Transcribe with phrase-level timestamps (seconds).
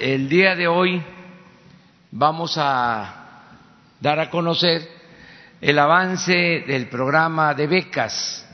[0.00, 1.02] el día de hoy
[2.10, 3.58] vamos a
[4.00, 4.88] dar a conocer
[5.60, 8.46] el avance del programa de becas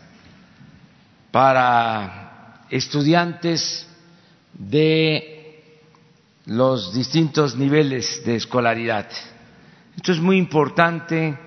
[1.31, 3.89] para estudiantes
[4.55, 5.63] de
[6.47, 9.09] los distintos niveles de escolaridad.
[9.97, 11.39] Esto es muy importante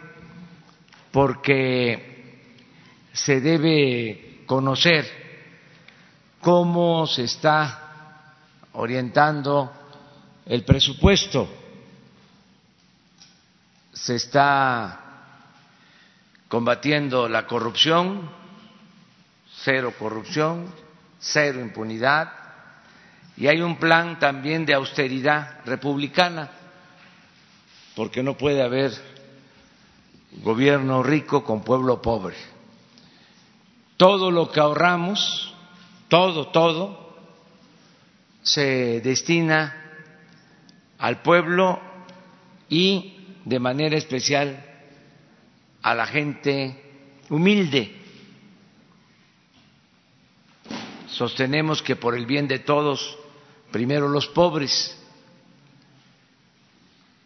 [1.12, 2.46] porque
[3.12, 5.06] se debe conocer
[6.40, 8.36] cómo se está
[8.72, 9.74] orientando
[10.50, 11.48] el presupuesto,
[13.94, 15.00] se está
[16.48, 18.28] combatiendo la corrupción,
[19.64, 20.74] cero corrupción,
[21.20, 22.34] cero impunidad,
[23.38, 26.50] y hay un plan también de austeridad republicana,
[27.96, 28.92] porque no puede haber
[30.42, 32.36] gobierno rico con pueblo pobre.
[33.98, 35.54] Todo lo que ahorramos,
[36.08, 37.16] todo, todo,
[38.42, 39.79] se destina
[41.00, 41.80] al pueblo
[42.70, 44.64] y de manera especial
[45.82, 46.84] a la gente
[47.30, 47.96] humilde.
[51.08, 53.18] Sostenemos que por el bien de todos,
[53.72, 54.96] primero los pobres,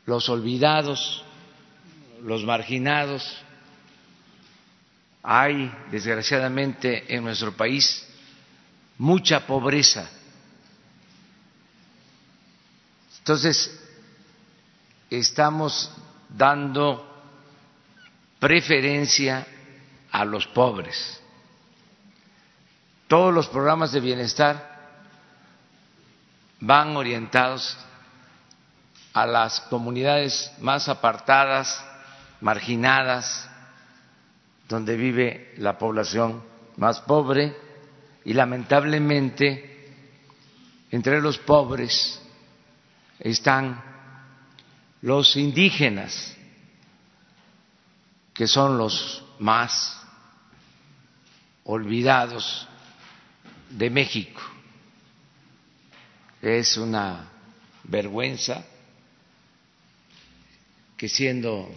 [0.05, 1.23] los olvidados,
[2.21, 3.37] los marginados.
[5.21, 8.08] Hay, desgraciadamente, en nuestro país
[8.97, 10.09] mucha pobreza.
[13.23, 13.71] Entonces,
[15.09, 15.89] estamos
[16.27, 17.09] dando
[18.38, 19.47] preferencia
[20.11, 21.21] a los pobres.
[23.07, 24.97] Todos los programas de bienestar
[26.59, 27.77] van orientados
[29.13, 31.81] a las comunidades más apartadas
[32.41, 33.49] marginadas,
[34.67, 36.43] donde vive la población
[36.75, 37.55] más pobre
[38.25, 39.95] y lamentablemente
[40.91, 42.19] entre los pobres
[43.23, 43.81] están
[45.02, 46.35] los indígenas,
[48.33, 50.02] que son los más
[51.64, 52.67] olvidados
[53.70, 54.42] de México.
[56.42, 57.30] Es una
[57.86, 58.65] vergüenza
[60.98, 61.73] que siendo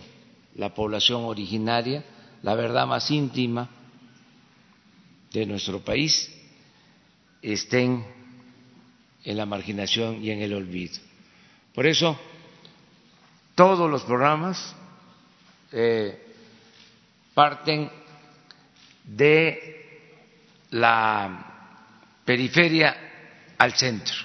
[0.56, 2.04] la población originaria,
[2.42, 3.68] la verdad más íntima
[5.32, 6.28] de nuestro país,
[7.40, 8.04] estén
[9.24, 11.05] en la marginación y en el olvido.
[11.76, 12.18] Por eso,
[13.54, 14.74] todos los programas
[15.70, 16.34] eh,
[17.34, 17.90] parten
[19.04, 20.16] de
[20.70, 21.74] la
[22.24, 22.96] periferia
[23.58, 24.16] al centro.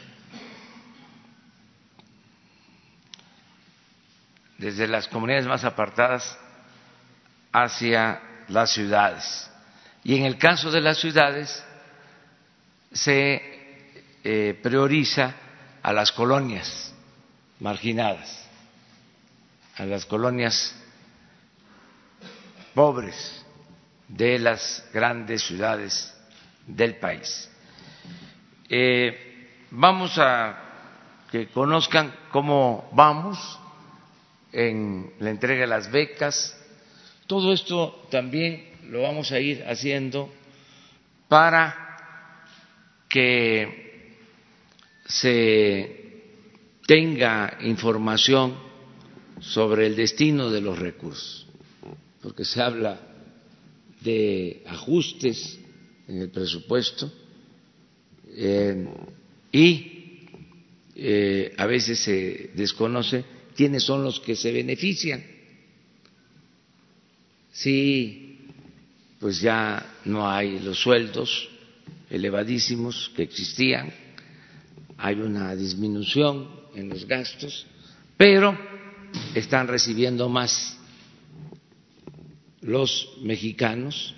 [4.58, 6.38] desde las comunidades más apartadas
[7.52, 9.50] hacia las ciudades.
[10.04, 11.66] Y en el caso de las ciudades
[12.94, 13.42] se
[14.24, 15.34] eh, prioriza
[15.82, 16.91] a las colonias
[17.62, 18.50] marginadas,
[19.78, 20.76] a las colonias
[22.74, 23.46] pobres
[24.08, 26.14] de las grandes ciudades
[26.66, 27.50] del país.
[28.68, 30.58] Eh, vamos a
[31.32, 33.60] que conozcan cómo vamos
[34.52, 36.58] en la entrega de las becas.
[37.28, 40.34] Todo esto también lo vamos a ir haciendo
[41.30, 41.96] para
[43.08, 44.18] que
[45.06, 46.01] se
[46.92, 48.54] tenga información
[49.40, 51.48] sobre el destino de los recursos,
[52.22, 53.00] porque se habla
[54.02, 55.58] de ajustes
[56.10, 57.10] en el presupuesto
[58.28, 58.90] eh,
[59.54, 60.28] y
[60.94, 63.24] eh, a veces se desconoce
[63.56, 65.24] quiénes son los que se benefician.
[67.54, 68.50] Sí,
[69.18, 71.48] pues ya no hay los sueldos
[72.10, 73.94] elevadísimos que existían,
[74.98, 77.66] hay una disminución en los gastos,
[78.18, 78.58] pero
[79.34, 80.78] están recibiendo más
[82.62, 84.16] los mexicanos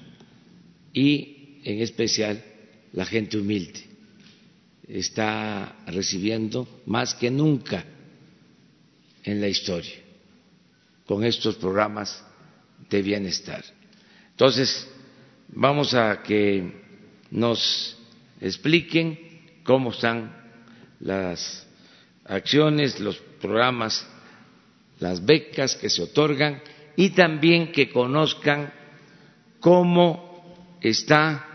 [0.93, 2.43] y en especial
[2.91, 3.81] la gente humilde.
[4.87, 7.85] Está recibiendo más que nunca
[9.23, 9.95] en la historia
[11.05, 12.23] con estos programas
[12.89, 13.63] de bienestar.
[14.31, 14.87] Entonces,
[15.49, 16.83] vamos a que
[17.31, 17.97] nos
[18.41, 19.19] expliquen
[19.63, 20.35] cómo están
[20.99, 21.65] las
[22.25, 24.05] acciones, los programas,
[24.99, 26.61] las becas que se otorgan
[26.95, 28.71] y también que conozcan
[29.59, 31.47] cómo está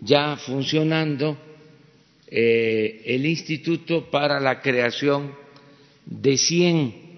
[0.00, 1.38] ya funcionando
[2.26, 5.34] eh, el Instituto para la Creación
[6.06, 7.10] de 100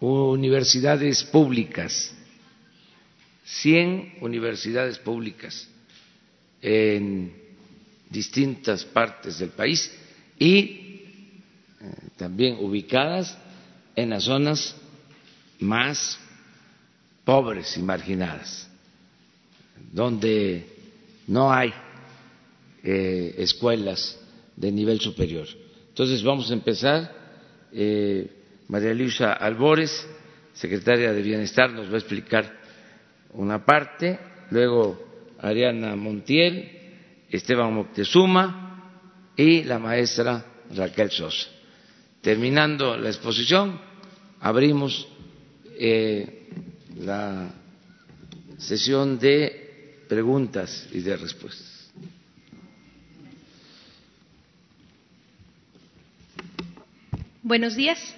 [0.00, 2.14] universidades públicas,
[3.44, 5.68] 100 universidades públicas
[6.60, 7.32] en
[8.10, 9.90] distintas partes del país
[10.38, 11.00] y
[12.16, 13.36] también ubicadas
[13.94, 14.76] en las zonas
[15.60, 16.18] más
[17.24, 18.70] pobres y marginadas,
[19.92, 20.66] donde
[21.26, 21.72] no hay
[22.82, 24.18] eh, escuelas
[24.54, 25.46] de nivel superior.
[25.88, 27.26] Entonces vamos a empezar.
[27.72, 28.30] Eh,
[28.68, 30.06] María Luisa Albores,
[30.54, 32.52] secretaria de Bienestar, nos va a explicar
[33.32, 34.18] una parte,
[34.50, 34.98] luego
[35.38, 36.68] Ariana Montiel,
[37.30, 38.65] Esteban Moctezuma
[39.36, 40.44] y la maestra
[40.74, 41.48] Raquel Sosa.
[42.20, 43.80] Terminando la exposición,
[44.40, 45.06] abrimos
[45.78, 46.48] eh,
[46.98, 47.50] la
[48.58, 51.90] sesión de preguntas y de respuestas.
[57.42, 58.16] Buenos días.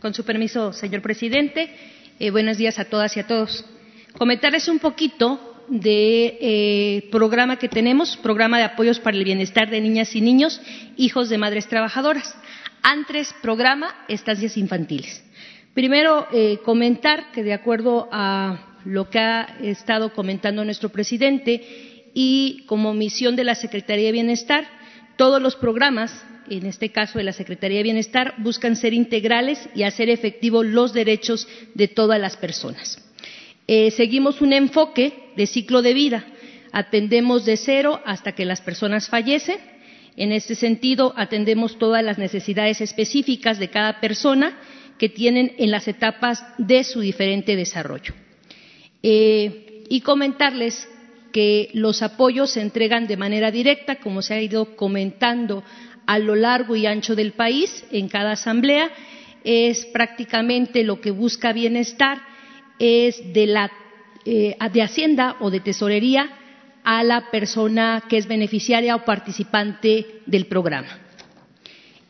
[0.00, 1.70] Con su permiso, señor presidente.
[2.18, 3.62] Eh, buenos días a todas y a todos.
[4.16, 9.80] Comentarles un poquito de, eh, programa que tenemos, programa de apoyos para el bienestar de
[9.80, 10.60] niñas y niños,
[10.96, 12.36] hijos de madres trabajadoras.
[12.82, 15.24] Antes, programa estancias infantiles.
[15.74, 22.64] Primero, eh, comentar que de acuerdo a lo que ha estado comentando nuestro presidente y
[22.66, 24.66] como misión de la Secretaría de Bienestar,
[25.16, 29.84] todos los programas en este caso de la Secretaría de Bienestar, buscan ser integrales y
[29.84, 32.98] hacer efectivos los derechos de todas las personas.
[33.72, 36.24] Eh, seguimos un enfoque de ciclo de vida.
[36.72, 39.58] Atendemos de cero hasta que las personas fallecen.
[40.16, 44.58] En este sentido, atendemos todas las necesidades específicas de cada persona
[44.98, 48.12] que tienen en las etapas de su diferente desarrollo.
[49.04, 50.88] Eh, y comentarles
[51.32, 55.62] que los apoyos se entregan de manera directa, como se ha ido comentando
[56.06, 58.90] a lo largo y ancho del país en cada asamblea.
[59.44, 62.29] Es prácticamente lo que busca bienestar,
[62.80, 63.70] es de, la,
[64.24, 66.30] eh, de Hacienda o de Tesorería
[66.82, 70.88] a la persona que es beneficiaria o participante del programa.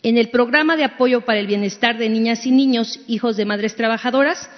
[0.02, 3.76] En el programa de apoyo para el bienestar de niñas y niños hijos de madres
[3.76, 4.48] trabajadoras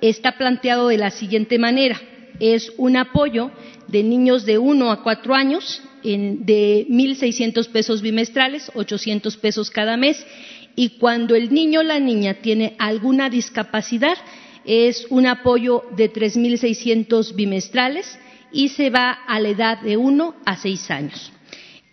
[0.00, 2.00] está planteado de la siguiente manera.
[2.40, 3.50] Es un apoyo
[3.88, 9.96] de niños de uno a cuatro años en, de 1.600 pesos bimestrales, 800 pesos cada
[9.96, 10.24] mes,
[10.74, 14.16] y cuando el niño o la niña tiene alguna discapacidad,
[14.64, 18.18] es un apoyo de 3.600 bimestrales
[18.52, 21.32] y se va a la edad de 1 a 6 años.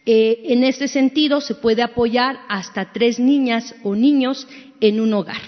[0.06, 4.48] Eh, en este sentido, se puede apoyar hasta tres niñas o niños
[4.80, 5.42] en un hogar.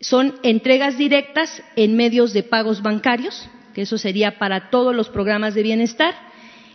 [0.00, 5.54] Son entregas directas en medios de pagos bancarios, que eso sería para todos los programas
[5.54, 6.14] de bienestar,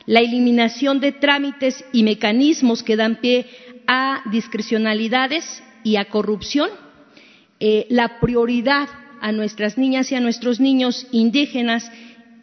[0.06, 3.46] la eliminación de trámites y mecanismos que dan pie
[3.88, 6.70] a discrecionalidades y a corrupción,
[7.60, 8.88] eh, la prioridad
[9.24, 11.90] a nuestras niñas y a nuestros niños indígenas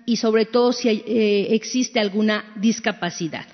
[0.06, 3.44] y sobre todo si eh, existe alguna discapacidad.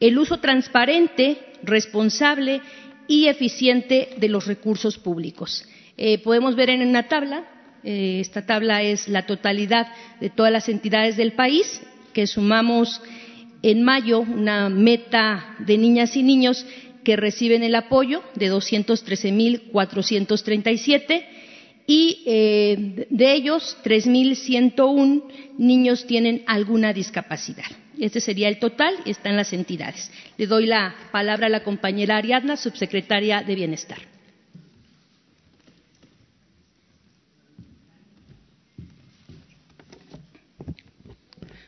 [0.00, 2.60] El uso transparente, responsable
[3.06, 5.64] y eficiente de los recursos públicos.
[5.96, 7.44] Eh, podemos ver en una tabla,
[7.84, 9.86] esta tabla es la totalidad
[10.20, 11.80] de todas las entidades del país,
[12.12, 13.00] que sumamos
[13.62, 16.66] en mayo una meta de niñas y niños
[17.04, 21.39] que reciben el apoyo de 213.437
[21.86, 25.22] y eh, de ellos 3.101
[25.58, 27.64] niños tienen alguna discapacidad.
[27.98, 30.10] Este sería el total y están las entidades.
[30.38, 33.98] Le doy la palabra a la compañera Ariadna, subsecretaria de Bienestar.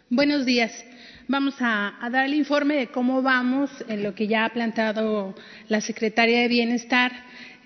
[0.08, 0.84] Buenos días.
[1.26, 5.34] Vamos a, dar el informe de cómo vamos en lo que ya ha planteado
[5.68, 7.12] la Secretaria de Bienestar,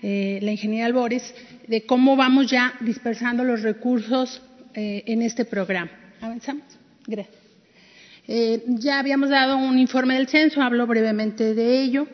[0.01, 1.35] eh, la ingeniera Albores,
[1.67, 4.41] de cómo vamos ya dispersando los recursos
[4.73, 5.91] eh, en este programa.
[6.21, 6.63] ¿Avanzamos?
[7.05, 7.35] Gracias.
[8.27, 12.07] Eh, ya habíamos dado un informe del censo, hablo brevemente de ello.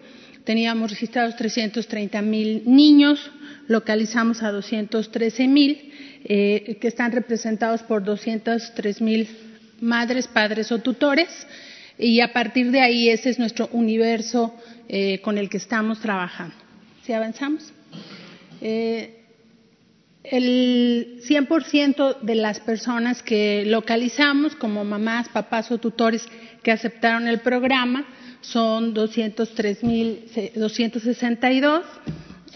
[0.43, 3.31] Teníamos registrados 330 mil niños,
[3.67, 5.91] localizamos a 213 mil,
[6.25, 9.27] que están representados por 203 mil
[9.81, 11.29] madres, padres o tutores
[11.98, 14.55] y a partir de ahí ese es nuestro universo
[14.89, 16.55] eh, con el que estamos trabajando.
[17.03, 17.72] ¿Si avanzamos?
[18.62, 19.22] Eh,
[20.23, 26.27] el 100% de las personas que localizamos como mamás, papás o tutores
[26.61, 28.05] que aceptaron el programa
[28.41, 31.81] son 203.262.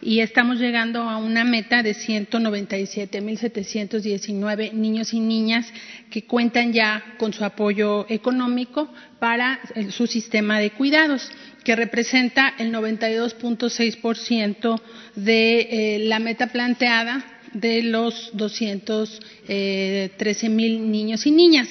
[0.00, 5.70] y estamos llegando a una meta de 197.719 niños y niñas
[6.10, 9.58] que cuentan ya con su apoyo económico para
[9.90, 11.28] su sistema de cuidados,
[11.64, 14.80] que representa el 92.6%
[15.16, 21.68] de la meta planteada de los 213 mil niños y niñas.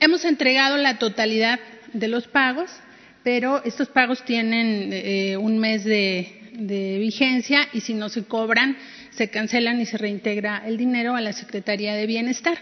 [0.00, 1.60] Hemos entregado la totalidad
[1.92, 2.70] de los pagos,
[3.22, 8.78] pero estos pagos tienen eh, un mes de, vigencia y si no se cobran,
[9.10, 12.56] se cancelan y se reintegra el dinero a la Secretaría de Bienestar.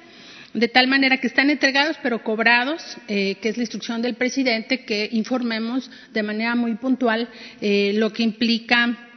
[0.53, 4.85] De tal manera que están entregados pero cobrados, eh, que es la instrucción del presidente,
[4.85, 7.29] que informemos de manera muy puntual
[7.61, 9.14] eh, lo que implica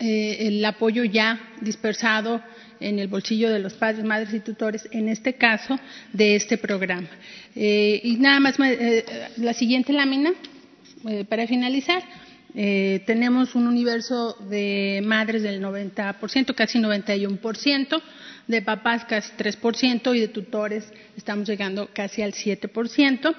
[0.00, 2.42] el apoyo ya dispersado
[2.80, 5.78] en el bolsillo de los padres, madres y tutores, en este caso,
[6.12, 7.08] de este programa.
[7.54, 9.04] Eh, y nada más, eh,
[9.36, 10.32] la siguiente lámina,
[11.08, 12.02] eh, para finalizar.
[12.52, 18.02] tenemos un universo de madres del 90%, casi 91%,
[18.48, 23.32] de papás casi 3% y de tutores estamos llegando casi al 7%,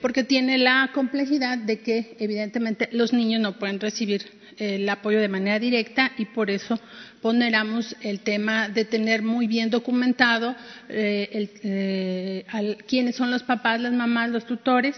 [0.00, 4.22] porque tiene la complejidad de que evidentemente los niños no pueden recibir
[4.58, 6.80] el apoyo de manera directa y por eso
[7.20, 10.54] ponderamos el tema de tener muy bien documentado
[10.88, 14.96] eh, eh, quiénes son los papás, las mamás, los tutores,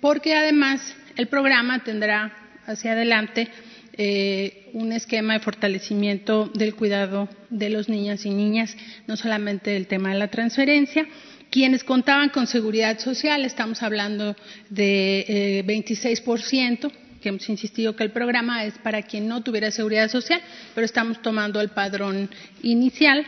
[0.00, 2.32] porque además el programa tendrá
[2.66, 3.48] hacia adelante
[3.94, 9.86] eh, un esquema de fortalecimiento del cuidado de los niños y niñas, no solamente el
[9.86, 11.06] tema de la transferencia.
[11.52, 14.34] Quienes contaban con seguridad social, estamos hablando
[14.70, 16.90] de 26%,
[17.20, 20.40] que hemos insistido que el programa es para quien no tuviera seguridad social,
[20.74, 22.30] pero estamos tomando el padrón
[22.62, 23.26] inicial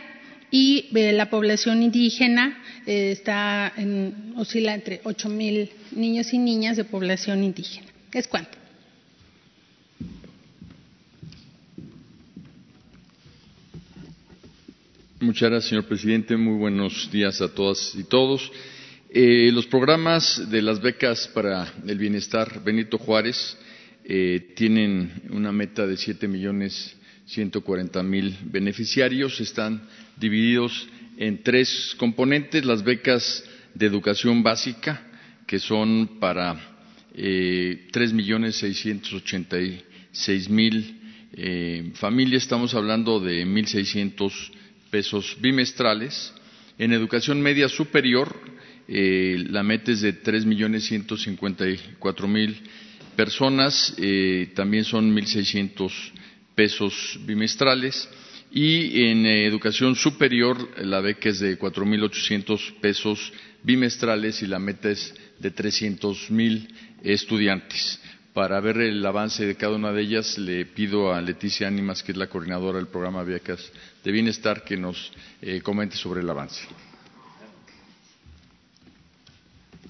[0.49, 6.83] y eh, la población indígena eh, está en, oscila entre 8.000 niños y niñas de
[6.83, 7.85] población indígena.
[8.11, 8.64] ¿Es cuánto?
[15.25, 16.37] Muchas gracias, señor presidente.
[16.37, 18.51] Muy buenos días a todas y todos.
[19.09, 23.57] Eh, los programas de las becas para el bienestar Benito Juárez
[24.03, 29.41] eh, tienen una meta de siete millones ciento cuarenta mil beneficiarios.
[29.41, 29.81] Están
[30.15, 35.07] divididos en tres componentes: las becas de educación básica,
[35.47, 36.55] que son para
[37.15, 40.99] eh, tres millones seiscientos ochenta y seis mil
[41.33, 42.43] eh, familias.
[42.43, 44.51] Estamos hablando de mil seiscientos
[44.95, 46.33] pesos bimestrales.
[46.77, 48.33] En educación media superior,
[48.87, 52.55] la meta es de tres millones ciento cincuenta y cuatro mil
[53.17, 55.91] personas, eh, también son 1.600
[56.55, 58.07] pesos bimestrales.
[58.53, 63.33] Y en eh, educación superior, la beca es de 4.800 pesos
[63.63, 66.69] bimestrales y la meta es de 300.000
[67.03, 67.99] estudiantes.
[68.35, 72.11] Para ver el avance de cada una de ellas, le pido a Leticia Ánimas, que
[72.11, 73.71] es la coordinadora del programa Becas
[74.03, 76.61] de Bienestar, que nos eh, comente sobre el avance.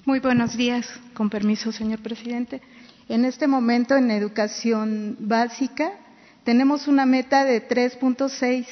[0.04, 0.88] Muy buenos días.
[1.12, 2.62] Con permiso, señor presidente.
[3.08, 5.90] En este momento en educación básica
[6.44, 8.64] tenemos una meta de 3.6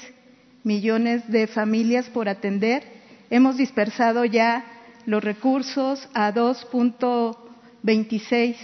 [0.63, 2.85] millones de familias por atender.
[3.29, 4.65] Hemos dispersado ya
[5.05, 8.55] los recursos a 2.26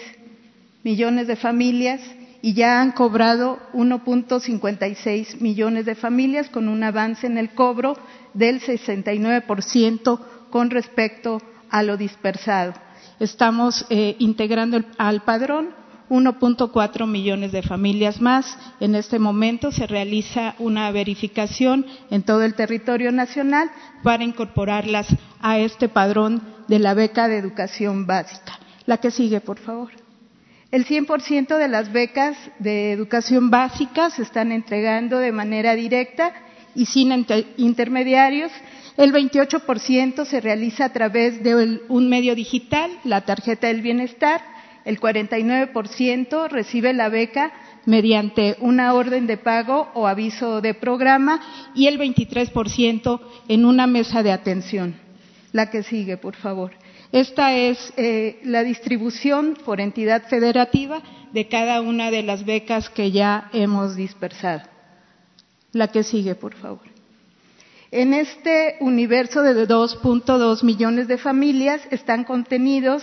[0.82, 2.00] millones de familias
[2.42, 7.96] y ya han cobrado 1.56 millones de familias con un avance en el cobro
[8.34, 10.20] del 69%
[10.50, 12.72] con respecto a lo dispersado.
[13.18, 18.58] Estamos eh, integrando al padrón 1.4 millones de familias más.
[18.80, 23.70] En este momento se realiza una verificación en todo el territorio nacional
[24.02, 25.06] para incorporarlas
[25.40, 28.58] a este padrón de la beca de educación básica.
[28.86, 29.99] La que sigue, por favor.
[30.70, 36.32] El 100% de las becas de educación básica se están entregando de manera directa
[36.76, 38.52] y sin intermediarios
[38.96, 44.42] el 28% se realiza a través de un medio digital, la tarjeta del bienestar.
[44.84, 47.52] El 49% recibe la beca
[47.86, 51.40] mediante una orden de pago o aviso de programa
[51.74, 54.94] y el 23% en una mesa de atención.
[55.52, 56.72] La que sigue, por favor.
[57.12, 61.02] Esta es eh, la distribución por entidad federativa
[61.32, 64.62] de cada una de las becas que ya hemos dispersado.
[65.72, 66.82] La que sigue, por favor.
[67.90, 73.02] En este universo de 2.2 millones de familias están contenidos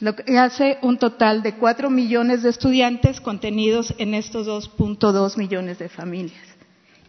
[0.00, 5.78] lo que hace un total de cuatro millones de estudiantes contenidos en estos 2.2 millones
[5.78, 6.40] de familias.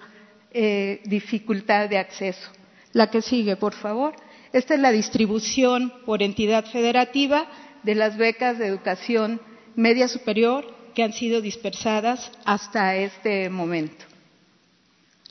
[0.52, 2.50] eh, dificultad de acceso.
[2.92, 4.16] La que sigue, por favor.
[4.52, 7.48] Esta es la distribución por entidad federativa
[7.84, 9.42] de las becas de educación
[9.76, 14.06] media superior que han sido dispersadas hasta este momento.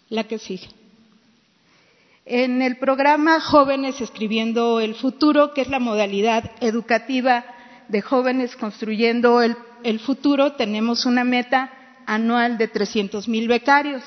[0.09, 0.69] La que sigue.
[2.25, 7.45] En el programa Jóvenes Escribiendo el Futuro, que es la modalidad educativa
[7.89, 9.57] de jóvenes construyendo el,
[9.99, 11.73] futuro, tenemos una meta
[12.07, 14.05] anual de 300 mil becarios.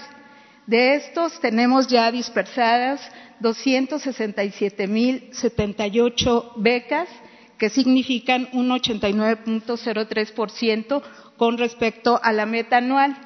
[0.66, 3.02] De estos tenemos ya dispersadas
[3.42, 7.10] 267 mil 78 becas,
[7.58, 11.04] que significan un 89.03%
[11.36, 13.18] con respecto a la meta anual.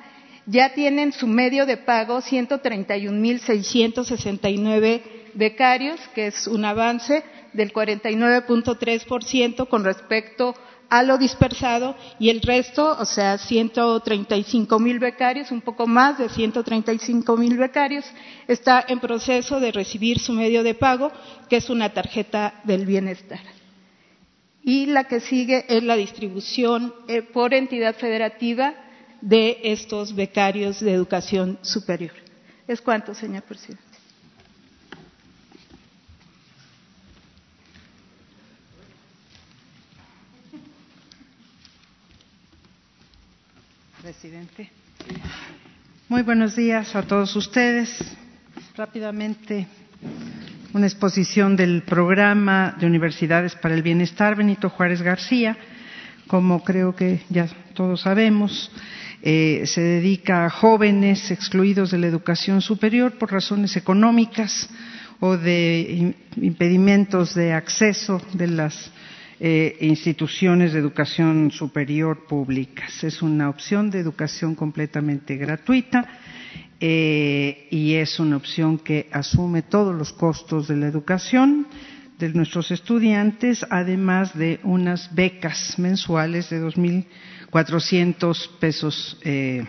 [0.51, 5.01] Ya tienen su medio de pago 131.669
[5.35, 10.55] becarios, que es un avance del 49.3% con respecto
[10.89, 16.29] a lo dispersado y el resto, o sea, 135 mil becarios, un poco más de
[16.29, 18.05] 135 mil becarios,
[18.47, 21.11] está en proceso de recibir su medio de pago,
[21.47, 23.41] que es una tarjeta del bienestar.
[24.63, 28.73] Y la que sigue es la distribución eh, por entidad federativa
[29.21, 32.13] de estos becarios de educación superior.
[32.67, 33.83] ¿Es cuánto, señor presidente?
[44.01, 44.69] Presidente.
[46.07, 47.89] Muy buenos días a todos ustedes.
[48.75, 49.67] Rápidamente
[50.73, 55.57] una exposición del programa de Universidades para el Bienestar Benito Juárez García.
[56.27, 58.71] Como creo que ya todos sabemos,
[59.21, 64.69] eh, se dedica a jóvenes excluidos de la educación superior por razones económicas
[65.19, 68.91] o de impedimentos de acceso de las
[69.41, 73.03] eh, instituciones de educación superior públicas.
[73.03, 76.05] Es una opción de educación completamente gratuita
[76.79, 81.67] eh, y es una opción que asume todos los costos de la educación
[82.17, 86.57] de nuestros estudiantes, además de unas becas mensuales de
[87.51, 89.17] 2.400 pesos.
[89.23, 89.65] Eh,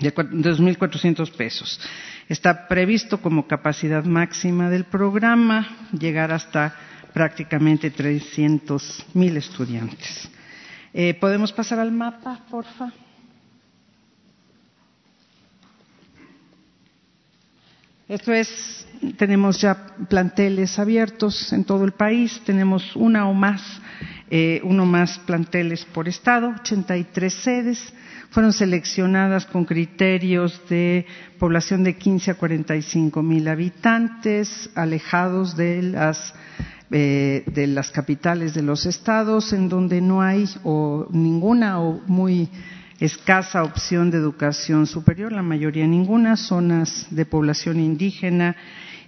[0.00, 1.80] de 2.400 pesos.
[2.28, 6.74] Está previsto como capacidad máxima del programa llegar hasta
[7.12, 10.30] prácticamente 300.000 estudiantes.
[10.92, 12.94] Eh, ¿Podemos pasar al mapa, por favor?
[18.08, 23.62] Esto es, tenemos ya planteles abiertos en todo el país, tenemos una o más,
[24.30, 27.92] eh, uno más planteles por estado, 83 sedes,
[28.30, 31.04] fueron seleccionadas con criterios de
[31.38, 36.32] población de 15 a 45 mil habitantes, alejados de las
[36.92, 42.48] eh, de las capitales de los estados, en donde no hay o ninguna o muy
[42.98, 48.56] escasa opción de educación superior, la mayoría ninguna, zonas de población indígena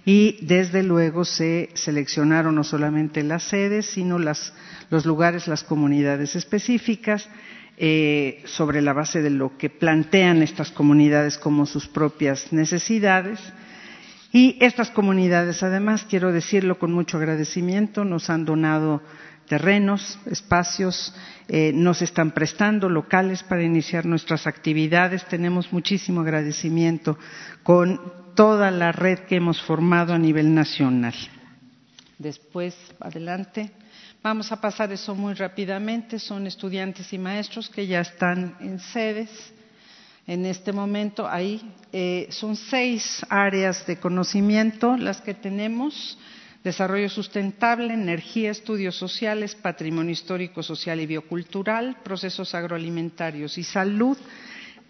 [0.05, 7.29] y desde luego se seleccionaron no solamente las sedes, sino los lugares, las comunidades específicas,
[7.77, 13.39] eh, sobre la base de lo que plantean estas comunidades como sus propias necesidades.
[14.31, 19.01] Y estas comunidades, además, quiero decirlo con mucho agradecimiento, nos han donado
[19.47, 21.15] terrenos, espacios,
[21.47, 25.25] eh, nos están prestando locales para iniciar nuestras actividades.
[25.25, 27.17] Tenemos muchísimo agradecimiento
[27.63, 31.13] con toda la red que hemos formado a nivel nacional.
[32.17, 33.71] Después, adelante.
[34.21, 36.19] Vamos a pasar eso muy rápidamente.
[36.19, 39.29] Son estudiantes y maestros que ya están en sedes.
[40.25, 41.61] en este momento ahí.
[41.91, 46.17] Eh, son seis áreas de conocimiento las que tenemos.
[46.63, 54.17] Desarrollo sustentable, energía, estudios sociales, patrimonio histórico, social y biocultural, procesos agroalimentarios y salud.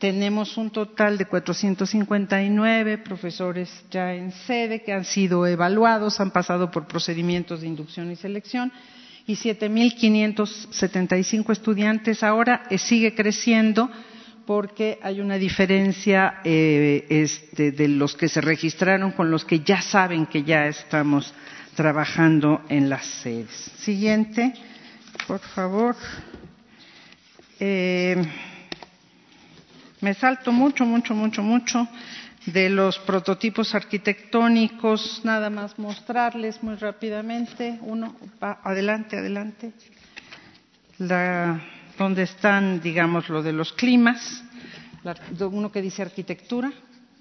[0.04, 6.70] Tenemos un total de 459 profesores ya en sede que han sido evaluados, han pasado
[6.70, 8.70] por procedimientos de inducción y selección
[9.26, 12.22] y 7.575 estudiantes.
[12.22, 13.90] Ahora eh, sigue creciendo
[14.46, 19.82] porque hay una diferencia eh, este, de los que se registraron con los que ya
[19.82, 21.34] saben que ya estamos
[21.78, 23.72] trabajando en las sedes.
[23.78, 24.54] Siguiente,
[25.28, 25.96] por favor.
[27.58, 28.22] Eh,
[30.04, 31.88] me salto mucho, mucho, mucho, mucho
[32.46, 37.80] de los prototipos arquitectónicos, nada más mostrarles muy rápidamente.
[37.82, 39.72] Uno, adelante, adelante.
[40.98, 41.62] La
[41.98, 44.44] donde están, digamos, lo de los climas,
[45.40, 46.72] uno que dice arquitectura,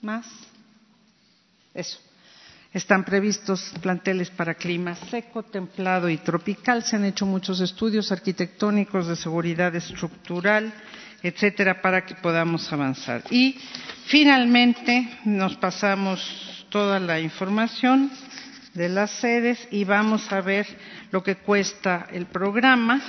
[0.00, 0.26] más,
[1.74, 1.98] eso.
[2.72, 6.82] Están previstos planteles para clima seco, templado y tropical.
[6.82, 10.72] Se han hecho muchos estudios arquitectónicos de seguridad estructural,
[11.22, 13.22] etcétera, para que podamos avanzar.
[13.30, 13.58] Y
[14.06, 18.10] finalmente nos pasamos toda la información
[18.74, 20.66] de las sedes y vamos a ver
[21.10, 23.00] lo que cuesta el programa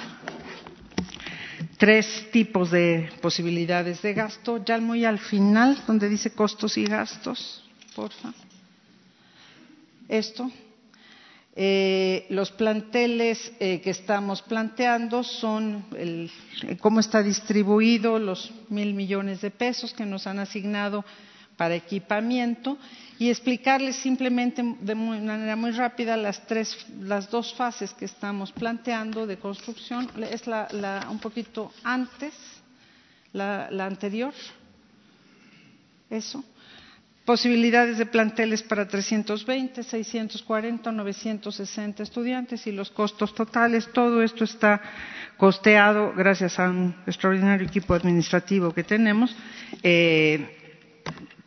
[1.83, 4.63] tres tipos de posibilidades de gasto.
[4.63, 7.61] Ya muy al final, donde dice costos y gastos,
[7.93, 8.33] porfa.
[10.07, 10.49] Esto.
[11.55, 16.31] Eh, los planteles eh, que estamos planteando son el,
[16.79, 21.05] cómo está distribuido los mil millones de pesos que nos han asignado
[21.55, 22.75] para equipamiento
[23.19, 29.27] y explicarles simplemente de manera muy rápida las tres, las dos fases que estamos planteando
[29.27, 30.09] de construcción.
[30.31, 32.33] Es la, un poquito antes,
[33.31, 34.33] la, la anterior.
[36.09, 36.43] Eso.
[37.25, 43.89] Posibilidades de planteles para 320, 640, 960 estudiantes y los costos totales.
[43.93, 44.81] Todo esto está
[45.37, 49.35] costeado gracias a un extraordinario equipo administrativo que tenemos.
[49.81, 50.59] Eh,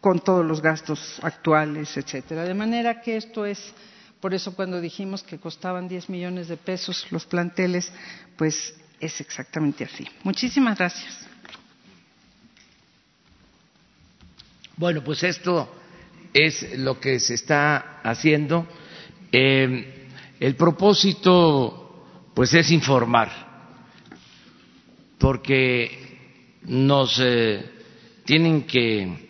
[0.07, 2.45] con todos los gastos actuales, etcétera.
[2.45, 3.75] De manera que esto es,
[4.21, 7.93] por eso cuando dijimos que costaban 10 millones de pesos los planteles,
[8.37, 10.07] pues es exactamente así.
[10.23, 11.27] Muchísimas gracias.
[14.77, 15.69] Bueno, pues esto
[16.35, 18.67] es lo que se está haciendo.
[19.33, 20.09] Eh,
[20.39, 23.31] el propósito, pues, es informar,
[25.19, 27.65] porque nos eh,
[28.25, 29.29] tienen que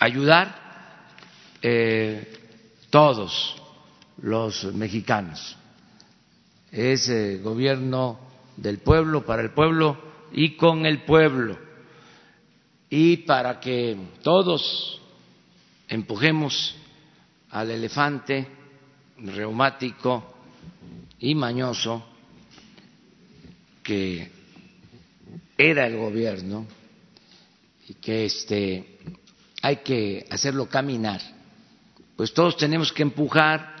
[0.00, 1.08] ayudar
[1.62, 2.32] eh,
[2.90, 3.62] todos
[4.20, 5.56] los mexicanos.
[6.72, 8.18] Es eh, gobierno
[8.56, 9.96] del pueblo, para el pueblo
[10.32, 11.56] y con el pueblo.
[12.94, 15.00] Y para que todos
[15.88, 16.76] empujemos
[17.48, 18.46] al elefante
[19.16, 20.34] reumático
[21.18, 22.04] y mañoso
[23.82, 24.30] que
[25.56, 26.66] era el gobierno
[27.88, 28.98] y que este
[29.62, 31.22] hay que hacerlo caminar.
[32.14, 33.72] Pues todos tenemos que empujar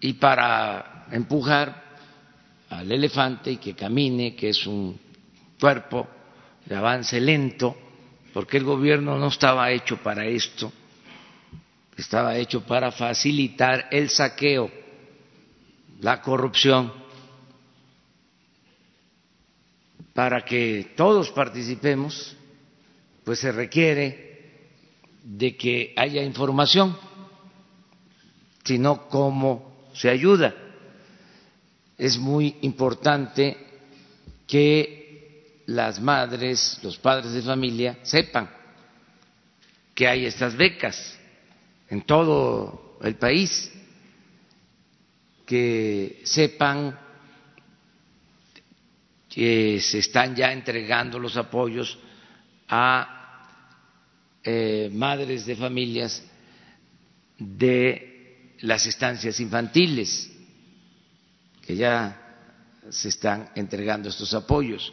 [0.00, 1.82] y para empujar
[2.68, 5.00] al elefante y que camine, que es un
[5.58, 6.06] cuerpo
[6.66, 7.74] de avance lento,
[8.32, 10.72] porque el gobierno no estaba hecho para esto,
[11.96, 14.70] estaba hecho para facilitar el saqueo,
[16.00, 16.92] la corrupción,
[20.14, 22.36] para que todos participemos,
[23.24, 24.32] pues se requiere
[25.22, 26.96] de que haya información,
[28.64, 30.54] sino cómo se ayuda.
[31.98, 33.56] Es muy importante
[34.46, 35.01] que
[35.66, 38.50] las madres, los padres de familia sepan
[39.94, 41.18] que hay estas becas
[41.88, 43.70] en todo el país,
[45.46, 46.98] que sepan
[49.28, 51.98] que se están ya entregando los apoyos
[52.68, 53.22] a
[54.44, 56.22] eh, madres de familias
[57.38, 60.30] de las estancias infantiles,
[61.62, 62.18] que ya
[62.90, 64.92] se están entregando estos apoyos,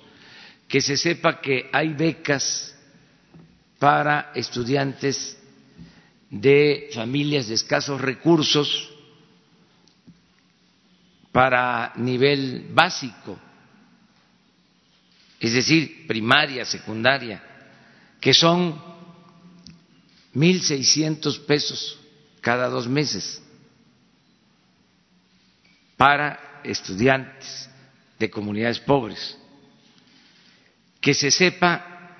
[0.69, 2.75] que se sepa que hay becas
[3.79, 5.35] para estudiantes
[6.29, 8.93] de familias de escasos recursos
[11.31, 13.39] para nivel básico,
[15.39, 17.41] es decir, primaria, secundaria,
[18.21, 18.79] que son
[20.33, 21.97] mil seiscientos pesos
[22.41, 23.41] cada dos meses
[25.97, 27.69] para estudiantes
[28.19, 29.38] de comunidades pobres.
[30.99, 32.17] Que se sepa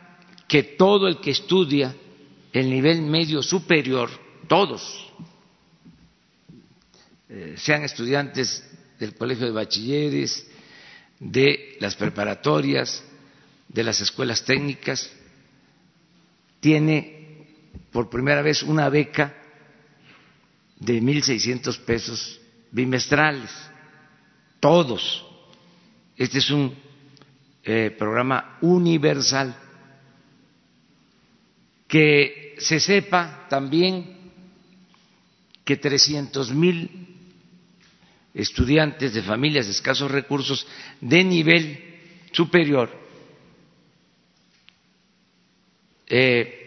[0.48, 1.96] que todo el que estudia
[2.52, 4.10] el nivel medio superior,
[4.48, 5.12] todos,
[7.30, 8.68] eh, sean estudiantes
[9.00, 10.48] del Colegio de Bachilleres,
[11.20, 13.04] de las preparatorias,
[13.68, 15.12] de las escuelas técnicas,
[16.60, 17.46] tiene
[17.92, 19.36] por primera vez una beca
[20.80, 22.40] de 1.600 pesos
[22.72, 23.52] bimestrales,
[24.60, 25.26] todos.
[26.18, 26.76] Este es un
[27.64, 29.56] eh, programa universal.
[31.88, 34.18] Que se sepa también
[35.66, 37.08] que 300 mil
[38.34, 40.68] estudiantes de familias de escasos recursos
[41.02, 42.00] de nivel
[42.32, 42.90] superior
[46.08, 46.60] eh,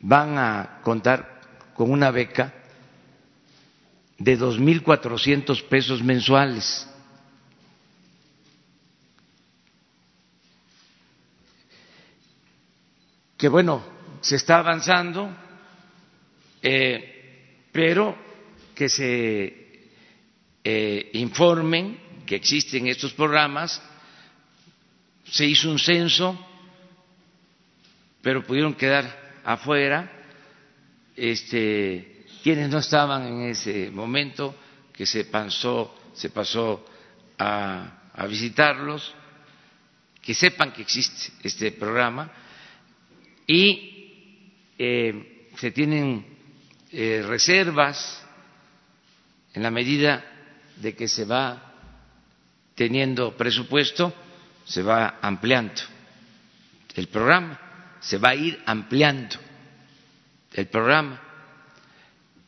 [0.00, 1.40] van a contar
[1.74, 2.54] con una beca
[4.18, 6.88] de 2.400 pesos mensuales.
[13.36, 13.84] Que bueno,
[14.20, 15.30] se está avanzando,
[16.62, 18.16] eh, pero
[18.74, 19.90] que se
[20.64, 23.80] eh, informen que existen estos programas.
[25.24, 26.38] Se hizo un censo,
[28.22, 30.10] pero pudieron quedar afuera.
[31.14, 34.56] Este, quienes no estaban en ese momento,
[34.92, 36.86] que se pasó, se pasó
[37.38, 39.14] a, a visitarlos,
[40.22, 42.32] que sepan que existe este programa
[43.46, 46.26] y eh, se tienen
[46.92, 48.24] eh, reservas
[49.54, 50.24] en la medida
[50.76, 51.74] de que se va
[52.74, 54.12] teniendo presupuesto,
[54.64, 55.80] se va ampliando
[56.94, 59.36] el programa, se va a ir ampliando
[60.52, 61.20] el programa,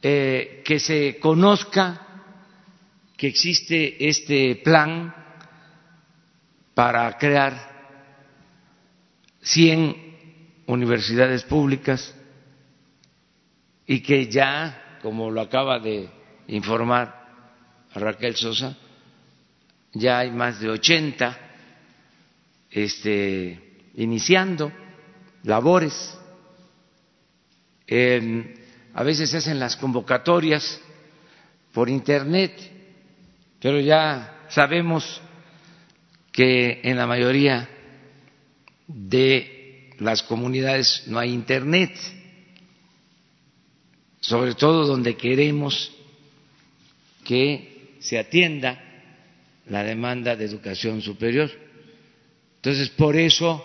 [0.02, 2.06] eh, que se conozca
[3.16, 5.14] que existe este plan
[6.74, 7.68] para crear
[9.42, 10.07] 100
[10.68, 12.14] universidades públicas
[13.86, 16.10] y que ya, como lo acaba de
[16.46, 18.76] informar Raquel Sosa,
[19.94, 21.38] ya hay más de 80
[22.70, 24.70] este, iniciando
[25.44, 26.18] labores.
[28.94, 30.82] a veces se hacen las convocatorias
[31.72, 32.52] por Internet,
[33.58, 35.22] pero ya sabemos
[36.30, 37.66] que en la mayoría
[38.86, 39.57] de
[39.98, 41.92] las comunidades no hay Internet,
[44.20, 45.92] sobre todo donde queremos
[47.24, 48.82] que se atienda
[49.66, 51.50] la demanda de educación superior.
[52.56, 53.64] Entonces, por eso,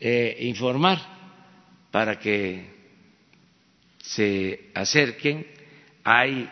[0.00, 0.98] eh, informar
[1.90, 2.70] para que
[4.02, 5.46] se acerquen.
[6.04, 6.48] Hay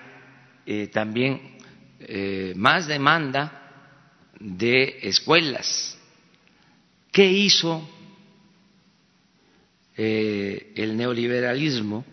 [0.67, 1.57] eh, también
[2.01, 3.91] eh, más demanda
[4.39, 5.99] de escuelas.
[7.11, 7.89] ¿Qué hizo
[9.99, 12.05] el neoliberalismo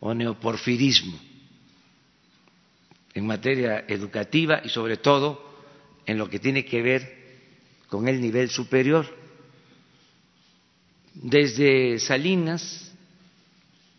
[0.00, 1.18] o neoporfirismo?
[3.14, 5.40] en materia educativa y sobre todo
[6.04, 7.24] en lo que tiene que ver
[7.88, 9.06] con el nivel superior.
[11.14, 12.92] Desde Salinas,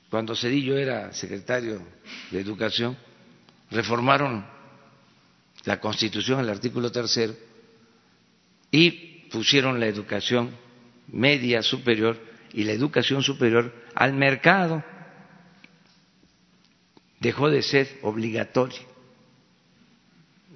[0.09, 1.81] cuando Cedillo era secretario
[2.29, 2.97] de Educación,
[3.71, 4.45] reformaron
[5.63, 7.33] la Constitución, el artículo tercero,
[8.69, 8.91] y
[9.31, 10.51] pusieron la educación
[11.07, 12.19] media superior
[12.55, 14.81] y la educación superior al mercado.
[17.19, 18.79] Dejó de ser obligatoria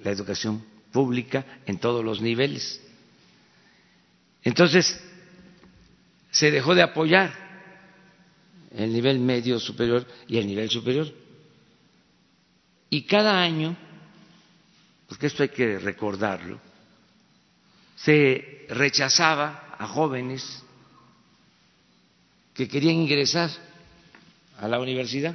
[0.02, 2.80] la educación pública en todos los niveles.
[4.42, 4.98] Entonces,
[6.30, 7.34] se dejó de apoyar
[8.70, 11.06] el nivel medio superior y el nivel superior.
[12.88, 13.76] Y cada año,
[15.06, 16.58] porque esto hay que recordarlo,
[17.96, 20.64] se rechazaba a jóvenes
[22.60, 23.48] que querían ingresar
[24.58, 25.34] a la universidad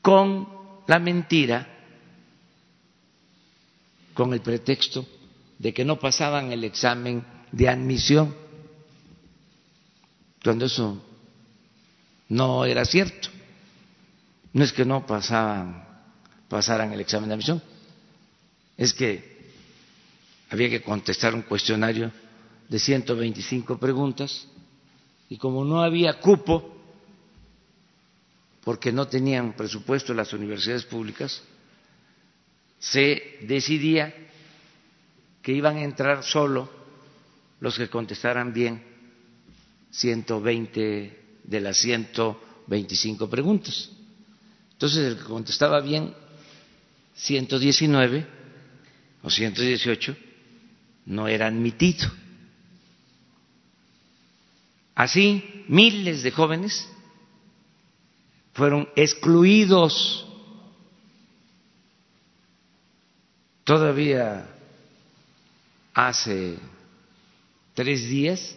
[0.00, 0.48] con
[0.86, 1.66] la mentira
[4.14, 5.04] con el pretexto
[5.58, 8.32] de que no pasaban el examen de admisión,
[10.44, 11.02] cuando eso
[12.28, 13.28] no era cierto.
[14.52, 15.84] No es que no pasaban,
[16.48, 17.60] pasaran el examen de admisión,
[18.76, 19.50] es que
[20.48, 22.12] había que contestar un cuestionario
[22.68, 24.46] de 125 preguntas
[25.30, 26.76] y como no había cupo,
[28.64, 31.42] porque no tenían presupuesto las universidades públicas,
[32.80, 34.12] se decidía
[35.40, 36.68] que iban a entrar solo
[37.60, 38.82] los que contestaran bien
[39.92, 43.88] 120 de las 125 preguntas.
[44.72, 46.12] Entonces, el que contestaba bien
[47.14, 48.26] 119
[49.22, 50.16] o 118
[51.06, 52.10] no era admitido.
[54.94, 56.88] Así, miles de jóvenes
[58.52, 60.26] fueron excluidos.
[63.64, 64.48] Todavía
[65.94, 66.58] hace
[67.74, 68.56] tres días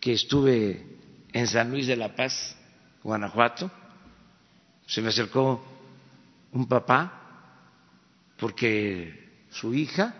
[0.00, 0.86] que estuve
[1.32, 2.56] en San Luis de la Paz,
[3.02, 3.70] Guanajuato,
[4.86, 5.62] se me acercó
[6.52, 7.20] un papá
[8.38, 10.14] porque su hija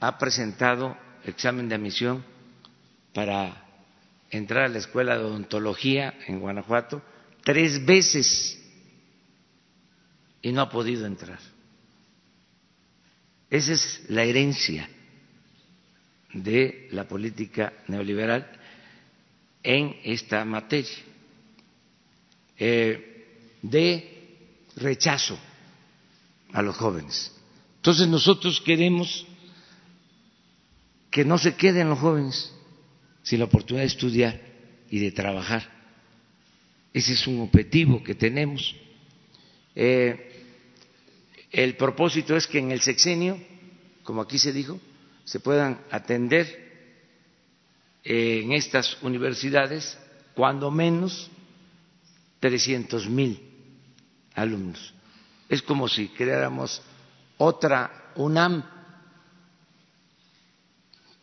[0.00, 2.24] ha presentado examen de admisión
[3.14, 3.64] para
[4.30, 7.00] entrar a la escuela de odontología en Guanajuato
[7.44, 8.60] tres veces
[10.42, 11.38] y no ha podido entrar.
[13.48, 14.88] Esa es la herencia
[16.32, 18.50] de la política neoliberal
[19.62, 20.96] en esta materia,
[22.58, 25.38] eh, de rechazo
[26.52, 27.32] a los jóvenes.
[27.76, 29.24] Entonces nosotros queremos
[31.10, 32.53] que no se queden los jóvenes
[33.24, 34.40] sin la oportunidad de estudiar
[34.88, 35.68] y de trabajar.
[36.92, 38.76] Ese es un objetivo que tenemos.
[39.74, 40.44] Eh,
[41.50, 43.36] el propósito es que en el sexenio,
[44.04, 44.78] como aquí se dijo,
[45.24, 46.46] se puedan atender
[48.04, 49.98] eh, en estas universidades
[50.34, 51.30] cuando menos
[52.40, 53.40] 300 mil
[54.34, 54.92] alumnos.
[55.48, 56.82] Es como si creáramos
[57.38, 58.64] otra UNAM,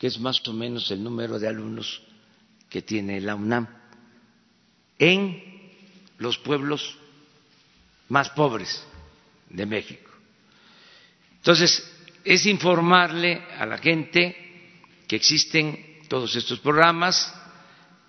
[0.01, 2.01] que es más o menos el número de alumnos
[2.67, 3.67] que tiene la UNAM,
[4.97, 5.43] en
[6.17, 6.97] los pueblos
[8.09, 8.83] más pobres
[9.47, 10.09] de México.
[11.37, 11.87] Entonces,
[12.23, 14.35] es informarle a la gente
[15.07, 17.31] que existen todos estos programas.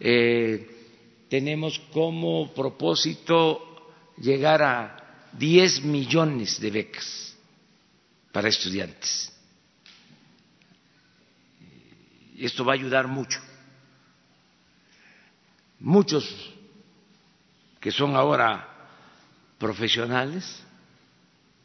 [0.01, 7.37] Eh, tenemos como propósito llegar a 10 millones de becas
[8.33, 9.31] para estudiantes.
[12.32, 13.41] Y esto va a ayudar mucho.
[15.79, 16.25] Muchos
[17.81, 18.69] que son ahora
[19.59, 20.63] profesionales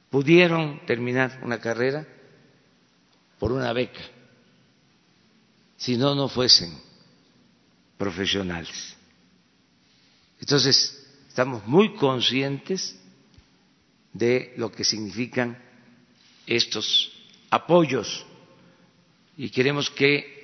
[0.10, 2.08] pudieron terminar una carrera
[3.40, 4.02] por una beca,
[5.78, 6.76] si no, no fuesen
[7.98, 8.96] profesionales.
[10.40, 13.00] Entonces, estamos muy conscientes
[14.13, 15.58] de lo que significan
[16.48, 17.12] estos
[17.50, 18.26] apoyos
[19.36, 20.37] y queremos que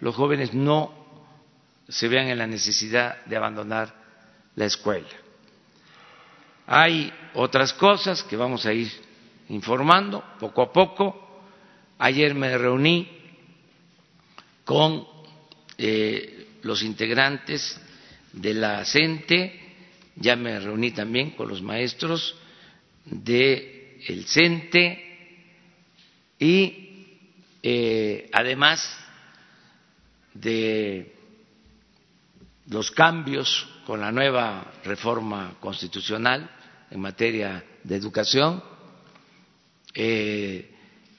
[0.00, 0.92] los jóvenes no
[1.88, 3.94] se vean en la necesidad de abandonar
[4.54, 5.08] la escuela.
[6.66, 8.90] Hay otras cosas que vamos a ir
[9.48, 11.40] informando poco a poco.
[11.98, 13.08] Ayer me reuní
[14.64, 15.06] con
[15.78, 17.80] eh, los integrantes
[18.32, 19.58] de la CENTE,
[20.16, 22.36] ya me reuní también con los maestros
[23.06, 25.04] del el CENTE
[26.38, 27.06] y
[27.62, 29.07] eh, además
[30.40, 31.14] de
[32.68, 36.50] los cambios con la nueva reforma constitucional
[36.90, 38.62] en materia de educación,
[39.94, 40.74] eh,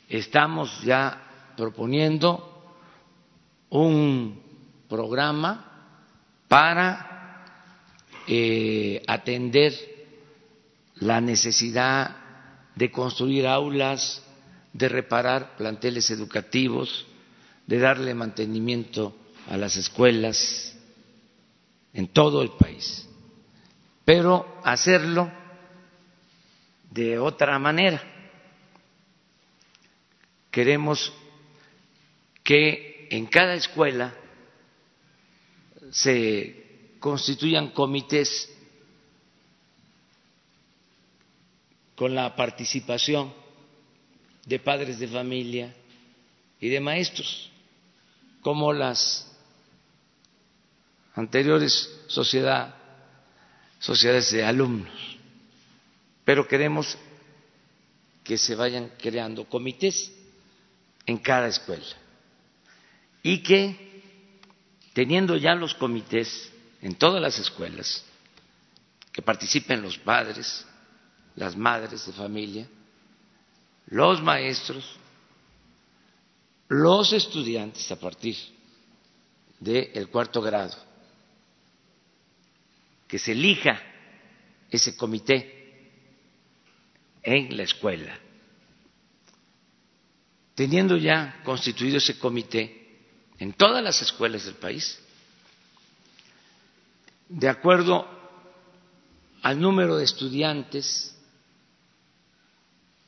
[0.07, 2.77] estamos ya proponiendo
[3.69, 4.41] un
[4.87, 5.65] programa
[6.47, 7.45] para
[8.27, 9.73] eh, atender
[10.95, 12.15] la necesidad
[12.75, 14.23] de construir aulas,
[14.73, 17.05] de reparar planteles educativos,
[17.69, 19.15] de darle mantenimiento
[19.47, 20.75] a las escuelas
[21.93, 23.07] en todo el país,
[24.03, 25.31] pero hacerlo
[26.89, 28.01] de otra manera.
[30.49, 31.13] Queremos
[32.43, 34.15] que en cada escuela
[35.91, 38.51] se constituyan comités
[41.95, 43.31] con la participación
[44.43, 45.75] de padres de familia
[46.59, 47.51] y de maestros,
[48.41, 49.29] como las
[51.15, 52.75] anteriores sociedad,
[53.79, 55.17] sociedades de alumnos.
[56.23, 56.97] Pero queremos
[58.23, 60.11] que se vayan creando comités
[61.05, 61.95] en cada escuela
[63.23, 63.89] y que
[64.93, 68.03] teniendo ya los comités en todas las escuelas,
[69.11, 70.65] que participen los padres,
[71.35, 72.67] las madres de familia,
[73.87, 74.85] los maestros,
[76.69, 78.37] los estudiantes a partir
[79.59, 80.77] del cuarto grado,
[83.07, 83.81] que se elija
[84.69, 85.91] ese comité
[87.23, 88.17] en la escuela.
[90.53, 92.99] Teniendo ya constituido ese comité
[93.39, 94.99] en todas las escuelas del país,
[97.29, 98.07] de acuerdo
[99.41, 101.15] al número de estudiantes,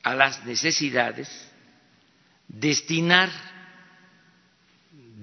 [0.02, 1.28] a las necesidades,
[2.48, 3.51] destinar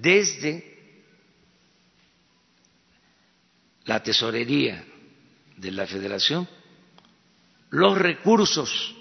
[0.00, 1.04] desde
[3.84, 4.84] la tesorería
[5.56, 6.48] de la federación
[7.70, 8.96] los recursos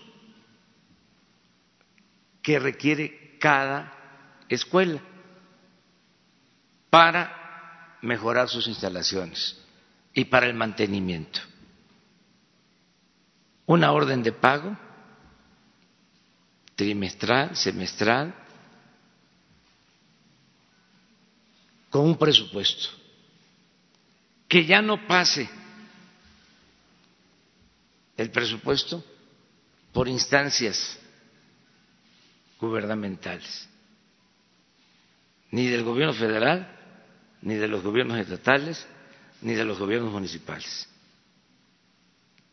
[2.41, 3.93] que requiere cada
[4.49, 5.01] escuela
[6.89, 9.57] para mejorar sus instalaciones
[10.13, 11.39] y para el mantenimiento.
[13.65, 14.75] Una orden de pago
[16.75, 18.33] trimestral, semestral,
[21.89, 22.89] con un presupuesto.
[24.47, 25.49] Que ya no pase
[28.17, 29.03] el presupuesto
[29.93, 30.99] por instancias
[32.59, 33.69] gubernamentales,
[35.51, 36.77] ni del gobierno federal,
[37.41, 38.85] ni de los gobiernos estatales,
[39.41, 40.87] ni de los gobiernos municipales,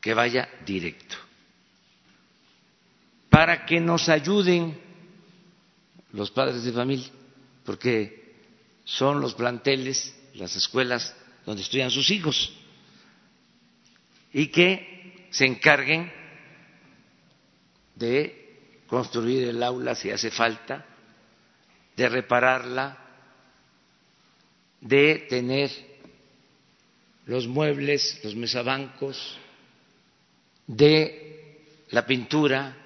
[0.00, 1.16] que vaya directo,
[3.28, 4.80] para que nos ayuden
[6.12, 7.10] los padres de familia,
[7.64, 8.25] porque
[8.86, 11.14] son los planteles, las escuelas
[11.44, 12.52] donde estudian sus hijos,
[14.32, 16.12] y que se encarguen
[17.96, 20.86] de construir el aula si hace falta,
[21.96, 22.96] de repararla,
[24.80, 25.70] de tener
[27.24, 29.36] los muebles, los mesabancos,
[30.68, 32.76] de la pintura,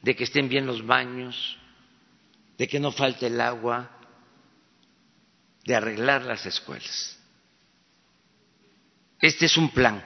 [0.00, 1.58] de que estén bien los baños,
[2.56, 3.97] de que no falte el agua,
[5.68, 7.18] de arreglar las escuelas.
[9.20, 10.02] Este es un plan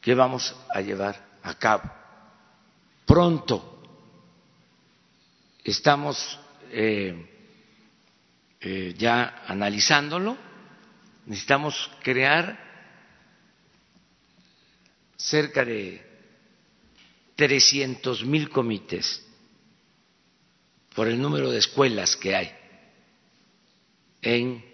[0.00, 1.82] que vamos a llevar a cabo.
[3.04, 3.82] Pronto
[5.62, 7.14] estamos eh,
[8.62, 10.38] eh, ya analizándolo,
[11.26, 12.58] necesitamos crear
[15.18, 16.02] cerca de
[17.36, 19.22] 300 mil comités
[20.94, 22.63] por el número de escuelas que hay
[24.24, 24.64] en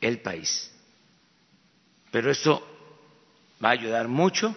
[0.00, 0.72] el país.
[2.10, 2.66] Pero esto
[3.62, 4.54] va a ayudar mucho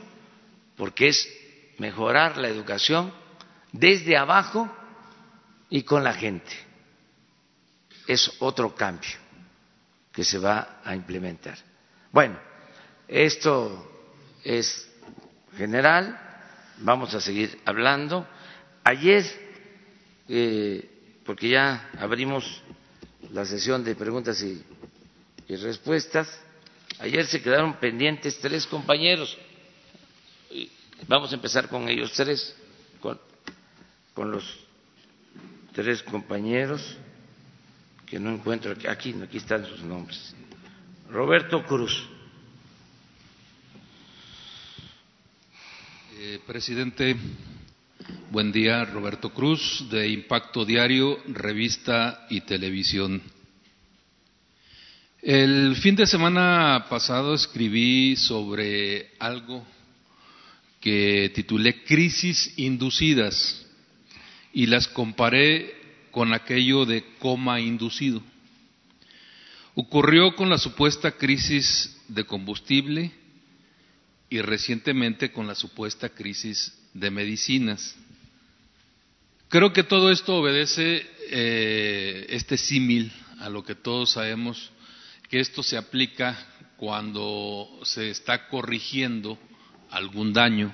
[0.78, 1.30] porque es
[1.78, 3.13] mejorar la educación
[3.72, 4.72] desde abajo
[5.70, 6.51] y con la gente
[8.07, 9.18] es otro cambio
[10.13, 11.57] que se va a implementar.
[12.11, 12.39] Bueno,
[13.07, 13.91] esto
[14.43, 14.89] es
[15.57, 16.18] general,
[16.78, 18.26] vamos a seguir hablando.
[18.84, 19.26] Ayer,
[20.30, 22.63] eh, porque ya abrimos
[23.34, 24.63] la sesión de preguntas y,
[25.55, 26.28] respuestas,
[26.99, 29.38] ayer se quedaron pendientes tres compañeros.
[31.07, 32.55] Vamos a empezar con ellos tres,
[34.13, 34.43] con, los
[35.73, 36.97] tres compañeros
[38.05, 40.36] que no encuentro aquí, aquí están sus nombres.
[41.09, 42.09] Roberto Cruz.
[46.19, 47.15] Eh, presidente,
[48.32, 48.86] buen día.
[48.86, 53.22] Roberto Cruz, de Impacto Diario, Revista y Televisión.
[55.22, 59.66] El fin de semana pasado escribí sobre algo
[60.80, 63.66] que titulé Crisis inducidas
[64.53, 65.76] y las comparé
[66.12, 68.22] con aquello de coma inducido.
[69.76, 73.12] Ocurrió con la supuesta crisis de combustible
[74.30, 77.95] y recientemente con la supuesta crisis de medicinas.
[79.50, 84.72] Creo que todo esto obedece eh, este símil a lo que todos sabemos
[85.30, 86.38] que esto se aplica
[86.78, 89.38] cuando se está corrigiendo
[89.89, 90.74] algún daño.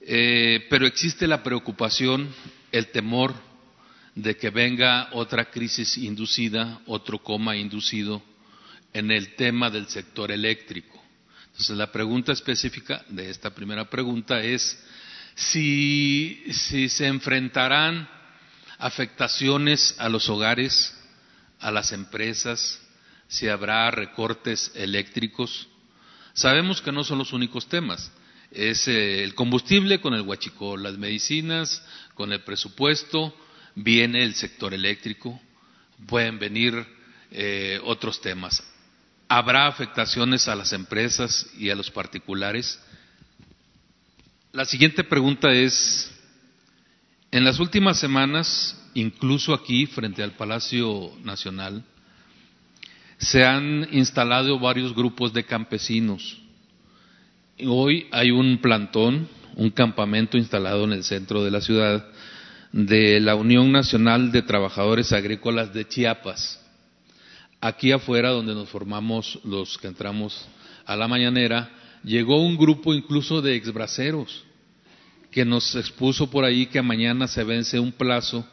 [0.00, 2.28] Eh, pero existe la preocupación,
[2.72, 3.34] el temor
[4.14, 8.22] de que venga otra crisis inducida, otro coma inducido
[8.92, 10.99] en el tema del sector eléctrico.
[11.60, 14.82] Entonces, la pregunta específica de esta primera pregunta es
[15.34, 18.08] si, se enfrentarán
[18.78, 20.98] afectaciones a los hogares,
[21.58, 22.80] a las empresas,
[23.28, 25.68] si habrá recortes eléctricos.
[26.32, 28.10] Sabemos que no son los únicos temas.
[28.50, 31.84] Es eh, el combustible con el huachicol, las medicinas
[32.14, 33.36] con el presupuesto,
[33.74, 35.38] viene el sector eléctrico,
[36.06, 36.86] pueden venir
[37.30, 38.62] eh, otros temas.
[39.32, 42.80] ¿Habrá afectaciones a las empresas y a los particulares?
[44.50, 46.12] La siguiente pregunta es,
[47.30, 51.84] en las últimas semanas, incluso aquí frente al Palacio Nacional,
[53.18, 56.42] se han instalado varios grupos de campesinos.
[57.64, 62.04] Hoy hay un plantón, un campamento instalado en el centro de la ciudad
[62.72, 66.59] de la Unión Nacional de Trabajadores Agrícolas de Chiapas.
[67.60, 70.48] Aquí afuera, donde nos formamos los que entramos
[70.86, 71.70] a la mañanera,
[72.02, 74.44] llegó un grupo incluso de exbraceros
[75.30, 78.46] que nos expuso por ahí que mañana se vence un plazo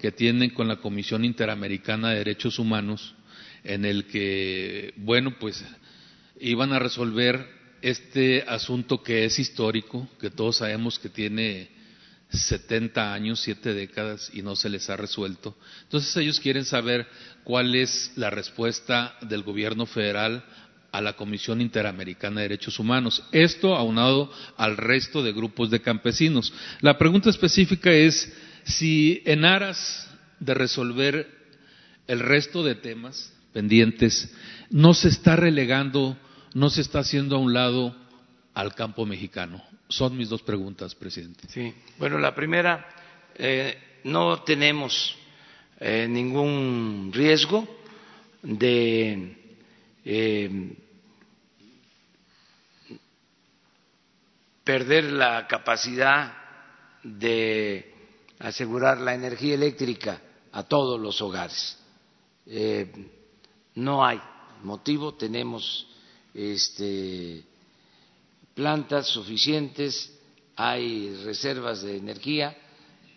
[0.00, 3.14] que tienen con la Comisión Interamericana de Derechos Humanos
[3.64, 5.64] en el que, bueno, pues
[6.38, 7.46] iban a resolver
[7.82, 11.68] este asunto que es histórico, que todos sabemos que tiene
[12.30, 15.56] 70 años, siete décadas y no se les ha resuelto.
[15.82, 17.06] Entonces ellos quieren saber
[17.44, 20.44] cuál es la respuesta del gobierno federal
[20.92, 23.22] a la Comisión Interamericana de Derechos Humanos.
[23.32, 26.52] Esto aunado al resto de grupos de campesinos.
[26.80, 28.32] La pregunta específica es
[28.64, 30.08] si en aras
[30.38, 31.28] de resolver
[32.06, 34.32] el resto de temas pendientes
[34.70, 36.16] no se está relegando,
[36.54, 37.96] no se está haciendo a un lado
[38.60, 39.62] al campo mexicano.
[39.88, 41.48] Son mis dos preguntas, presidente.
[41.48, 42.86] Sí, bueno, la primera,
[43.34, 45.16] eh, no tenemos
[45.78, 47.66] eh, ningún riesgo
[48.42, 49.34] de
[50.04, 50.76] eh,
[54.62, 56.34] perder la capacidad
[57.02, 57.94] de
[58.40, 60.20] asegurar la energía eléctrica
[60.52, 61.78] a todos los hogares.
[63.74, 64.20] no hay
[64.62, 65.86] motivo, tenemos
[66.34, 67.42] este,
[68.54, 70.12] plantas suficientes,
[70.56, 72.56] hay reservas de energía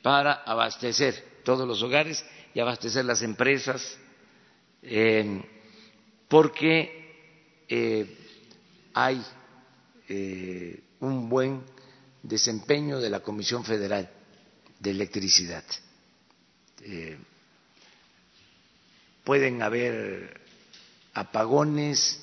[0.01, 2.23] para abastecer todos los hogares
[2.53, 3.97] y abastecer las empresas,
[4.81, 5.41] eh,
[6.27, 8.17] porque eh,
[8.93, 9.23] hay
[10.07, 11.63] eh, un buen
[12.21, 14.09] desempeño de la Comisión Federal
[14.79, 15.63] de Electricidad.
[19.23, 20.41] pueden haber
[21.13, 22.19] apagones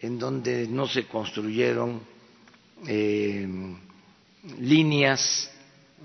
[0.00, 2.00] en donde no se construyeron
[2.86, 3.46] eh,
[4.58, 5.50] líneas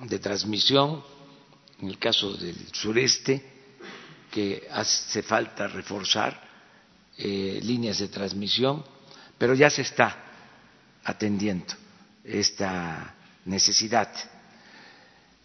[0.01, 1.03] de transmisión,
[1.81, 3.43] en el caso del sureste,
[4.31, 6.41] que hace falta reforzar
[7.17, 8.83] eh, líneas de transmisión,
[9.37, 10.23] pero ya se está
[11.03, 11.73] atendiendo
[12.23, 13.15] esta
[13.45, 14.09] necesidad.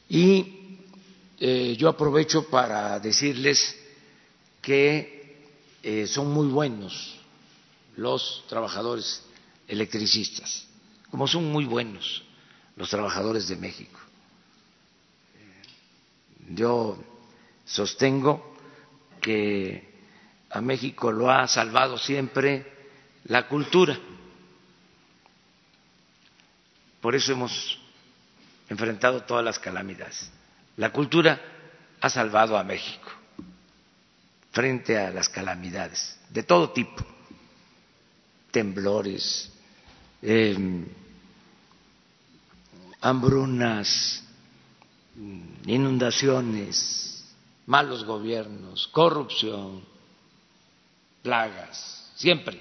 [0.08, 0.78] Y
[1.38, 3.76] eh, yo aprovecho para decirles
[4.60, 5.46] que
[5.82, 7.16] eh, son muy buenos
[7.96, 9.22] los trabajadores
[9.68, 10.66] electricistas
[11.10, 12.22] como son muy buenos
[12.76, 13.98] los trabajadores de México.
[16.48, 17.02] Yo
[17.64, 18.56] sostengo
[19.20, 19.90] que
[20.50, 22.66] a México lo ha salvado siempre
[23.24, 23.98] la cultura.
[27.00, 27.78] Por eso hemos
[28.68, 30.30] enfrentado todas las calamidades.
[30.76, 31.40] La cultura
[32.00, 33.10] ha salvado a México
[34.52, 37.04] frente a las calamidades de todo tipo,
[38.50, 39.49] temblores,
[40.22, 40.84] eh,
[43.00, 44.22] hambrunas,
[45.66, 47.24] inundaciones,
[47.66, 49.84] malos gobiernos, corrupción,
[51.22, 52.60] plagas, siempre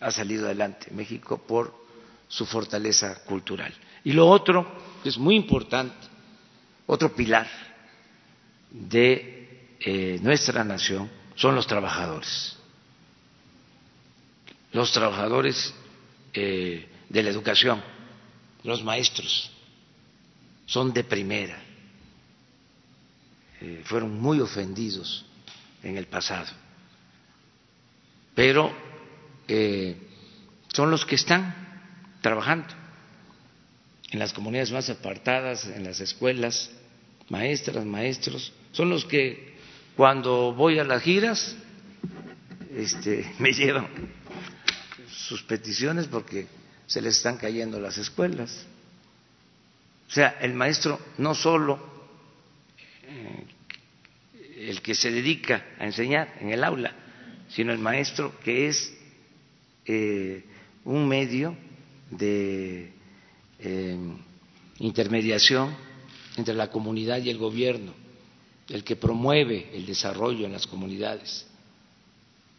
[0.00, 1.72] ha salido adelante México por
[2.28, 3.72] su fortaleza cultural.
[4.04, 4.66] Y lo otro,
[5.02, 5.94] que es muy importante,
[6.86, 7.48] otro pilar
[8.70, 12.56] de eh, nuestra nación, son los trabajadores.
[14.72, 15.74] Los trabajadores
[16.34, 17.82] eh, de la educación.
[18.64, 19.50] Los maestros
[20.66, 21.60] son de primera,
[23.60, 25.26] eh, fueron muy ofendidos
[25.82, 26.50] en el pasado,
[28.34, 28.72] pero
[29.48, 29.96] eh,
[30.72, 31.54] son los que están
[32.22, 32.68] trabajando
[34.10, 36.70] en las comunidades más apartadas, en las escuelas,
[37.28, 39.56] maestras, maestros, son los que
[39.96, 41.56] cuando voy a las giras
[42.74, 43.88] este, me llevan
[45.12, 46.46] sus peticiones porque
[46.86, 48.66] se les están cayendo las escuelas.
[50.08, 51.78] O sea, el maestro no solo
[53.04, 53.46] eh,
[54.68, 56.94] el que se dedica a enseñar en el aula,
[57.48, 58.92] sino el maestro que es
[59.86, 60.44] eh,
[60.84, 61.56] un medio
[62.10, 62.92] de
[63.58, 63.96] eh,
[64.78, 65.74] intermediación
[66.36, 67.92] entre la comunidad y el gobierno,
[68.68, 71.46] el que promueve el desarrollo en las comunidades.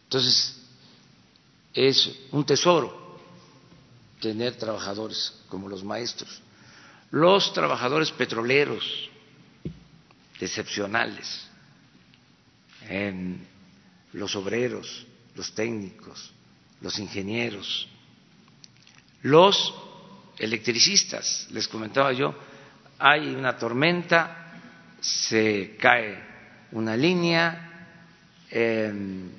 [0.04, 0.63] Entonces,
[1.74, 3.18] es un tesoro
[4.20, 6.40] tener trabajadores como los maestros.
[7.10, 9.10] Los trabajadores petroleros,
[10.40, 11.46] excepcionales,
[14.12, 16.32] los obreros, los técnicos,
[16.80, 17.88] los ingenieros,
[19.22, 19.74] los
[20.38, 22.34] electricistas, les comentaba yo,
[22.98, 24.60] hay una tormenta,
[25.00, 26.22] se cae
[26.72, 27.88] una línea
[28.50, 29.30] em,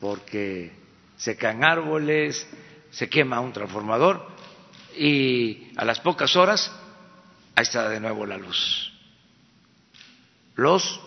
[0.00, 0.83] porque
[1.24, 2.46] se caen árboles,
[2.90, 4.28] se quema un transformador
[4.94, 6.70] y a las pocas horas
[7.56, 8.92] ahí está de nuevo la luz.
[10.54, 11.00] Los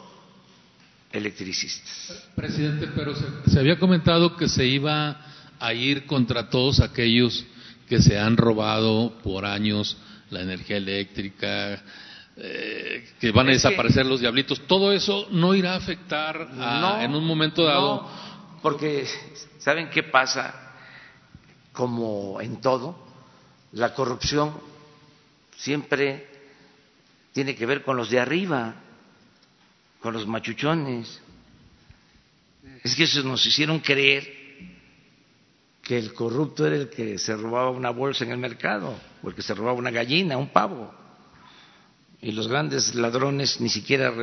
[1.11, 2.29] electricistas.
[2.35, 3.13] Presidente, pero
[3.45, 5.21] se, había comentado que se iba
[5.59, 7.45] a ir contra todos aquellos
[7.87, 9.97] que se han robado por años
[10.31, 11.79] la energía eléctrica,
[12.37, 16.49] eh, que van a desaparecer los diablitos, todo eso no irá a afectar
[17.01, 18.01] en un momento dado.
[18.01, 18.26] No,
[18.67, 19.07] porque
[19.59, 20.73] ¿saben qué pasa?
[21.71, 22.99] Como en todo,
[23.71, 24.59] la corrupción
[25.55, 26.27] siempre
[27.31, 28.75] tiene que ver con los de arriba,
[30.01, 31.21] con los machuchones.
[32.83, 34.33] Es que eso nos hicieron creer
[35.81, 39.33] que el corrupto era el que se robaba una bolsa en el mercado, o el
[39.33, 40.93] que se robaba una gallina, un pavo.
[42.21, 44.13] Y los grandes ladrones ni siquiera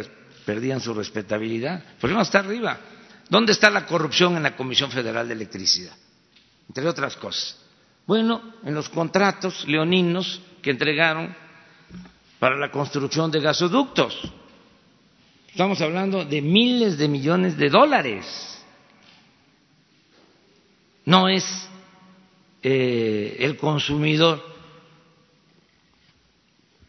[0.45, 1.83] perdían su respetabilidad.
[1.95, 2.79] El problema está arriba.
[3.29, 5.97] ¿Dónde está la corrupción en la Comisión Federal de Electricidad?
[6.69, 7.59] Entre otras cosas.
[8.07, 11.35] Bueno, en los contratos leoninos que entregaron
[12.39, 14.21] para la construcción de gasoductos.
[15.49, 18.55] Estamos hablando de miles de millones de dólares
[21.05, 21.45] no es
[22.63, 24.43] eh, el consumidor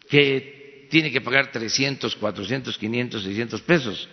[0.10, 4.08] que tiene que pagar 300, 400, 500, 600 pesos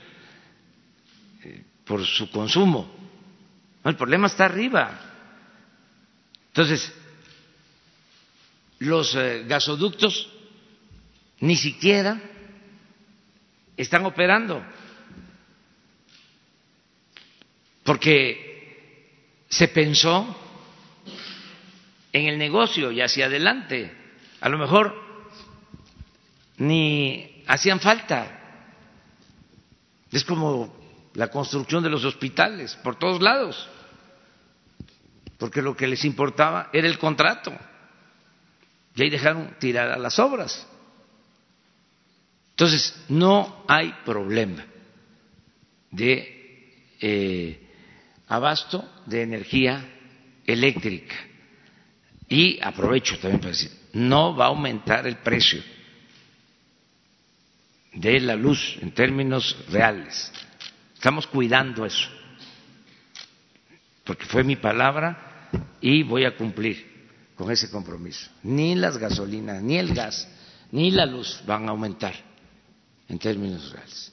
[1.92, 2.90] por su consumo.
[3.84, 4.98] el problema está arriba.
[6.46, 6.90] Entonces,
[8.78, 10.26] los eh, gasoductos
[11.40, 12.18] ni siquiera
[13.76, 14.64] están operando
[17.82, 20.34] porque se pensó
[22.10, 23.94] en el negocio y hacia adelante.
[24.40, 24.98] A lo mejor
[26.56, 28.70] ni hacían falta.
[30.10, 30.81] Es como
[31.14, 33.68] la construcción de los hospitales por todos lados,
[35.38, 37.52] porque lo que les importaba era el contrato.
[38.94, 40.66] Y ahí dejaron tiradas las obras.
[42.50, 44.64] Entonces, no hay problema
[45.90, 47.66] de eh,
[48.28, 49.84] abasto de energía
[50.46, 51.14] eléctrica.
[52.28, 55.62] Y aprovecho también para decir, no va a aumentar el precio
[57.92, 60.32] de la luz en términos reales.
[61.02, 62.08] Estamos cuidando eso,
[64.04, 65.50] porque fue mi palabra
[65.80, 68.30] y voy a cumplir con ese compromiso.
[68.44, 70.28] Ni las gasolinas, ni el gas,
[70.70, 72.14] ni la luz van a aumentar
[73.08, 74.12] en términos reales.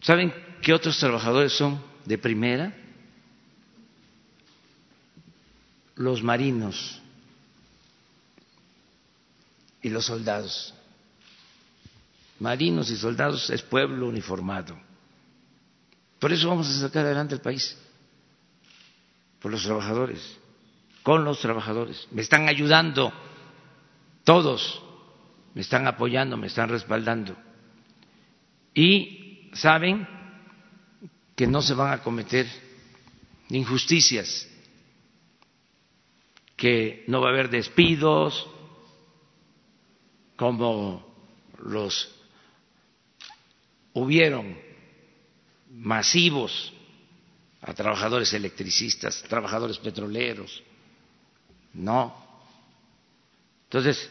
[0.00, 2.72] ¿Saben qué otros trabajadores son de primera?
[5.96, 7.00] los marinos
[9.82, 10.72] y los soldados.
[12.38, 14.83] Marinos y soldados es pueblo uniformado.
[16.24, 17.76] Por eso vamos a sacar adelante el país,
[19.40, 20.38] por los trabajadores,
[21.02, 22.08] con los trabajadores.
[22.12, 23.12] Me están ayudando
[24.24, 24.82] todos,
[25.52, 27.36] me están apoyando, me están respaldando.
[28.72, 30.08] Y saben
[31.36, 32.46] que no se van a cometer
[33.50, 34.48] injusticias
[36.56, 38.48] que no va a haber despidos
[40.36, 41.04] como
[41.58, 42.16] los
[43.92, 44.64] hubieron
[45.74, 46.72] masivos
[47.60, 50.62] a trabajadores electricistas, trabajadores petroleros.
[51.74, 52.14] No.
[53.64, 54.10] Entonces,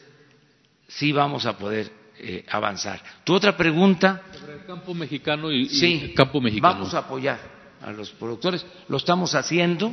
[0.87, 3.01] sí vamos a poder eh, avanzar.
[3.23, 4.23] Tu otra pregunta.
[4.39, 6.73] Sobre el campo mexicano y, sí, campo mexicano.
[6.75, 7.39] Vamos a apoyar
[7.81, 8.65] a los productores.
[8.87, 9.91] Lo estamos haciendo.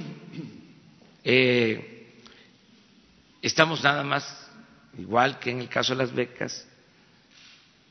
[1.23, 2.01] Eh,
[3.43, 4.51] Estamos nada más,
[4.99, 6.67] igual que en el caso de las becas,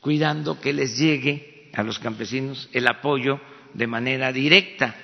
[0.00, 3.40] cuidando que les llegue a los campesinos el apoyo
[3.74, 4.94] de manera directa,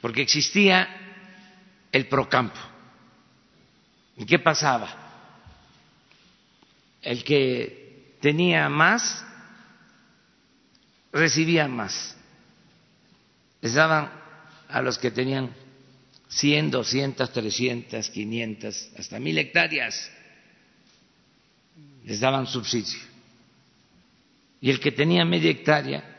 [0.00, 0.88] porque existía
[1.92, 2.60] el procampo.
[4.16, 4.88] ¿Y qué pasaba?
[7.02, 9.24] El que tenía más
[11.12, 12.16] recibía más.
[13.60, 14.10] Les daban
[14.68, 15.50] a los que tenían
[16.28, 20.10] 100, 200, 300, 500, hasta mil hectáreas
[22.04, 22.98] les daban subsidio.
[24.60, 26.09] Y el que tenía media hectárea,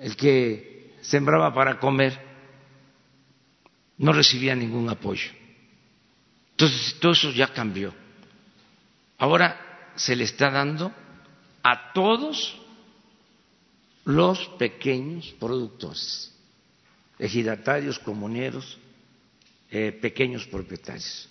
[0.00, 2.18] el que sembraba para comer,
[3.98, 5.30] no recibía ningún apoyo.
[6.52, 7.94] Entonces, todo eso ya cambió.
[9.18, 10.92] Ahora se le está dando
[11.62, 12.60] a todos
[14.04, 16.32] los pequeños productores,
[17.18, 18.78] ejidatarios, comuneros,
[19.70, 21.28] eh, pequeños propietarios.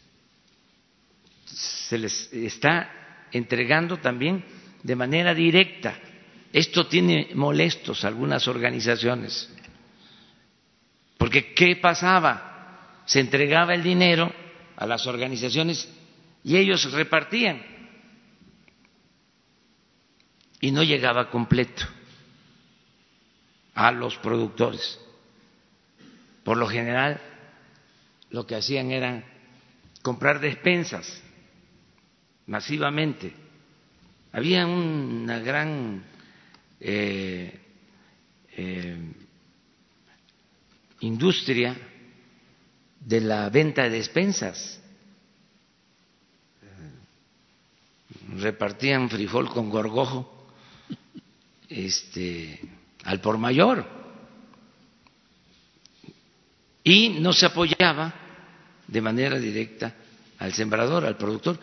[1.46, 4.44] Se les está entregando también
[4.82, 5.98] de manera directa.
[6.54, 9.52] Esto tiene molestos algunas organizaciones,
[11.18, 13.02] porque ¿qué pasaba?
[13.06, 14.32] Se entregaba el dinero
[14.78, 15.92] a las organizaciones
[16.44, 17.60] y ellos repartían
[20.62, 21.86] y no llegaba completo
[23.74, 25.00] a los productores.
[26.44, 27.20] Por lo general
[28.30, 29.24] lo que hacían era
[30.04, 31.24] comprar despensas
[32.46, 33.34] masivamente
[34.32, 36.13] había una gran
[36.84, 37.60] eh,
[38.58, 38.98] eh,
[41.00, 41.76] industria
[43.00, 44.82] de la venta de despensas.
[48.36, 50.48] Repartían frijol con gorgojo
[51.70, 52.60] este,
[53.04, 53.86] al por mayor
[56.84, 58.14] y no se apoyaba
[58.88, 59.96] de manera directa
[60.40, 61.58] al sembrador, al productor,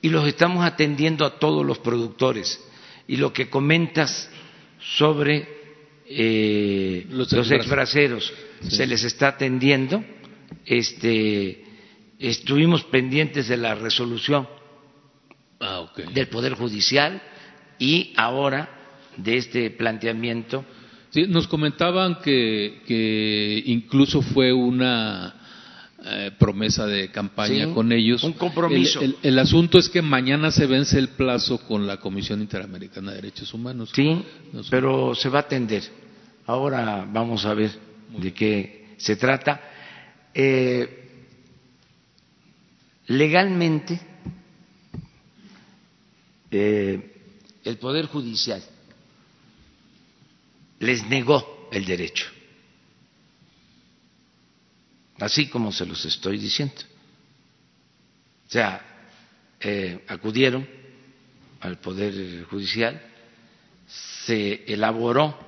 [0.00, 2.58] y los estamos atendiendo a todos los productores.
[3.06, 4.30] Y lo que comentas
[4.96, 5.48] sobre
[6.06, 8.32] eh, los, exbraceros,
[8.68, 10.04] se les está atendiendo.
[10.64, 11.64] Este,
[12.18, 14.48] estuvimos pendientes de la resolución
[15.60, 17.22] ah, del Poder Judicial
[17.78, 18.68] y ahora
[19.16, 20.64] de este planteamiento.
[21.10, 25.41] Sí, nos comentaban que incluso fue una
[26.04, 28.24] eh, promesa de campaña con ellos.
[28.24, 29.00] Un compromiso.
[29.22, 33.54] El, asunto es que mañana se vence el plazo con la Comisión Interamericana de Derechos
[33.54, 33.92] Humanos.
[33.94, 34.20] Sí,
[34.68, 35.84] pero se va a atender.
[36.46, 37.70] Ahora vamos a ver
[38.18, 39.60] de qué se trata.
[40.34, 41.26] Eh,
[43.06, 44.00] legalmente,
[46.50, 47.14] eh,
[47.64, 48.60] el Poder Judicial
[50.80, 52.26] les negó el derecho
[55.22, 56.74] así como se los estoy diciendo.
[58.48, 58.84] O sea,
[59.60, 60.68] eh, acudieron
[61.60, 63.00] al Poder Judicial,
[63.86, 65.38] se elaboró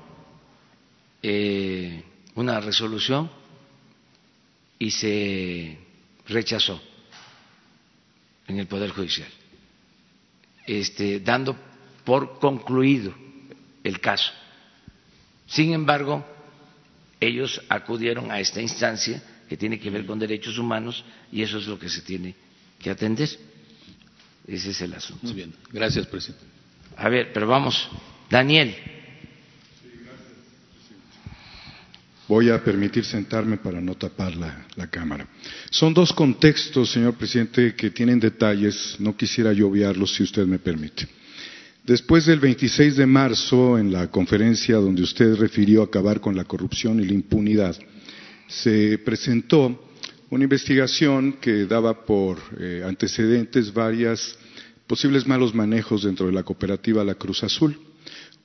[1.22, 2.04] eh,
[2.36, 3.28] una resolución
[4.78, 5.76] y se
[6.28, 6.80] rechazó
[8.46, 9.28] en el Poder Judicial,
[10.66, 11.56] este, dando
[12.04, 13.12] por concluido
[13.82, 14.32] el caso.
[15.48, 16.24] Sin embargo,
[17.18, 21.66] ellos acudieron a esta instancia que tiene que ver con derechos humanos y eso es
[21.66, 22.34] lo que se tiene
[22.80, 23.28] que atender.
[24.46, 25.26] Ese es el asunto.
[25.26, 26.44] Muy bien, gracias, presidente.
[26.96, 27.88] A ver, pero vamos,
[28.30, 28.74] Daniel.
[32.26, 35.28] Voy a permitir sentarme para no tapar la, la, cámara.
[35.70, 38.96] Son dos contextos, señor presidente, que tienen detalles.
[38.98, 41.06] No quisiera yo obviarlos, si usted me permite.
[41.84, 46.98] Después del 26 de marzo, en la conferencia donde usted refirió acabar con la corrupción
[46.98, 47.76] y la impunidad,
[48.62, 49.90] se presentó
[50.30, 54.36] una investigación que daba por eh, antecedentes varias
[54.86, 57.78] posibles malos manejos dentro de la cooperativa La Cruz Azul.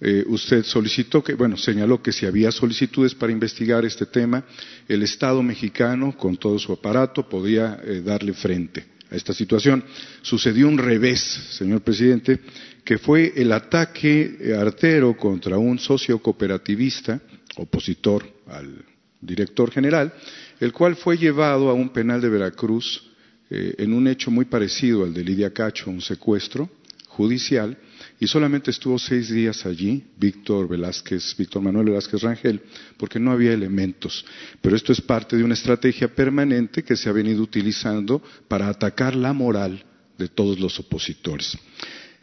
[0.02, 4.46] Eh, usted solicitó que, bueno, señaló que si había solicitudes para investigar este tema,
[4.88, 9.84] el Estado mexicano, con todo su aparato, podía eh, darle frente a esta situación.
[10.22, 11.20] Sucedió un revés,
[11.52, 12.40] señor presidente,
[12.86, 17.20] que fue el ataque artero contra un socio cooperativista,
[17.58, 18.86] opositor al
[19.22, 20.14] director general,
[20.60, 23.10] el cual fue llevado a un penal de Veracruz
[23.50, 26.70] eh, en un hecho muy parecido al de Lidia Cacho, un secuestro
[27.08, 27.78] judicial,
[28.20, 32.62] y solamente estuvo seis días allí, Víctor Velázquez, Víctor Manuel Velázquez Rangel,
[32.98, 34.26] porque no había elementos.
[34.62, 39.16] Pero esto es parte de una estrategia permanente que se ha venido utilizando para atacar
[39.16, 39.84] la moral
[40.18, 41.58] de todos los opositores.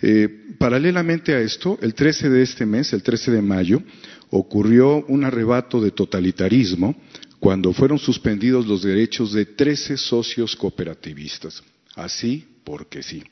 [0.03, 0.28] Eh,
[0.59, 3.82] paralelamente a esto, el 13 de este mes, el 13 de mayo,
[4.30, 6.94] ocurrió un arrebato de totalitarismo
[7.38, 11.62] cuando fueron suspendidos los derechos de 13 socios cooperativistas.
[11.94, 13.22] Así porque sí.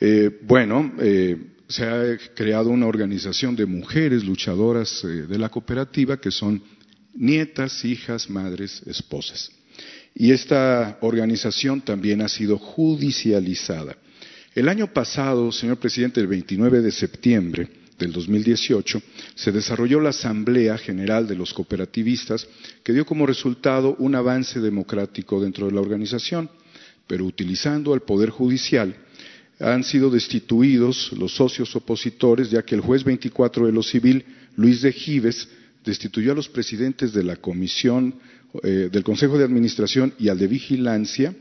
[0.00, 1.36] Eh, bueno, eh,
[1.68, 6.62] se ha creado una organización de mujeres luchadoras eh, de la cooperativa que son
[7.14, 9.50] nietas, hijas, madres, esposas.
[10.14, 13.96] Y esta organización también ha sido judicializada.
[14.54, 17.68] El año pasado, señor presidente, el 29 de septiembre,
[17.98, 19.02] del 2018,
[19.34, 22.46] se desarrolló la Asamblea General de los Cooperativistas,
[22.82, 26.48] que dio como resultado un avance democrático dentro de la organización,
[27.06, 28.94] pero utilizando al Poder Judicial,
[29.60, 34.24] han sido destituidos los socios opositores, ya que el juez 24 de lo civil,
[34.56, 35.48] Luis de Gives,
[35.84, 38.14] destituyó a los presidentes de la Comisión
[38.62, 41.34] eh, del Consejo de Administración y al de Vigilancia,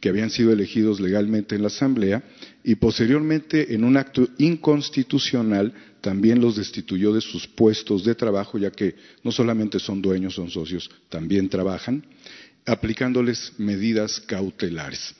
[0.00, 2.22] que habían sido elegidos legalmente en la Asamblea,
[2.62, 8.70] y posteriormente, en un acto inconstitucional, también los destituyó de sus puestos de trabajo, ya
[8.70, 12.04] que no solamente son dueños, son socios, también trabajan,
[12.66, 15.14] aplicándoles medidas cautelares.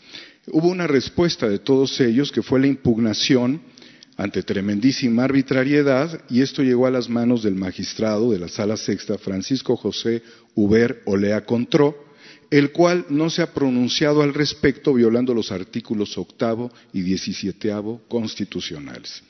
[0.49, 3.61] Hubo una respuesta de todos ellos que fue la impugnación
[4.17, 9.17] ante tremendísima arbitrariedad y esto llegó a las manos del magistrado de la Sala Sexta,
[9.17, 10.23] Francisco José
[10.55, 12.10] Uber Olea Contró,
[12.51, 19.23] el cual no se ha pronunciado al respecto violando los artículos octavo y diecisietavo constitucionales.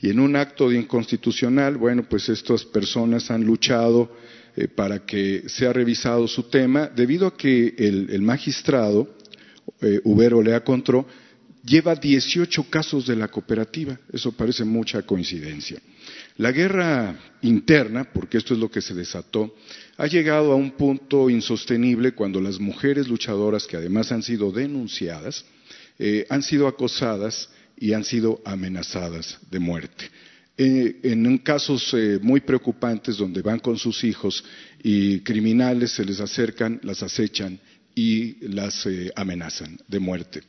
[0.00, 4.10] Y en un acto de inconstitucional, bueno, pues estas personas han luchado
[4.56, 9.14] eh, para que sea revisado su tema, debido a que el, magistrado,
[9.80, 11.06] eh, Ubero Lea Contró,
[11.64, 13.98] lleva 18 casos de la cooperativa.
[14.12, 15.80] Eso parece mucha coincidencia.
[16.36, 19.54] La guerra interna, porque esto es lo que se desató,
[19.96, 25.44] ha llegado a un punto insostenible cuando las mujeres luchadoras, que además han sido denunciadas,
[25.98, 30.10] eh, han sido acosadas y han sido amenazadas de muerte.
[30.56, 34.44] Eh, en casos eh, muy preocupantes donde van con sus hijos
[34.82, 37.58] y criminales se les acercan, las acechan
[37.96, 40.42] y las amenazan de muerte.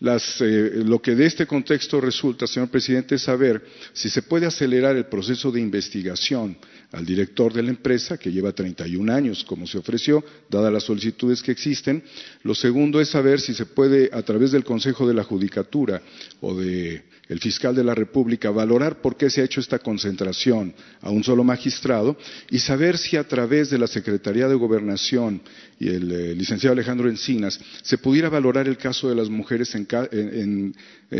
[0.00, 5.06] lo que de este contexto resulta, señor presidente, es saber si se puede acelerar el
[5.06, 6.58] proceso de investigación
[6.92, 11.42] al director de la empresa, que lleva 31 años, como se ofreció, dadas las solicitudes
[11.42, 12.02] que existen.
[12.42, 16.02] Lo segundo es saber si se puede, a través del Consejo de la Judicatura
[16.40, 17.02] o del
[17.40, 21.44] fiscal de la República, valorar por qué se ha hecho esta concentración a un solo
[21.44, 22.16] magistrado
[22.50, 25.42] y saber si a través de la Secretaría de Gobernación
[25.78, 30.74] y el eh, licenciado Alejandro Encinas se pudiera valorar el caso de las mujeres en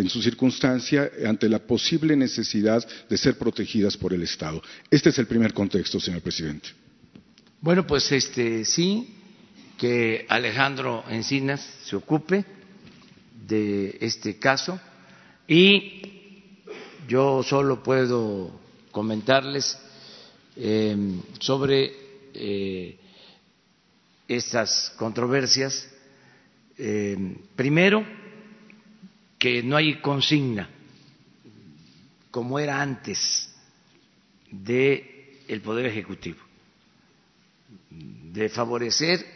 [0.09, 4.63] su circunstancia ante la posible necesidad de ser protegidas por el Estado.
[4.91, 6.71] Este es el primer contexto, señor presidente?
[7.61, 9.15] Bueno, pues este sí,
[9.77, 12.47] que Alejandro Encinas se ocupe
[13.47, 14.81] de este caso
[15.47, 16.63] y
[17.07, 18.59] yo solo puedo
[18.91, 19.79] comentarles
[20.57, 21.93] em, sobre
[22.33, 22.97] eh,
[24.27, 25.87] estas controversias.
[26.79, 28.03] Em, primero,
[29.39, 30.71] que no hay consigna
[32.31, 33.51] como era antes
[34.51, 35.20] de
[35.51, 36.39] el Poder Ejecutivo,
[37.91, 39.27] de favorecer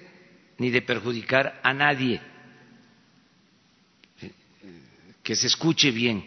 [0.59, 2.21] ni de perjudicar a nadie.
[5.25, 6.25] Que se escuche bien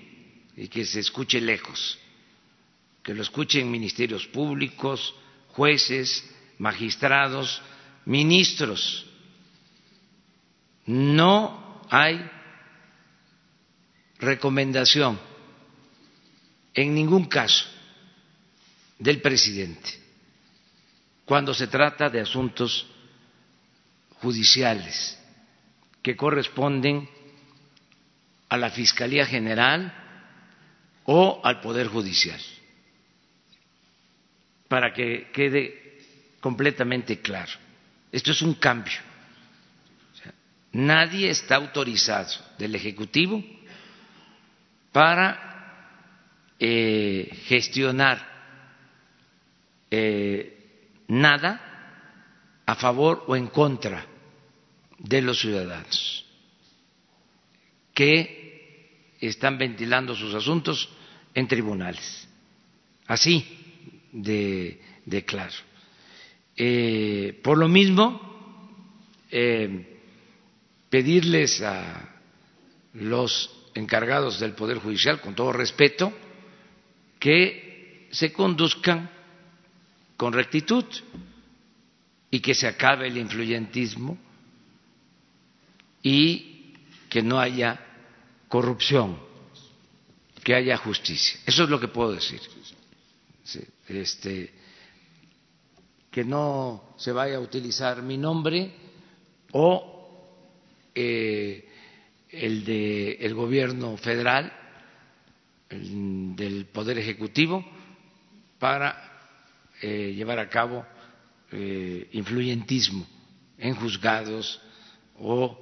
[0.58, 1.98] y que se escuche lejos,
[3.02, 5.16] que lo escuchen ministerios públicos,
[5.50, 7.62] jueces, magistrados,
[8.06, 9.06] ministros.
[10.86, 12.30] No hay
[14.20, 15.18] recomendación
[16.74, 17.77] en ningún caso
[19.00, 20.08] del presidente
[21.28, 22.88] cuando se trata de asuntos
[24.22, 25.20] judiciales
[26.02, 27.08] que corresponden
[28.48, 29.94] a la Fiscalía General
[31.04, 32.40] o al Poder Judicial,
[34.70, 36.00] para que quede
[36.40, 37.52] completamente claro.
[38.10, 39.00] Esto es un cambio.
[40.72, 43.44] nadie está autorizado del Ejecutivo
[44.94, 48.37] para eh, gestionar
[49.90, 54.06] eh, nada a favor o en contra
[55.00, 56.26] de los ciudadanos
[57.94, 60.90] que están ventilando sus asuntos
[61.34, 62.28] en tribunales.
[63.08, 63.46] Así
[64.12, 64.80] de,
[65.26, 65.54] claro.
[66.56, 68.22] Eh, por lo mismo,
[69.32, 70.00] eh,
[70.90, 72.22] pedirles a
[72.94, 76.12] los encargados del Poder Judicial, con todo respeto,
[77.20, 79.10] que se conduzcan
[80.18, 80.86] con rectitud
[82.32, 84.18] y que se acabe el influyentismo
[86.02, 86.74] y
[87.10, 87.80] que no haya
[88.48, 89.18] corrupción,
[90.44, 91.40] que haya justicia.
[91.46, 92.42] Eso es lo que puedo decir.
[93.88, 94.54] este,
[96.12, 98.74] que no se vaya a utilizar mi nombre
[99.52, 99.98] o
[100.96, 101.70] eh,
[102.30, 104.52] el del el gobierno federal,
[105.70, 107.64] del Poder Ejecutivo,
[108.58, 109.17] para
[109.82, 110.86] eh, llevar a cabo
[111.52, 113.06] eh, influyentismo
[113.58, 114.62] en juzgados
[115.20, 115.58] o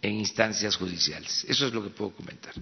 [0.00, 1.44] en instancias judiciales.
[1.48, 2.54] Eso es lo que puedo comentar.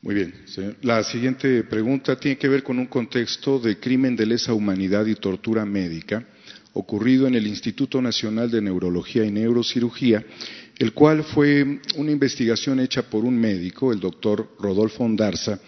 [0.00, 0.34] Muy bien.
[0.82, 5.16] La siguiente pregunta tiene que ver con un contexto de crimen de lesa humanidad y
[5.16, 6.24] tortura médica
[6.74, 10.24] ocurrido en el Instituto Nacional de Neurología y Neurocirugía,
[10.78, 15.58] el cual fue una investigación hecha por un médico, el doctor Rodolfo Ondarza,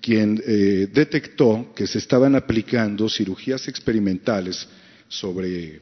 [0.00, 4.66] quien eh, detectó que se estaban aplicando cirugías experimentales
[5.08, 5.80] sobre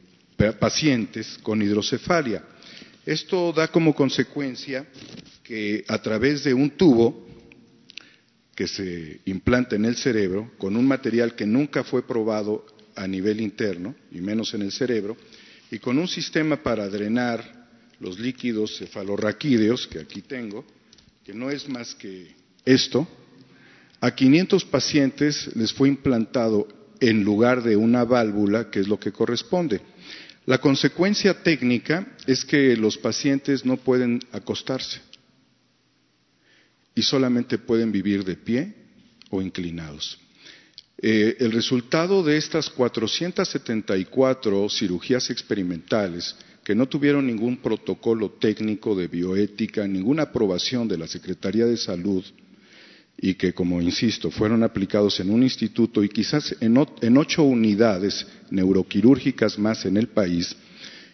[0.59, 2.43] pacientes con hidrocefalia.
[3.05, 4.85] Esto da como consecuencia
[5.43, 7.27] que a través de un tubo
[8.55, 12.65] que se implanta en el cerebro, con un material que nunca fue probado
[12.95, 15.15] a nivel interno, y menos en el cerebro,
[15.71, 17.69] y con un sistema para drenar
[18.01, 20.65] los líquidos cefalorraquídeos, que aquí tengo,
[21.23, 23.07] que no es más que esto,
[24.01, 26.67] a 500 pacientes les fue implantado
[26.99, 29.81] en lugar de una válvula, que es lo que corresponde.
[30.45, 35.01] La consecuencia técnica es que los pacientes no pueden acostarse
[36.95, 38.73] y solamente pueden vivir de pie
[39.29, 40.17] o inclinados.
[41.01, 49.07] Eh, el resultado de estas 474 cirugías experimentales que no tuvieron ningún protocolo técnico de
[49.07, 52.23] bioética, ninguna aprobación de la Secretaría de Salud
[53.21, 56.77] y que, como insisto, fueron aplicados en un instituto y quizás en,
[57.17, 60.55] ocho unidades neuroquirúrgicas más en el país,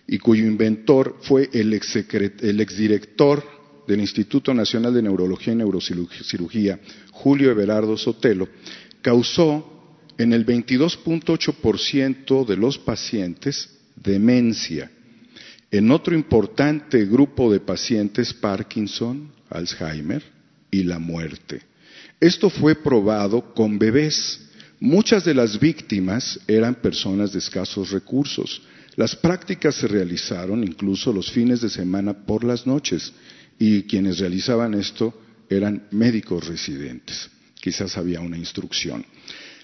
[0.07, 3.43] y cuyo inventor fue el, exdirector
[3.87, 6.79] del Instituto Nacional de Neurología y Neurocirugía,
[7.11, 8.47] Julio Everardo Sotelo,
[9.01, 9.71] causó
[10.17, 14.91] en el 22.8% de los pacientes demencia
[15.71, 20.23] en otro importante grupo de pacientes Parkinson, Alzheimer
[20.71, 21.61] y la muerte.
[22.19, 24.41] Esto fue probado con bebés.
[24.79, 28.61] Muchas de las víctimas eran personas de escasos recursos.
[28.95, 33.11] Las prácticas se realizaron incluso los fines de semana por las noches
[33.59, 35.13] y quienes realizaban esto
[35.49, 37.29] eran médicos residentes.
[37.55, 39.05] Quizás había una instrucción.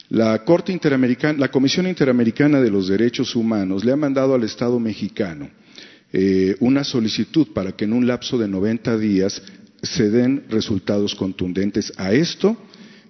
[0.10, 4.78] La, Corte Interamericana, la Comisión Interamericana de los Derechos Humanos le ha mandado al Estado
[4.80, 5.50] mexicano
[6.12, 9.42] eh, una solicitud para que en un lapso de 90 días
[9.82, 12.58] se den resultados contundentes a esto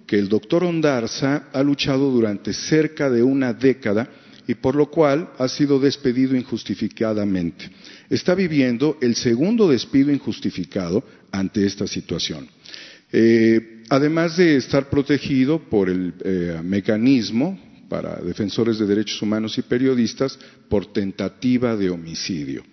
[0.06, 4.08] que el doctor Ondarza ha luchado durante cerca de una década
[4.46, 7.70] y por lo cual ha sido despedido injustificadamente.
[8.10, 12.48] Está viviendo el segundo despido injustificado ante esta situación.
[13.12, 17.58] Eh, además de estar protegido por el eh, mecanismo
[17.88, 22.64] para defensores de derechos humanos y periodistas por tentativa de homicidio.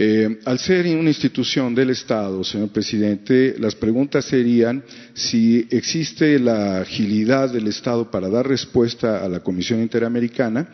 [0.00, 6.82] Eh, al ser una institución del Estado, señor presidente, las preguntas serían si existe la
[6.82, 10.68] agilidad del Estado para dar respuesta a la Comisión Interamericana,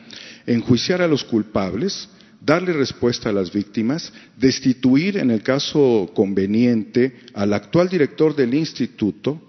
[0.47, 2.07] enjuiciar a los culpables,
[2.39, 9.41] darle respuesta a las víctimas, destituir, en el caso conveniente, al actual director del instituto,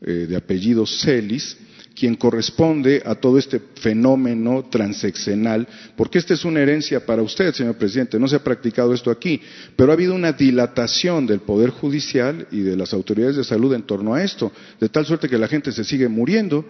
[0.00, 1.58] eh, de apellido Celis,
[1.96, 5.66] quien corresponde a todo este fenómeno transeccional,
[5.96, 9.40] porque esta es una herencia para usted, señor presidente, no se ha practicado esto aquí,
[9.74, 13.82] pero ha habido una dilatación del Poder Judicial y de las autoridades de salud en
[13.84, 16.64] torno a esto, de tal suerte que la gente se sigue muriendo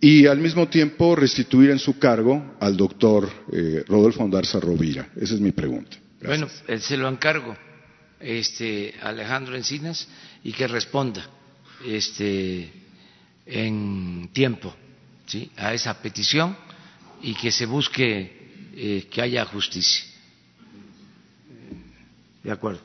[0.00, 5.08] y al mismo tiempo restituir en su cargo al doctor eh, Rodolfo Ondarza Rovira.
[5.16, 5.96] Esa es mi pregunta.
[6.22, 7.56] Bueno, eh, se lo encargo
[8.20, 10.06] este, Alejandro Encinas
[10.44, 11.26] y que responda.
[11.86, 12.81] Este,
[13.46, 14.74] en tiempo
[15.26, 15.50] ¿sí?
[15.56, 16.56] a esa petición
[17.22, 20.04] y que se busque eh, que haya justicia.
[22.42, 22.80] De acuerdo.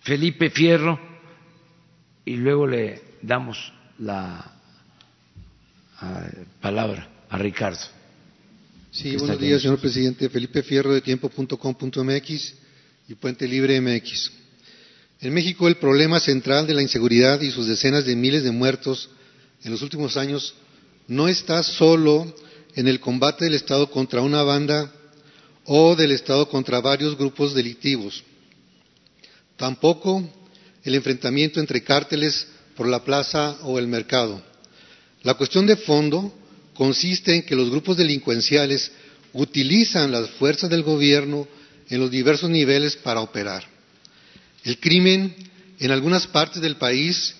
[0.00, 0.98] Felipe Fierro
[2.24, 4.52] y luego le damos la
[6.60, 7.80] palabra a Ricardo.
[8.90, 10.28] Sí, buenos días, señor presidente.
[10.28, 12.54] Felipe Fierro de tiempo.com.mx
[13.08, 14.32] y Puente Libre MX.
[15.20, 19.08] En México el problema central de la inseguridad y sus decenas de miles de muertos
[19.64, 20.54] en los últimos años
[21.08, 22.34] no está solo
[22.74, 24.92] en el combate del Estado contra una banda
[25.64, 28.22] o del Estado contra varios grupos delictivos.
[29.56, 30.22] Tampoco
[30.84, 32.46] el enfrentamiento entre cárteles
[32.76, 34.42] por la plaza o el mercado.
[35.22, 36.32] La cuestión de fondo
[36.74, 38.92] consiste en que los grupos delincuenciales
[39.32, 41.48] utilizan las fuerzas del gobierno
[41.88, 43.75] en los diversos niveles para operar.
[44.66, 45.32] El crimen
[45.78, 47.36] en algunas partes del país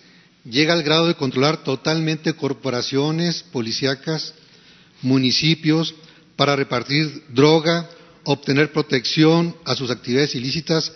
[0.49, 4.33] llega al grado de controlar totalmente corporaciones policíacas,
[5.03, 5.93] municipios,
[6.37, 7.91] para repartir droga,
[8.23, 10.93] obtener protección a sus actividades ilícitas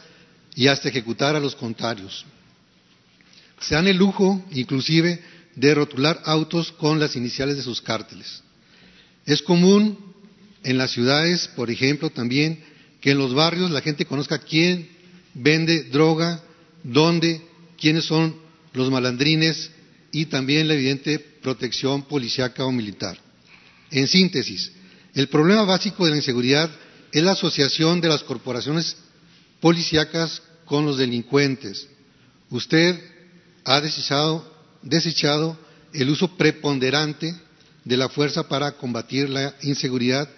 [0.54, 2.24] y hasta ejecutar a los contrarios.
[3.60, 5.20] Se dan el lujo, inclusive,
[5.56, 8.44] de rotular autos con las iniciales de sus cárteles.
[9.26, 9.98] Es común
[10.62, 12.62] en las ciudades, por ejemplo, también
[13.00, 14.99] que en los barrios la gente conozca quién
[15.42, 16.42] vende droga,
[16.82, 17.40] dónde,
[17.78, 18.36] quiénes son
[18.72, 19.70] los malandrines
[20.12, 23.18] y también la evidente protección policiaca o militar.
[23.90, 24.72] En síntesis,
[25.14, 26.70] el problema básico de la inseguridad
[27.12, 28.96] es la asociación de las corporaciones
[29.60, 31.88] policíacas con los delincuentes.
[32.50, 33.00] Usted
[33.64, 34.44] ha desechado,
[34.82, 35.58] desechado
[35.92, 37.34] el uso preponderante
[37.84, 40.28] de la fuerza para combatir la inseguridad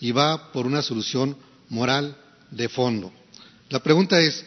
[0.00, 1.36] y va por una solución
[1.68, 2.16] moral
[2.50, 3.12] de fondo.
[3.70, 4.44] La pregunta es,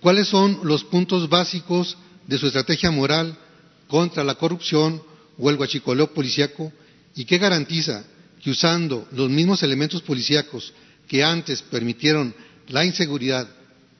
[0.00, 1.96] ¿cuáles son los puntos básicos
[2.26, 3.36] de su estrategia moral
[3.88, 5.02] contra la corrupción
[5.38, 6.70] o el guachicoleo policíaco
[7.14, 8.04] y qué garantiza
[8.42, 10.74] que usando los mismos elementos policíacos
[11.08, 12.34] que antes permitieron
[12.68, 13.48] la inseguridad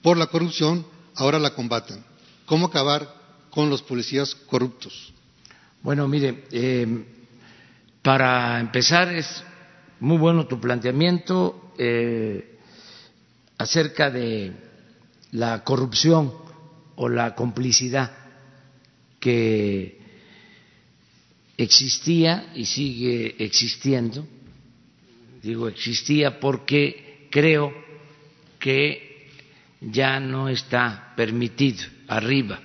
[0.03, 2.05] por la corrupción, ahora la combatan?
[2.45, 3.15] ¿Cómo acabar
[3.49, 5.15] con los policías corruptos?
[5.83, 7.07] Bueno, mire, eh,
[8.03, 9.43] para empezar es
[10.01, 11.73] muy bueno tu planteamiento.
[11.79, 12.58] Eh,
[13.59, 14.53] acerca de
[15.33, 16.33] la corrupción
[16.97, 18.11] o la complicidad
[19.21, 19.99] que
[21.57, 24.27] existía y sigue existiendo.
[25.43, 27.73] Digo existía porque creo
[28.59, 29.29] que
[29.81, 32.61] ya no está permitido arriba.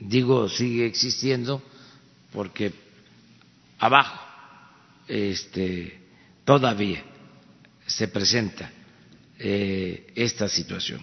[0.00, 1.62] Digo, sigue existiendo
[2.32, 2.72] porque
[3.78, 4.20] abajo
[5.08, 5.98] este,
[6.44, 7.02] todavía
[7.86, 8.70] se presenta
[9.38, 11.00] eh, esta situación.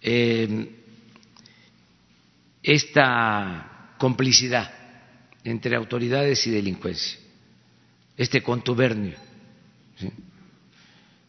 [0.00, 0.74] Eh,
[2.62, 4.72] esta complicidad
[5.44, 7.18] entre autoridades y delincuencia,
[8.16, 9.16] este contubernio,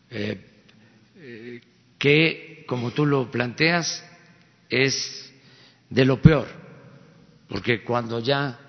[0.09, 1.61] eh,
[1.97, 4.03] que, como tú lo planteas,
[4.69, 5.31] es
[5.89, 6.47] de lo peor,
[7.47, 8.59] porque cuando ya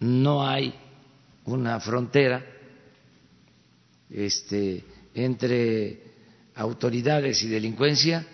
[0.00, 0.74] no hay
[1.44, 2.44] una frontera
[4.10, 4.84] este,
[5.14, 6.02] entre
[6.54, 8.26] autoridades y delincuencia,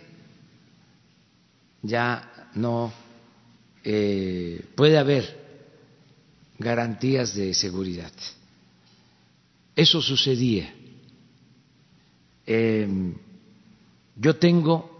[1.82, 2.92] ya no
[3.82, 5.44] eh, puede haber
[6.58, 8.12] garantías de seguridad.
[9.76, 10.72] Eso sucedía.
[12.46, 13.14] Em,
[14.16, 14.90] yo tengo,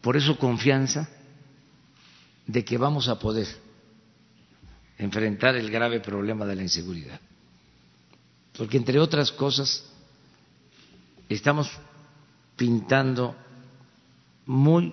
[0.00, 1.08] por eso, confianza
[2.46, 3.46] de que vamos a poder
[4.98, 7.20] enfrentar el grave problema de la inseguridad.
[8.56, 9.91] Porque, entre otras cosas,
[11.34, 11.70] estamos
[12.56, 13.36] pintando
[14.46, 14.92] muy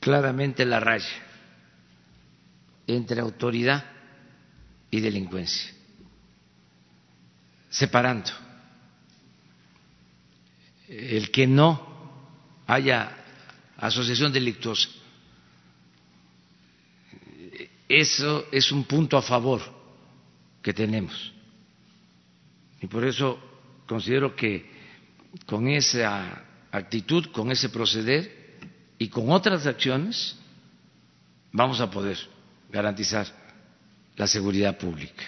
[0.00, 1.08] claramente la raya
[2.86, 3.84] entre autoridad
[4.90, 5.72] y delincuencia,
[7.70, 8.30] separando
[10.88, 11.94] el que no
[12.66, 13.10] haya
[13.78, 14.88] asociación delictuosa.
[17.88, 19.60] Eso es un punto a favor
[20.62, 21.32] que tenemos.
[22.80, 23.38] Y por eso
[23.86, 24.73] considero que
[25.46, 28.58] con esa actitud, con ese proceder
[28.98, 30.36] y con otras acciones,
[31.52, 32.18] vamos a poder
[32.70, 33.26] garantizar
[34.16, 35.24] la seguridad pública.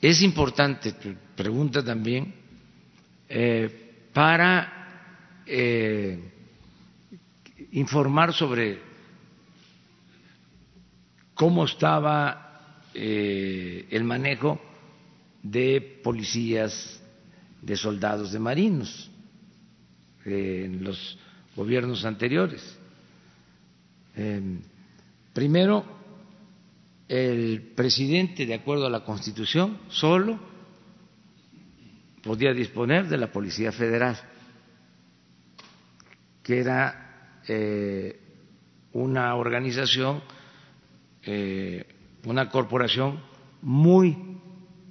[0.00, 2.34] Es importante, tu pregunta también,
[3.28, 6.18] eh, para eh,
[7.72, 8.80] informar sobre
[11.34, 14.60] cómo estaba eh, el manejo
[15.44, 17.00] de policías,
[17.62, 19.10] de soldados, de marinos
[20.24, 21.16] en los
[21.54, 22.76] gobiernos anteriores.
[25.32, 25.84] Primero,
[27.08, 30.38] el presidente, de acuerdo a la Constitución, solo
[32.22, 34.16] podía disponer de la Policía Federal,
[36.42, 38.18] que era eh,
[38.92, 40.22] una organización,
[41.22, 41.84] eh,
[42.24, 43.20] una corporación
[43.60, 44.33] muy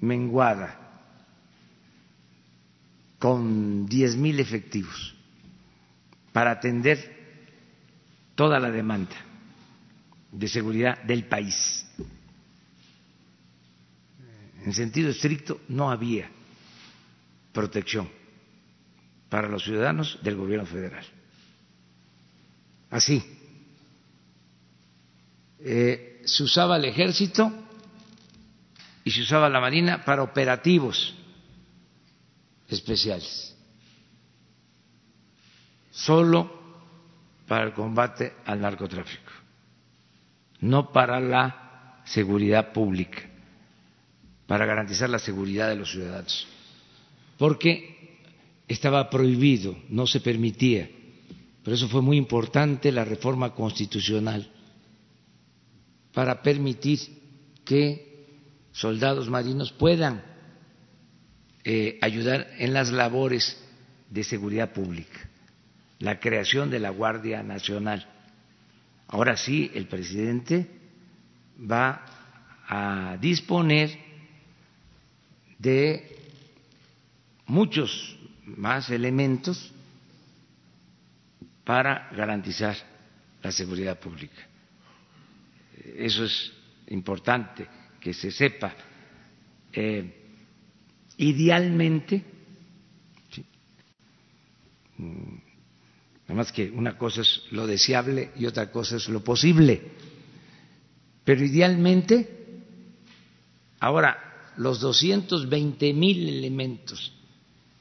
[0.04, 0.78] menguada,
[3.20, 5.16] con diez mil efectivos,
[6.34, 7.00] para atender
[8.36, 9.16] toda la demanda
[10.30, 11.88] de seguridad del país.
[14.66, 16.30] En sentido estricto, no había
[17.54, 18.10] protección
[19.30, 21.06] para los ciudadanos del gobierno federal.
[22.90, 23.24] Así.
[25.60, 27.63] Eh, se usaba el ejército
[29.04, 31.14] y se usaba la marina para operativos
[32.68, 33.56] especiales,
[35.92, 36.62] solo
[37.48, 39.34] para el combate al narcotráfico
[40.64, 43.22] no para la seguridad pública,
[44.48, 46.48] para garantizar la seguridad de los ciudadanos,
[47.38, 48.18] porque
[48.68, 50.90] estaba prohibido, no se permitía.
[51.64, 54.50] Por eso fue muy importante la reforma constitucional
[56.14, 57.00] para permitir
[57.66, 58.13] que
[58.74, 60.22] soldados marinos puedan
[61.64, 63.58] eh, ayudar en las labores
[64.10, 65.30] de seguridad pública,
[66.00, 68.08] la creación de la Guardia Nacional
[69.14, 70.68] Ahora sí, el presidente
[71.72, 72.04] va
[72.68, 73.96] a disponer
[75.60, 76.18] de
[77.46, 79.72] muchos más elementos
[81.64, 82.76] para garantizar
[83.44, 84.42] la seguridad pública.
[85.96, 86.52] Eso es
[86.88, 87.68] importante
[88.04, 88.76] que se sepa.
[89.72, 90.04] Eh,
[91.18, 92.34] idealmente,
[94.98, 99.82] Nada más que una cosa es lo deseable y otra cosa es lo posible.
[101.24, 102.62] Pero idealmente,
[103.80, 107.14] ahora, los 220 mil elementos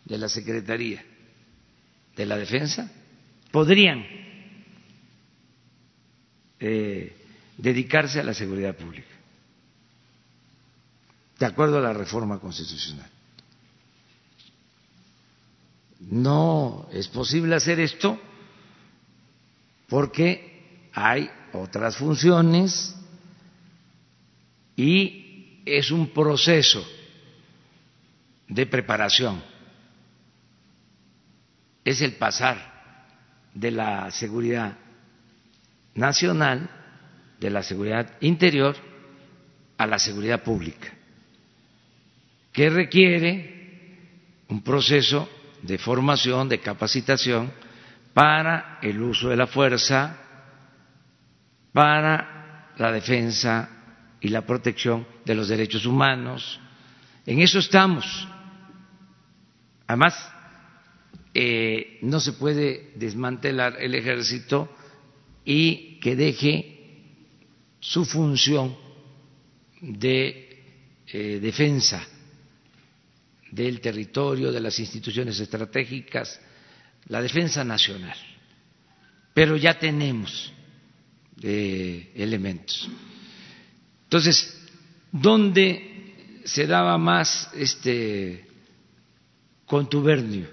[0.05, 1.05] de la Secretaría
[2.17, 2.91] de la Defensa
[3.51, 4.05] podrían
[6.59, 7.17] eh,
[7.57, 9.12] dedicarse a la seguridad pública,
[11.43, 13.11] de acuerdo a la reforma constitucional.
[15.99, 18.17] No es posible hacer esto
[19.89, 22.95] porque hay otras funciones
[24.77, 26.87] y es un proceso
[28.47, 29.43] de preparación,
[31.85, 34.79] es el pasar de la seguridad
[35.97, 36.71] nacional,
[37.41, 38.77] de la seguridad interior,
[39.77, 41.02] a la seguridad pública,
[42.53, 45.29] que requiere un proceso
[45.63, 47.51] de formación, de capacitación
[48.13, 50.19] para el uso de la fuerza,
[51.73, 53.71] para la defensa
[54.21, 56.61] y la protección de los derechos humanos.
[57.25, 58.29] En eso estamos.
[59.87, 60.31] Además,
[61.33, 64.69] eh, no se puede desmantelar el ejército
[65.45, 67.17] y que deje
[67.81, 68.77] su función
[69.81, 70.65] de
[71.07, 72.07] eh, defensa
[73.53, 76.41] del territorio, de las instituciones estratégicas,
[77.07, 78.17] la defensa nacional.
[79.35, 80.53] Pero ya tenemos
[81.43, 82.89] eh, elementos.
[84.05, 84.59] Entonces,
[85.13, 88.47] ¿dónde se daba más este
[89.67, 90.49] contubernio?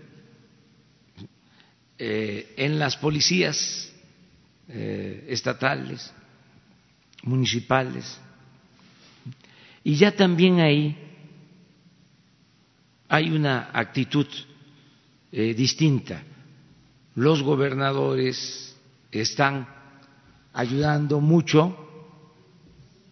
[1.98, 3.94] Eh, en las policías
[4.68, 6.14] eh, estatales,
[7.24, 8.20] municipales,
[9.84, 11.09] y ya también ahí
[13.10, 14.28] hay una actitud
[15.32, 16.24] eh, distinta.
[17.16, 18.78] Los gobernadores
[19.12, 19.68] están
[20.54, 21.76] ayudando mucho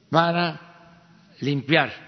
[0.10, 2.08] para limpiar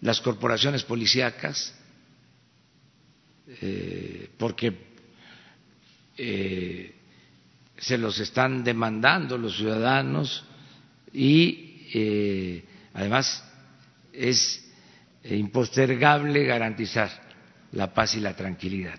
[0.00, 1.74] las corporaciones policíacas,
[3.60, 4.72] eh, porque
[6.16, 6.94] eh,
[7.76, 10.44] se los están demandando los ciudadanos
[11.12, 12.64] y eh,
[12.94, 13.42] además
[14.12, 14.69] es
[15.24, 17.10] impostergable garantizar
[17.72, 18.98] la paz y la tranquilidad.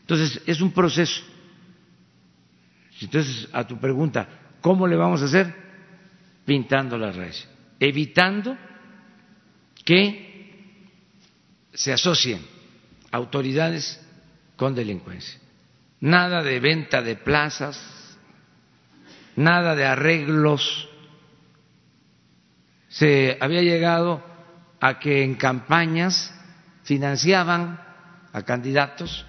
[0.00, 1.22] Entonces, es un proceso.
[3.00, 4.28] Entonces, a tu pregunta,
[4.60, 5.54] ¿cómo le vamos a hacer?
[6.44, 7.48] Pintando las redes,
[7.80, 8.56] evitando
[9.84, 10.32] que
[11.72, 12.44] se asocien
[13.10, 14.00] autoridades
[14.56, 15.40] con delincuencia.
[16.00, 18.18] Nada de venta de plazas,
[19.36, 20.88] nada de arreglos.
[22.88, 24.31] Se había llegado
[24.82, 26.34] a que en campañas
[26.82, 27.80] financiaban
[28.32, 29.24] a candidatos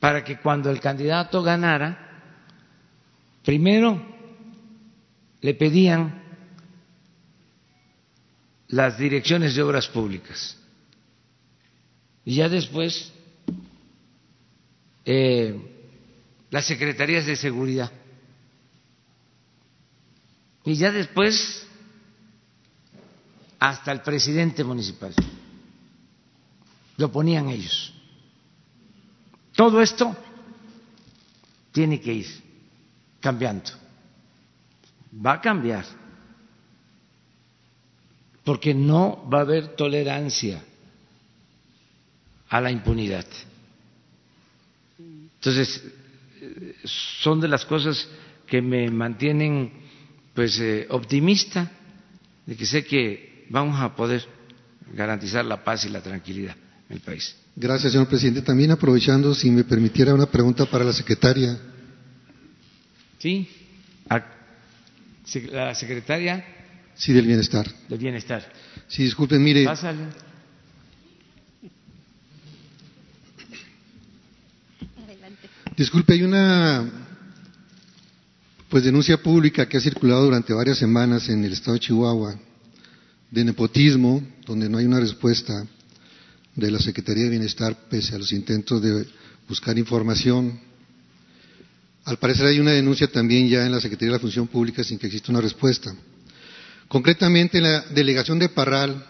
[0.00, 2.26] para que cuando el candidato ganara,
[3.44, 4.02] primero
[5.40, 6.20] le pedían
[8.66, 10.58] las direcciones de obras públicas
[12.24, 13.12] y ya después,
[15.04, 15.56] eh,
[16.50, 17.92] las secretarías de seguridad.
[20.64, 21.66] Y ya después,
[23.62, 25.14] hasta el presidente municipal.
[26.96, 27.94] Lo ponían ellos.
[29.54, 30.16] Todo esto
[31.70, 32.26] tiene que ir
[33.20, 33.70] cambiando.
[35.24, 35.84] Va a cambiar.
[38.42, 40.60] Porque no va a haber tolerancia
[42.48, 43.26] a la impunidad.
[44.98, 45.84] Entonces,
[46.84, 48.08] son de las cosas
[48.44, 49.72] que me mantienen
[50.34, 51.70] pues eh, optimista
[52.44, 54.26] de que sé que vamos a poder
[54.94, 56.56] garantizar la paz y la tranquilidad
[56.88, 57.36] en el país.
[57.54, 58.42] Gracias, señor presidente.
[58.42, 61.58] También aprovechando, si me permitiera una pregunta para la secretaria.
[63.18, 63.48] Sí,
[65.52, 66.44] la secretaria.
[66.94, 67.66] Sí, del bienestar.
[67.88, 68.42] Del bienestar.
[68.88, 69.64] Sí, disculpen, mire.
[69.64, 70.06] Pásale.
[75.76, 76.90] Disculpe, hay una
[78.68, 82.38] pues denuncia pública que ha circulado durante varias semanas en el estado de Chihuahua
[83.32, 85.66] de nepotismo, donde no hay una respuesta
[86.54, 89.06] de la Secretaría de Bienestar pese a los intentos de
[89.48, 90.60] buscar información.
[92.04, 94.98] Al parecer hay una denuncia también ya en la Secretaría de la Función Pública sin
[94.98, 95.94] que exista una respuesta.
[96.88, 99.06] Concretamente en la delegación de Parral,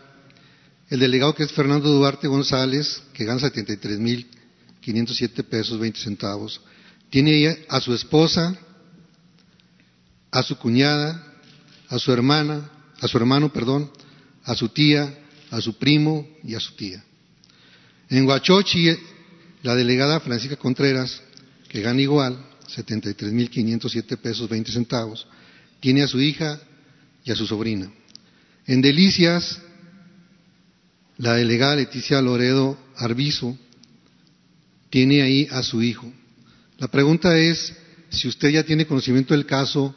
[0.89, 4.29] el delegado que es Fernando Duarte González, que gana 73 mil
[4.81, 6.61] 507 pesos 20 centavos.
[7.11, 8.57] Tiene a su esposa,
[10.31, 11.27] a su cuñada,
[11.89, 12.71] a su hermana,
[13.01, 13.91] a su hermano, perdón,
[14.45, 15.19] a su tía,
[15.51, 17.03] a su primo y a su tía.
[18.09, 18.89] En Huachochi,
[19.63, 21.23] la delegada Francisca Contreras,
[21.69, 22.39] que gana igual,
[22.75, 25.27] 73.507 pesos 20 centavos,
[25.81, 26.61] tiene a su hija
[27.25, 27.93] y a su sobrina.
[28.67, 29.61] En Delicias,
[31.19, 33.57] la delegada Leticia Loredo Arbizo,
[34.91, 36.13] tiene ahí a su hijo.
[36.79, 37.73] La pregunta es
[38.11, 39.95] si usted ya tiene conocimiento del caso.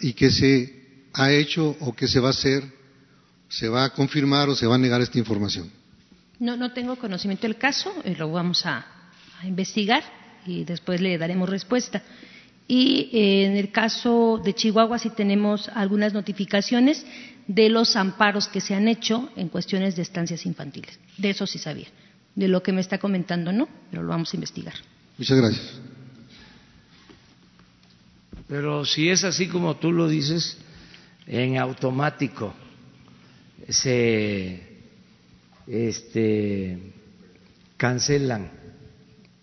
[0.00, 2.62] Y qué se ha hecho o qué se va a hacer,
[3.54, 5.70] se va a confirmar o se va a negar esta información.
[6.40, 8.86] No, no tengo conocimiento del caso, eh, lo vamos a,
[9.44, 10.02] investigar
[10.46, 12.02] y después le daremos respuesta.
[12.66, 17.04] Y eh, en el caso de Chihuahua sí tenemos algunas notificaciones
[17.46, 20.98] de los amparos que se han hecho en cuestiones de estancias infantiles.
[21.18, 21.88] De eso sí sabía.
[22.34, 24.74] De lo que me está comentando, no, pero lo vamos a investigar.
[25.18, 25.80] Muchas gracias.
[28.48, 30.56] Pero si es así como tú lo dices,
[31.26, 32.54] en automático
[33.68, 34.60] se
[35.66, 36.78] este,
[37.76, 38.50] cancelan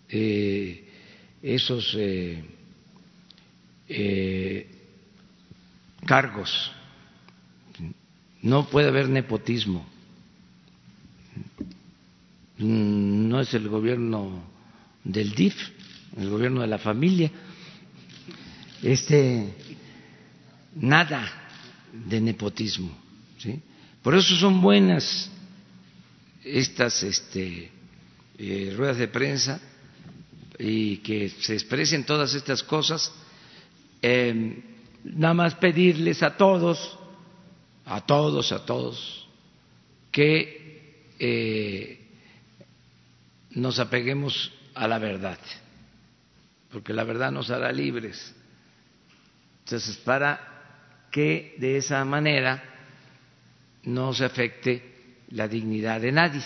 [0.08, 0.88] eh,
[1.42, 2.44] esos eh,
[3.88, 4.66] eh,
[6.06, 6.72] cargos.
[8.42, 9.86] No puede haber nepotismo.
[12.58, 14.44] No es el gobierno
[15.04, 15.56] del DIF,
[16.16, 17.30] el gobierno de la familia.
[18.82, 19.54] Este,
[20.74, 21.30] nada
[21.92, 23.01] de nepotismo.
[24.02, 25.30] Por eso son buenas
[26.44, 27.70] estas este,
[28.36, 29.60] eh, ruedas de prensa
[30.58, 33.12] y que se expresen todas estas cosas.
[34.00, 34.60] Em,
[35.04, 36.98] nada más pedirles a todos,
[37.84, 39.28] a todos, a todos,
[40.10, 42.00] que eh,
[43.50, 45.38] nos apeguemos a la verdad,
[46.72, 48.34] porque la verdad nos hará libres.
[49.64, 52.71] Entonces, para que de esa manera
[53.84, 54.92] no se afecte
[55.30, 56.42] la dignidad de nadie.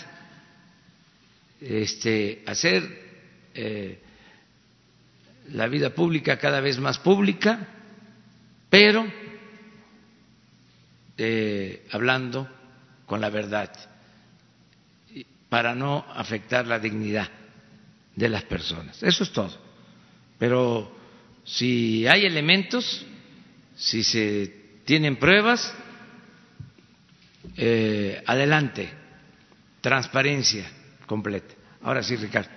[1.59, 2.83] Este, hacer
[3.53, 3.99] eh,
[5.49, 7.67] la vida pública cada vez más pública,
[8.69, 9.05] pero
[11.17, 12.47] eh, hablando
[13.05, 13.71] con la verdad,
[15.49, 17.29] para no afectar la dignidad
[18.15, 19.01] de las personas.
[19.01, 19.57] Eso es todo.
[20.37, 20.95] Pero
[21.45, 23.05] si hay elementos,
[23.75, 25.73] si se tienen pruebas,
[27.55, 28.89] eh, adelante,
[29.81, 30.65] transparencia
[31.05, 31.53] completa.
[31.81, 32.49] Ahora sí, Ricardo.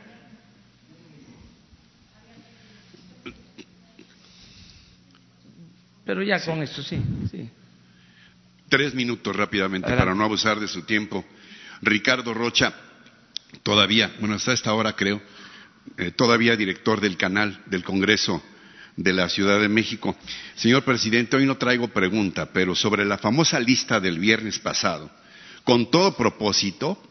[6.04, 7.00] Pero ya con esto, sí,
[7.30, 7.48] sí.
[8.68, 11.24] Tres minutos rápidamente para no abusar de su tiempo.
[11.82, 12.74] Ricardo Rocha,
[13.62, 15.22] todavía, bueno, hasta esta hora creo,
[15.96, 18.42] eh, todavía director del canal del Congreso
[18.96, 20.16] de la Ciudad de México.
[20.56, 25.10] Señor presidente, hoy no traigo pregunta, pero sobre la famosa lista del viernes pasado,
[25.64, 27.02] con todo propósito,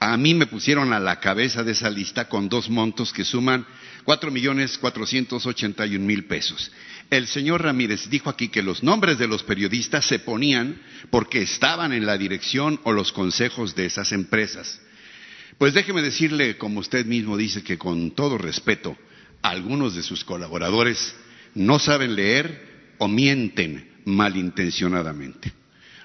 [0.00, 3.66] a mí me pusieron a la cabeza de esa lista con dos montos que suman
[4.04, 6.70] cuatro millones cuatrocientos ochenta y un mil pesos.
[7.10, 10.80] El señor Ramírez dijo aquí que los nombres de los periodistas se ponían
[11.10, 14.80] porque estaban en la dirección o los consejos de esas empresas.
[15.58, 18.98] Pues déjeme decirle, como usted mismo dice, que con todo respeto,
[19.40, 21.14] algunos de sus colaboradores
[21.54, 25.52] no saben leer o mienten malintencionadamente.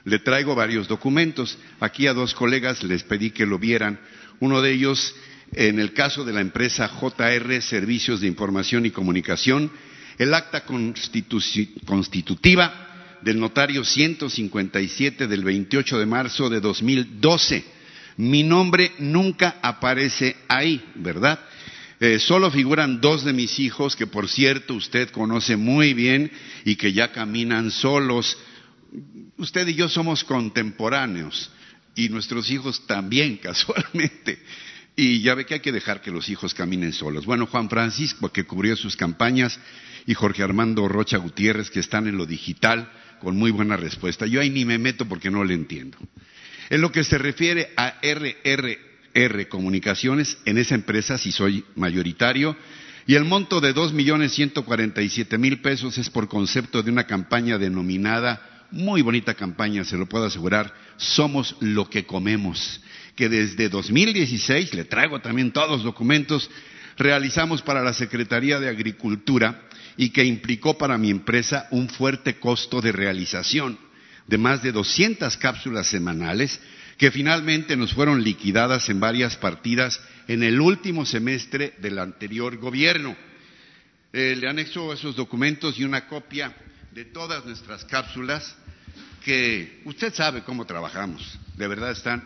[0.05, 1.57] Le traigo varios documentos.
[1.79, 3.99] Aquí a dos colegas les pedí que lo vieran.
[4.39, 5.15] Uno de ellos,
[5.53, 9.71] en el caso de la empresa JR Servicios de Información y Comunicación,
[10.17, 10.63] el acta
[11.85, 17.63] constitutiva del notario 157 del 28 de marzo de 2012.
[18.17, 21.39] Mi nombre nunca aparece ahí, ¿verdad?
[21.99, 26.31] Eh, solo figuran dos de mis hijos, que por cierto usted conoce muy bien
[26.63, 28.37] y que ya caminan solos.
[29.37, 31.51] Usted y yo somos contemporáneos
[31.95, 34.41] y nuestros hijos también, casualmente.
[34.95, 37.25] Y ya ve que hay que dejar que los hijos caminen solos.
[37.25, 39.59] Bueno, Juan Francisco, que cubrió sus campañas,
[40.05, 44.25] y Jorge Armando Rocha Gutiérrez, que están en lo digital, con muy buena respuesta.
[44.25, 45.97] Yo ahí ni me meto porque no le entiendo.
[46.69, 48.88] En lo que se refiere a RR
[49.25, 52.55] R Comunicaciones, en esa empresa si soy mayoritario,
[53.05, 56.83] y el monto de dos millones ciento cuarenta y siete mil pesos es por concepto
[56.83, 62.81] de una campaña denominada, muy bonita campaña, se lo puedo asegurar, Somos lo que comemos,
[63.15, 66.49] que desde 2016, le traigo también todos los documentos,
[66.97, 69.63] realizamos para la Secretaría de Agricultura
[69.97, 73.77] y que implicó para mi empresa un fuerte costo de realización
[74.27, 76.61] de más de 200 cápsulas semanales
[76.99, 83.15] que finalmente nos fueron liquidadas en varias partidas en el último semestre del anterior gobierno.
[84.11, 86.53] Eh, le anexo esos documentos y una copia
[86.91, 88.53] de todas nuestras cápsulas
[89.23, 91.39] que usted sabe cómo trabajamos.
[91.55, 92.21] De verdad están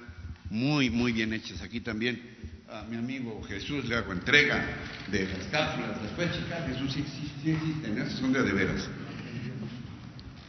[0.49, 1.61] muy, muy bien hechas.
[1.61, 2.33] Aquí también
[2.67, 4.65] a mi amigo Jesús le hago entrega
[5.11, 6.01] de las cápsulas.
[6.01, 7.05] Después, chicas, Jesús sí,
[7.43, 8.89] sí, existen, son de, de veras.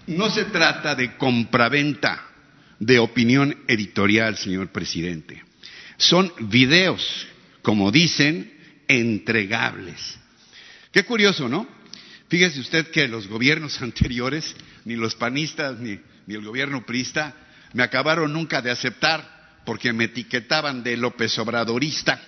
[0.07, 2.31] No se trata de compraventa
[2.79, 5.43] de opinión editorial, señor presidente.
[5.97, 7.27] Son videos,
[7.63, 8.53] como dicen,
[8.89, 10.19] entregables.
[10.93, 11.67] Qué curioso, ¿no?
[12.29, 15.99] Fíjese usted que los gobiernos anteriores, ni los panistas ni,
[16.29, 17.35] el gobierno prista,
[17.73, 22.21] me acabaron nunca de aceptar porque me etiquetaban de López Obradorista.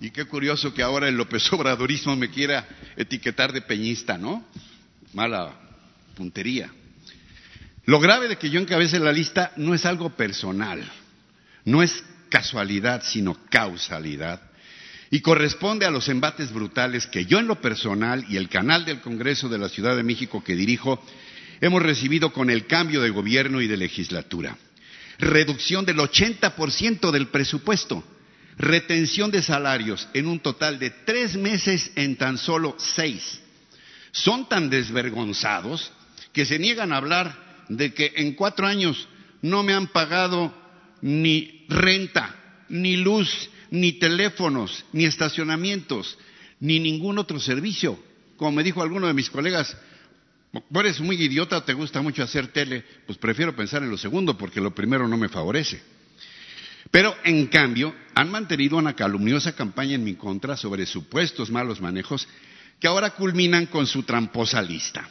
[0.00, 2.66] Y qué curioso que ahora el López Obradorismo me quiera
[2.96, 4.46] etiquetar de peñista, ¿no?
[5.12, 5.54] Mala
[6.14, 6.70] puntería.
[7.84, 10.80] Lo grave de que yo encabece la lista no es algo personal,
[11.64, 14.40] no es casualidad, sino causalidad.
[15.10, 19.00] Y corresponde a los embates brutales que yo en lo personal y el canal del
[19.00, 21.04] Congreso de la Ciudad de México que dirijo
[21.60, 24.56] hemos recibido con el cambio de gobierno y de legislatura.
[25.18, 28.02] Reducción del 80% del presupuesto,
[28.56, 33.40] retención de salarios en un total de tres meses en tan solo seis.
[34.12, 35.92] Son tan desvergonzados
[36.32, 39.08] que se niegan a hablar de que en cuatro años
[39.40, 40.54] no me han pagado
[41.00, 46.18] ni renta, ni luz, ni teléfonos, ni estacionamientos,
[46.60, 47.98] ni ningún otro servicio.
[48.36, 49.76] Como me dijo alguno de mis colegas,
[50.74, 54.60] eres muy idiota te gusta mucho hacer tele, pues prefiero pensar en lo segundo porque
[54.60, 55.82] lo primero no me favorece.
[56.90, 62.28] Pero, en cambio, han mantenido una calumniosa campaña en mi contra sobre supuestos malos manejos
[62.78, 65.08] que ahora culminan con su tramposa lista.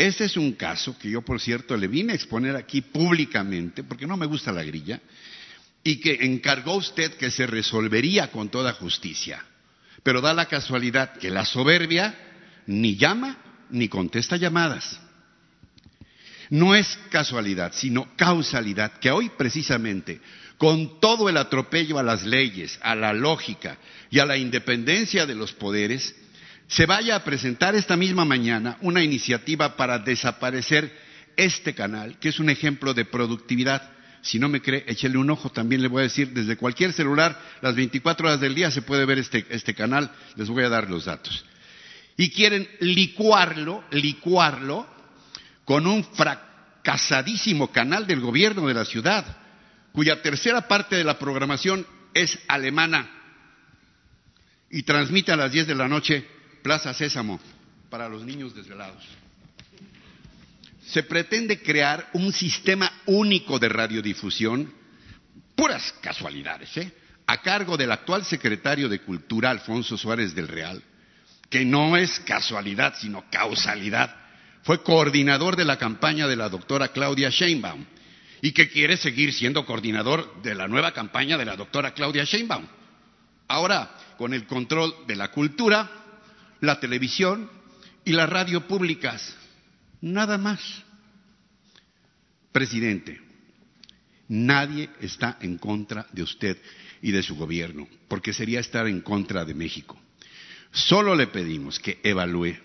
[0.00, 4.06] Este es un caso que yo, por cierto, le vine a exponer aquí públicamente, porque
[4.06, 4.98] no me gusta la grilla,
[5.84, 9.44] y que encargó usted que se resolvería con toda justicia.
[10.02, 12.14] Pero da la casualidad que la soberbia
[12.66, 13.36] ni llama
[13.68, 14.98] ni contesta llamadas.
[16.48, 20.22] No es casualidad, sino causalidad, que hoy precisamente,
[20.56, 23.76] con todo el atropello a las leyes, a la lógica
[24.08, 26.14] y a la independencia de los poderes,
[26.70, 30.96] se vaya a presentar esta misma mañana una iniciativa para desaparecer
[31.36, 33.90] este canal, que es un ejemplo de productividad.
[34.22, 37.36] Si no me cree, échele un ojo, también le voy a decir, desde cualquier celular,
[37.60, 40.88] las 24 horas del día se puede ver este, este canal, les voy a dar
[40.88, 41.44] los datos.
[42.16, 44.86] Y quieren licuarlo, licuarlo
[45.64, 49.24] con un fracasadísimo canal del gobierno de la ciudad,
[49.90, 51.84] cuya tercera parte de la programación
[52.14, 53.10] es alemana
[54.70, 57.40] y transmite a las 10 de la noche Plaza Sésamo
[57.88, 59.04] para los niños desvelados.
[60.86, 64.72] Se pretende crear un sistema único de radiodifusión,
[65.54, 66.92] puras casualidades, ¿eh?
[67.26, 70.82] a cargo del actual secretario de Cultura, Alfonso Suárez del Real,
[71.48, 74.16] que no es casualidad, sino causalidad.
[74.62, 77.84] Fue coordinador de la campaña de la doctora Claudia Sheinbaum
[78.42, 82.66] y que quiere seguir siendo coordinador de la nueva campaña de la doctora Claudia Sheinbaum.
[83.48, 85.99] Ahora, con el control de la cultura,
[86.60, 87.50] la televisión
[88.04, 89.36] y la radio públicas.
[90.00, 90.60] Nada más.
[92.52, 93.20] Presidente,
[94.28, 96.58] nadie está en contra de usted
[97.02, 100.00] y de su gobierno, porque sería estar en contra de México.
[100.72, 102.56] Solo le pedimos que evalúe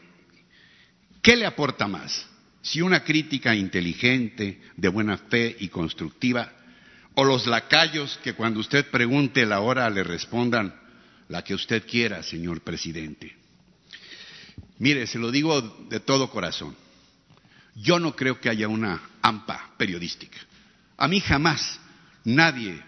[1.22, 2.28] qué le aporta más,
[2.62, 6.52] si una crítica inteligente, de buena fe y constructiva,
[7.16, 10.76] o los lacayos que cuando usted pregunte la hora le respondan
[11.30, 13.45] la que usted quiera, señor presidente.
[14.80, 16.76] Mire, se lo digo de todo corazón.
[17.76, 20.38] Yo no creo que haya una AMPA periodística.
[20.98, 21.80] A mí jamás
[22.24, 22.82] nadie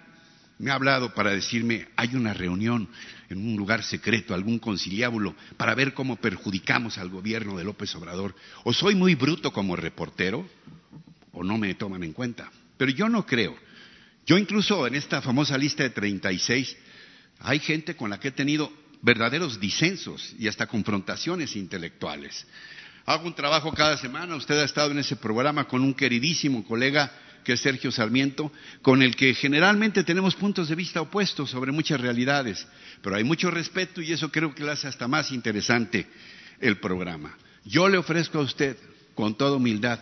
[0.60, 2.88] me ha hablado para decirme hay una reunión
[3.30, 8.36] en un lugar secreto, algún conciliábulo, para ver cómo perjudicamos al gobierno de López Obrador.
[8.64, 10.48] O soy muy bruto como reportero,
[11.34, 12.50] o no me toman en cuenta.
[12.78, 13.56] Pero yo no creo.
[14.26, 16.76] Yo incluso en esta famosa lista de 36
[17.40, 18.72] hay gente con la que he tenido
[19.02, 22.46] verdaderos disensos y hasta confrontaciones intelectuales.
[23.06, 27.12] Hago un trabajo cada semana, usted ha estado en ese programa con un queridísimo colega
[27.44, 28.52] que es Sergio Sarmiento,
[28.82, 32.68] con el que generalmente tenemos puntos de vista opuestos sobre muchas realidades,
[33.02, 36.08] pero hay mucho respeto y eso creo que le hace hasta más interesante
[36.60, 37.38] el programa.
[37.64, 38.76] Yo le ofrezco a usted,
[39.16, 40.00] con toda humildad,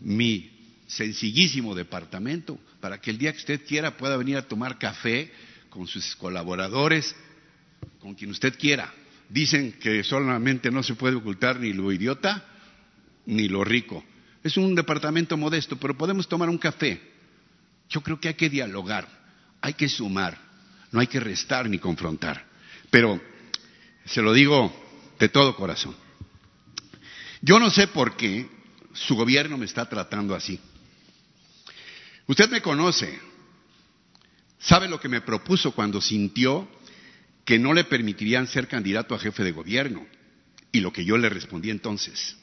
[0.00, 0.52] mi
[0.86, 5.32] sencillísimo departamento para que el día que usted quiera pueda venir a tomar café
[5.70, 7.16] con sus colaboradores
[8.00, 8.92] con quien usted quiera.
[9.28, 12.44] Dicen que solamente no se puede ocultar ni lo idiota
[13.26, 14.04] ni lo rico.
[14.42, 17.00] Es un departamento modesto, pero podemos tomar un café.
[17.88, 19.08] Yo creo que hay que dialogar,
[19.60, 20.38] hay que sumar,
[20.92, 22.46] no hay que restar ni confrontar.
[22.90, 23.20] Pero
[24.04, 24.72] se lo digo
[25.18, 25.96] de todo corazón.
[27.42, 28.48] Yo no sé por qué
[28.92, 30.60] su gobierno me está tratando así.
[32.26, 33.20] Usted me conoce,
[34.58, 36.68] sabe lo que me propuso cuando sintió
[37.46, 40.04] que no le permitirían ser candidato a jefe de gobierno.
[40.72, 42.36] Y lo que yo le respondí entonces,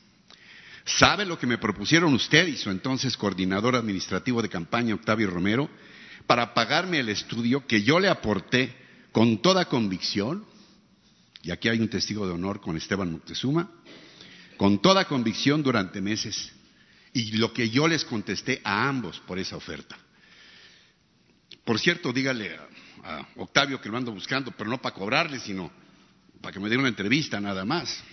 [0.85, 5.69] ¿sabe lo que me propusieron usted y su entonces coordinador administrativo de campaña, Octavio Romero,
[6.25, 8.73] para pagarme el estudio que yo le aporté
[9.11, 10.45] con toda convicción?
[11.43, 13.69] Y aquí hay un testigo de honor con Esteban Moctezuma,
[14.55, 16.53] con toda convicción durante meses.
[17.11, 19.97] Y lo que yo les contesté a ambos por esa oferta.
[21.65, 22.67] Por cierto, dígale a,
[23.03, 25.71] a Octavio que lo ando buscando, pero no para cobrarle, sino
[26.41, 28.03] para que me dé una entrevista nada más.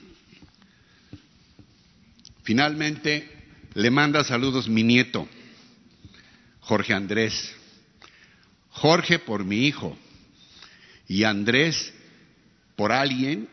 [2.42, 3.28] Finalmente,
[3.74, 5.28] le manda saludos mi nieto,
[6.60, 7.54] Jorge Andrés.
[8.70, 9.96] Jorge por mi hijo
[11.08, 11.92] y Andrés
[12.76, 13.48] por alguien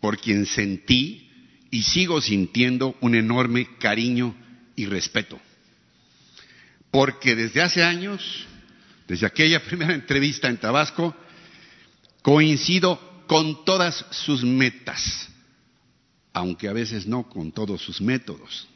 [0.00, 1.30] por quien sentí
[1.70, 4.34] y sigo sintiendo un enorme cariño
[4.76, 5.40] y respeto.
[6.90, 8.46] Porque desde hace años,
[9.10, 11.16] desde aquella primera entrevista en Tabasco,
[12.22, 15.28] coincido con todas sus metas,
[16.32, 18.68] aunque a veces no con todos sus métodos.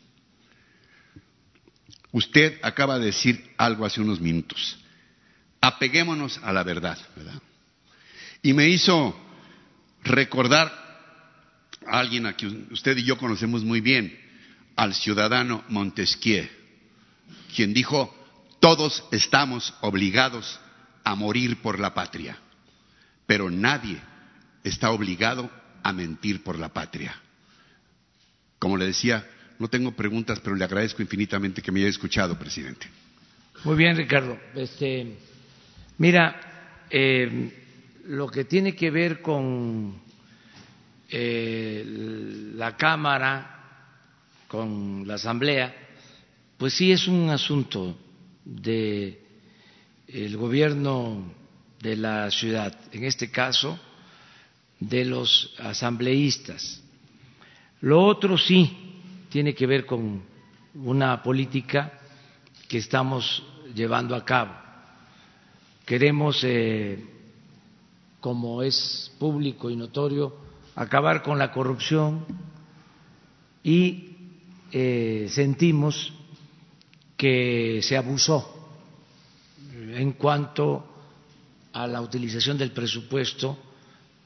[2.11, 4.77] Usted acaba de decir algo hace unos minutos.
[5.61, 7.40] Apeguémonos a la verdad, ¿verdad?
[8.43, 9.16] Y me hizo
[10.02, 10.66] recordar
[11.86, 14.19] a alguien a quien usted y yo conocemos muy bien,
[14.74, 16.48] al ciudadano Montesquieu,
[17.55, 18.24] quien dijo,
[18.65, 20.59] todos estamos obligados
[21.05, 22.39] a morir por la patria,
[23.27, 24.01] pero nadie
[24.62, 25.51] está obligado
[25.82, 27.15] a mentir por la patria.
[28.59, 29.28] Como le decía,
[29.59, 32.86] no tengo preguntas, pero le agradezco infinitamente que me haya escuchado, presidente.
[33.65, 34.39] Muy bien, Ricardo.
[34.55, 35.15] Este,
[35.99, 39.95] mira, eh, lo que tiene que ver con
[41.11, 41.85] eh,
[42.57, 43.93] la Cámara,
[44.49, 45.74] con la Asamblea,
[46.57, 47.99] pues sí es un asunto
[48.45, 49.21] de
[50.09, 51.33] el gobierno
[51.81, 53.79] de la ciudad, en este caso
[54.81, 56.83] de los asambleístas.
[57.81, 59.01] Lo otro sí
[59.31, 60.23] tiene que ver con
[60.75, 62.01] una política
[62.69, 63.43] que estamos
[63.75, 64.53] llevando a cabo.
[65.85, 67.05] Queremos eh,
[68.21, 70.35] como es público y notorio,
[70.75, 72.25] acabar con la corrupción
[73.62, 74.16] y
[74.73, 76.12] eh, sentimos
[77.16, 78.55] que se abusó
[79.73, 80.95] en cuanto
[81.73, 83.59] a la utilización del presupuesto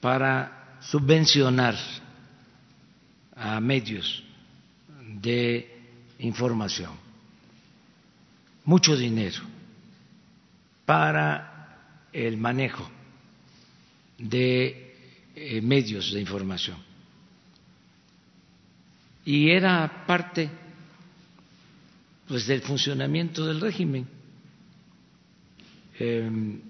[0.00, 1.74] para subvencionar
[3.34, 4.22] a medios
[5.20, 5.78] de
[6.18, 6.92] información.
[8.64, 9.42] Mucho dinero
[10.84, 12.88] para el manejo
[14.18, 14.96] de
[15.34, 16.76] eh, medios de información.
[19.24, 20.50] Y era parte
[22.28, 24.06] pues del funcionamiento del régimen.
[25.98, 26.60] Em,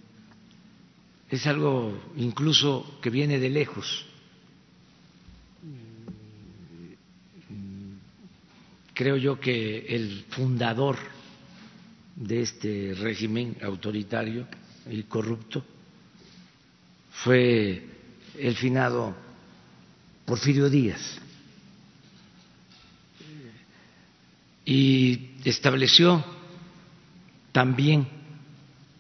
[1.29, 4.07] es algo incluso que viene de lejos.
[8.95, 10.97] Creo yo que el fundador
[12.17, 14.47] de este régimen autoritario
[14.91, 15.65] y corrupto
[17.11, 17.85] fue
[18.39, 19.15] el finado
[20.25, 21.21] Porfirio Díaz
[24.65, 26.25] y estableció
[27.53, 28.07] también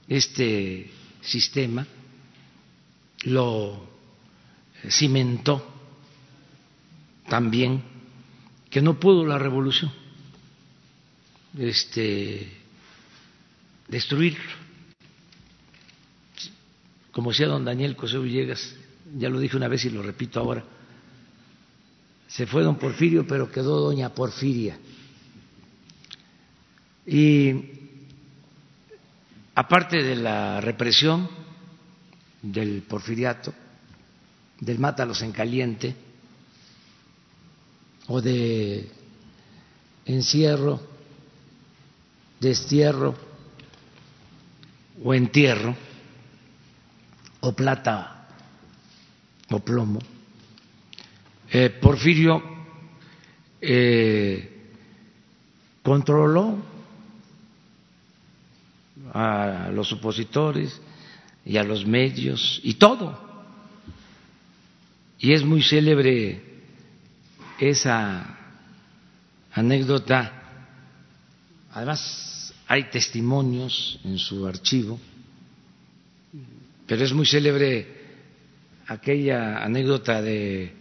[0.09, 0.90] este
[1.20, 1.86] sistema,
[3.24, 3.89] lo
[4.89, 5.66] cimentó
[7.28, 7.82] también,
[8.70, 9.93] que no pudo la revolución
[11.59, 12.52] este,
[13.89, 14.69] destruirlo
[17.19, 18.77] como decía don Daniel José Villegas,
[19.19, 20.62] ya lo dije una vez y lo repito ahora,
[22.28, 24.78] se fue don Porfirio, pero quedó doña Porfiria.
[27.10, 27.55] Y
[29.55, 31.26] aparte de la represión
[32.43, 33.55] del porfiriato,
[34.60, 35.97] del mátalos en caliente,
[38.09, 38.90] o de
[40.05, 40.82] encierro,
[42.40, 43.14] destierro
[45.02, 45.74] o entierro,
[47.40, 48.28] o plata
[49.51, 50.01] o plomo.
[51.51, 52.43] Eh, Porfirio
[53.62, 54.74] eh,
[55.82, 56.78] controló
[59.12, 60.81] a los opositores
[61.45, 63.19] y a los medios y todo.
[65.19, 66.43] Y es muy célebre
[67.59, 68.39] esa
[69.53, 70.33] anécdota.
[71.73, 74.99] Además, hay testimonios en su archivo
[76.89, 77.87] pero es muy célebre
[78.87, 80.73] aquella anécdota de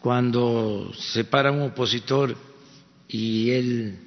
[0.00, 2.36] cuando se para un opositor
[3.08, 3.98] y él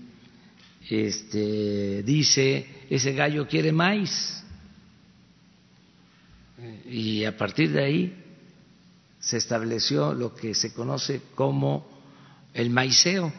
[0.90, 4.44] este, dice, ese gallo quiere maíz.
[6.86, 8.24] Y a partir de ahí
[9.20, 11.88] se estableció lo que se conoce como
[12.53, 13.32] el maiceo.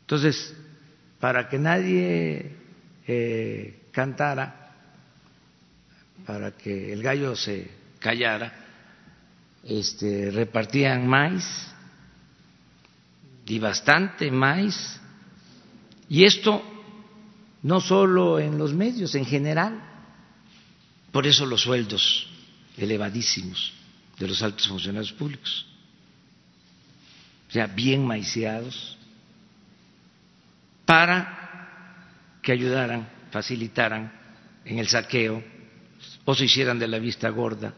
[0.00, 0.54] Entonces,
[1.18, 2.56] para que nadie
[3.06, 4.72] eh, cantara,
[6.26, 8.52] para que el gallo se callara,
[9.62, 11.44] este, repartían maíz
[13.46, 15.00] y bastante maíz.
[16.08, 16.62] Y esto
[17.62, 19.82] no solo en los medios, en general.
[21.10, 22.28] Por eso los sueldos
[22.76, 23.72] elevadísimos
[24.18, 25.66] de los altos funcionarios públicos,
[27.48, 28.96] o sea, bien maiciados,
[30.84, 34.12] para que ayudaran, facilitaran
[34.64, 35.42] en el saqueo
[36.24, 37.74] o se hicieran de la vista gorda.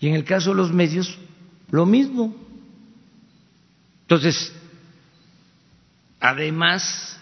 [0.00, 1.16] Y en el caso de los medios,
[1.70, 2.34] lo mismo.
[4.02, 4.52] Entonces,
[6.24, 7.18] además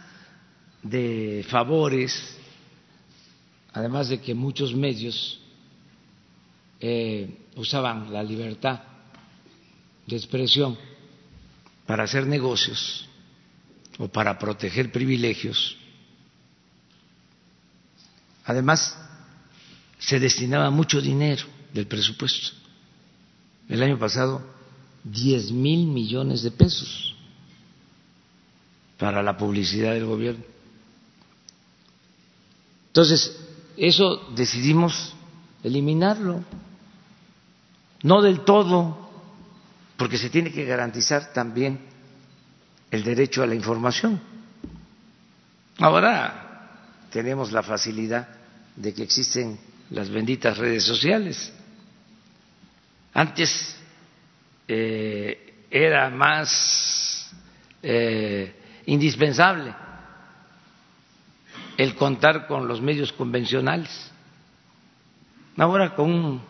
[0.80, 2.36] de favores,
[3.72, 5.40] además de que muchos medios
[6.78, 8.80] eh, usaban la libertad
[10.06, 10.78] de expresión
[11.84, 13.08] para hacer negocios
[13.98, 15.76] o para proteger privilegios,
[18.44, 18.96] además
[19.98, 22.56] se destinaba mucho dinero del presupuesto.
[23.68, 24.48] El año pasado,
[25.02, 27.11] 10 mil millones de pesos
[29.02, 30.44] para la publicidad del gobierno.
[32.86, 33.36] Entonces,
[33.76, 35.12] eso decidimos
[35.64, 36.44] eliminarlo,
[38.04, 39.10] no del todo,
[39.96, 41.80] porque se tiene que garantizar también
[42.92, 44.20] el derecho a la información.
[45.78, 46.70] Ahora
[47.10, 48.28] tenemos la facilidad
[48.76, 49.58] de que existen
[49.90, 51.52] las benditas redes sociales.
[53.14, 53.74] Antes
[54.68, 57.32] eh, era más
[57.82, 59.74] eh, indispensable
[61.76, 64.10] el contar con los medios convencionales.
[65.56, 66.42] Ahora con un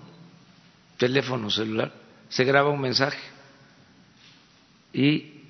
[0.96, 1.92] teléfono celular
[2.28, 3.18] se graba un mensaje
[4.92, 5.42] y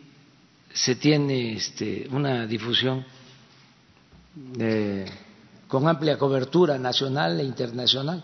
[0.73, 3.05] se tiene este, una difusión
[4.59, 5.05] eh,
[5.69, 8.23] con amplia cobertura nacional e internacional.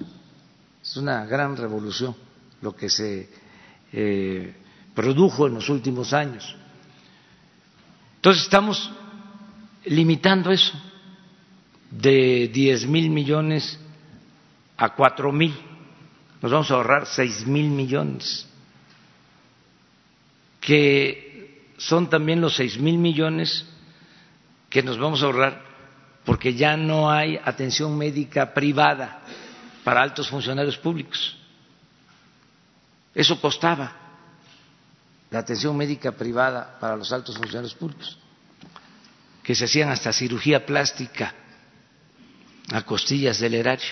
[0.83, 2.15] Es una gran revolución
[2.63, 3.29] lo que se
[3.93, 4.55] eh,
[4.95, 6.57] produjo en los últimos años.
[8.19, 8.91] Entonces estamos
[9.85, 10.73] limitando eso
[11.89, 13.79] de 10 mil millones
[14.77, 15.55] a cuatro mil.
[16.43, 18.49] Nos vamos a ahorrar seis mil millones,
[20.61, 23.65] que son también los seis mil millones
[24.69, 25.63] que nos vamos a ahorrar
[26.25, 29.23] porque ya no hay atención médica privada
[29.85, 31.37] para altos funcionarios públicos.
[33.15, 34.08] Eso costaba
[35.31, 38.19] la atención médica privada para los altos funcionarios públicos,
[39.43, 41.35] que se hacían hasta cirugía plástica
[42.73, 43.91] a costillas del erario,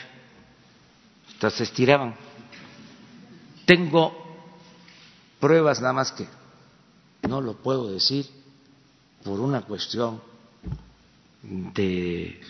[1.29, 2.15] hasta se estiraban.
[3.65, 4.15] Tengo
[5.41, 6.27] pruebas nada más que
[7.29, 8.27] no lo puedo decir
[9.25, 10.23] por una cuestión
[11.43, 12.41] de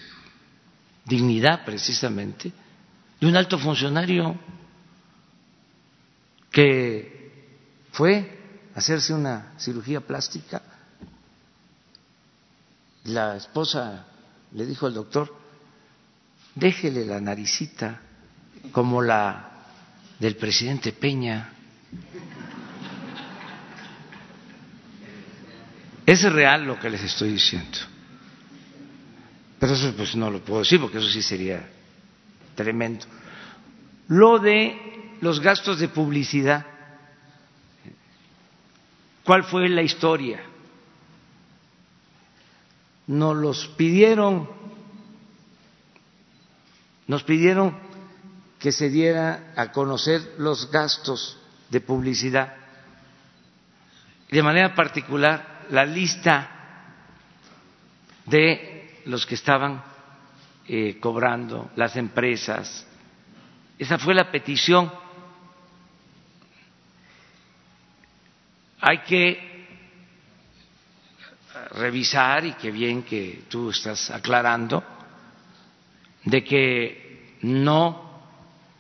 [1.05, 2.53] dignidad precisamente,
[3.21, 4.37] de un alto funcionario
[6.51, 7.55] que
[7.93, 8.36] fue
[8.77, 10.63] hacerse una cirugía plástica.
[13.05, 14.05] La esposa
[14.53, 15.35] le dijo al doctor,
[16.55, 18.01] déjele la naricita
[18.73, 19.51] como la
[20.19, 21.53] del presidente Peña.
[26.05, 27.79] Es real lo que les estoy diciendo.
[29.59, 31.67] Pero eso pues no lo puedo decir porque eso sí sería
[32.55, 33.07] tremendo.
[34.09, 36.76] Lo de los gastos de publicidad.
[39.27, 40.41] ¿Cuál fue la historia?
[43.09, 44.49] Nos los pidieron,
[47.09, 47.77] nos pidieron
[48.61, 51.41] que se diera a conocer los gastos
[51.71, 52.55] de publicidad.
[54.31, 56.49] De manera particular, la lista
[58.27, 59.83] de los que estaban
[60.69, 62.87] eh, cobrando, las empresas.
[63.77, 64.93] Esa fue la petición.
[68.89, 69.67] Hay que
[71.73, 74.85] revisar, y qué bien que tú estás aclarando,
[76.25, 78.21] de que no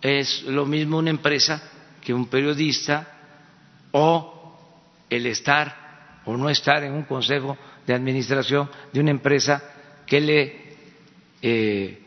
[0.01, 1.61] es lo mismo una empresa
[2.01, 3.05] que un periodista
[3.91, 4.57] o
[5.11, 9.61] el estar o no estar en un consejo de administración de una empresa
[10.07, 10.77] que le
[11.43, 12.01] eh,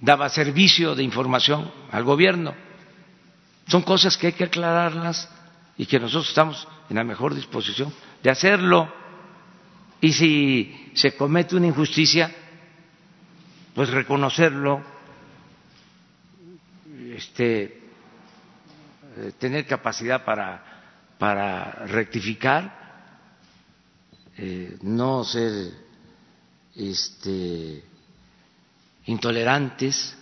[0.00, 2.52] daba servicio de información al gobierno.
[3.68, 5.28] Son cosas que hay que aclararlas
[5.80, 7.90] y que nosotros estamos en la mejor disposición
[8.22, 8.92] de hacerlo.
[9.98, 12.30] Y si se comete una injusticia,
[13.74, 14.82] pues reconocerlo,
[17.16, 17.62] este,
[19.16, 23.16] eh, tener capacidad para, para rectificar,
[24.36, 25.72] eh, no ser
[26.76, 27.82] este,
[29.06, 30.14] intolerantes,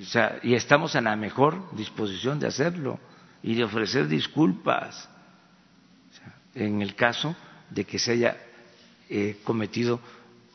[0.00, 3.00] o sea, y estamos en la mejor disposición de hacerlo
[3.44, 5.06] y de ofrecer disculpas
[6.54, 7.36] en el caso
[7.68, 8.38] de que se haya
[9.10, 10.00] eh, cometido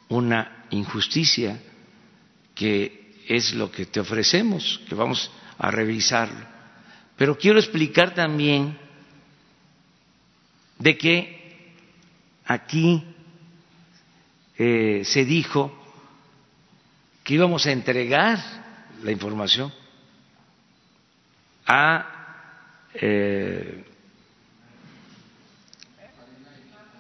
[0.07, 1.61] una injusticia,
[2.56, 6.44] que es lo que te ofrecemos, que vamos a revisarlo.
[7.16, 8.76] Pero quiero explicar también
[10.80, 11.76] de que
[12.44, 13.03] aquí
[14.57, 15.72] eh, se dijo
[17.24, 18.40] que íbamos a entregar
[19.03, 19.72] la información
[21.68, 22.19] a
[22.94, 23.84] eh,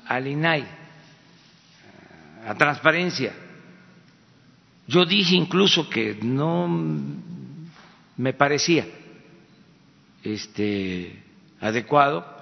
[0.05, 0.65] al INAI,
[2.47, 3.33] a transparencia.
[4.87, 6.67] Yo dije incluso que no
[8.17, 8.87] me parecía
[10.23, 11.23] este
[11.61, 12.39] adecuado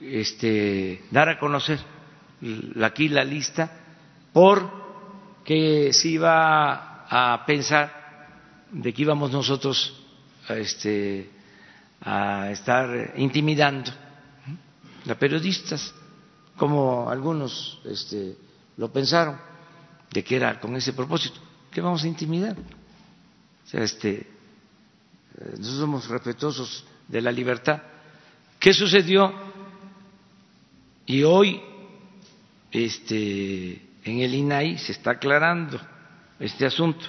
[0.00, 1.78] este dar a conocer
[2.82, 3.70] aquí la lista
[4.32, 8.00] porque se iba a pensar
[8.70, 10.02] de que íbamos nosotros
[10.48, 11.28] a, este,
[12.00, 13.90] a estar intimidando
[15.08, 15.94] a periodistas,
[16.56, 18.36] como algunos este,
[18.76, 19.38] lo pensaron,
[20.10, 21.40] de que era con ese propósito,
[21.70, 22.56] que vamos a intimidar.
[22.56, 24.28] O sea, este,
[25.38, 27.82] nosotros somos respetuosos de la libertad.
[28.58, 29.32] ¿Qué sucedió?
[31.06, 31.60] Y hoy
[32.70, 33.72] este,
[34.04, 35.80] en el INAI se está aclarando
[36.38, 37.06] este asunto.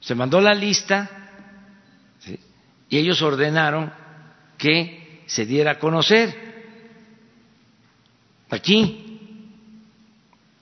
[0.00, 1.23] Se mandó la lista
[2.94, 3.92] y ellos ordenaron
[4.56, 6.32] que se diera a conocer
[8.50, 9.50] aquí,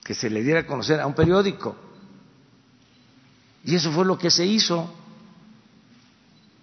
[0.03, 1.75] que se le diera a conocer a un periódico.
[3.63, 4.91] Y eso fue lo que se hizo.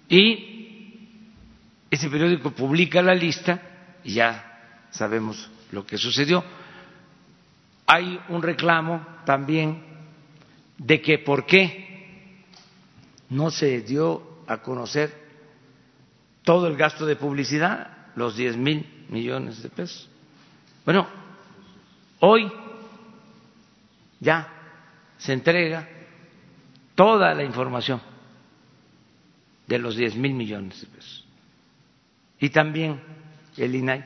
[0.09, 1.29] Y
[1.89, 3.63] ese periódico publica la lista
[4.03, 6.43] y ya sabemos lo que sucedió.
[7.87, 9.85] Hay un reclamo también
[10.79, 12.43] de que por qué
[13.29, 15.30] no se dio a conocer
[16.51, 20.11] todo el gasto de publicidad, los 10 mil millones de pesos.
[20.85, 21.07] Bueno,
[22.19, 22.51] hoy
[24.19, 24.49] ya
[25.17, 25.89] se entrega
[26.97, 28.01] toda la información
[29.69, 31.25] de los 10 mil millones de pesos.
[32.41, 33.01] Y también
[33.57, 34.05] el INAI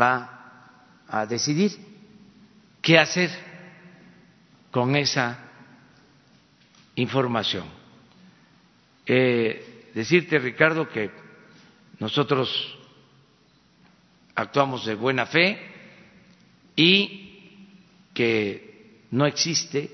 [0.00, 0.70] va
[1.06, 1.72] a decidir
[2.80, 3.28] qué hacer
[4.70, 5.40] con esa
[6.94, 7.66] información.
[9.04, 9.67] Eh,
[9.98, 11.10] decirte, Ricardo, que
[11.98, 12.48] nosotros
[14.36, 15.58] actuamos de buena fe
[16.76, 17.66] y
[18.14, 19.90] que no existe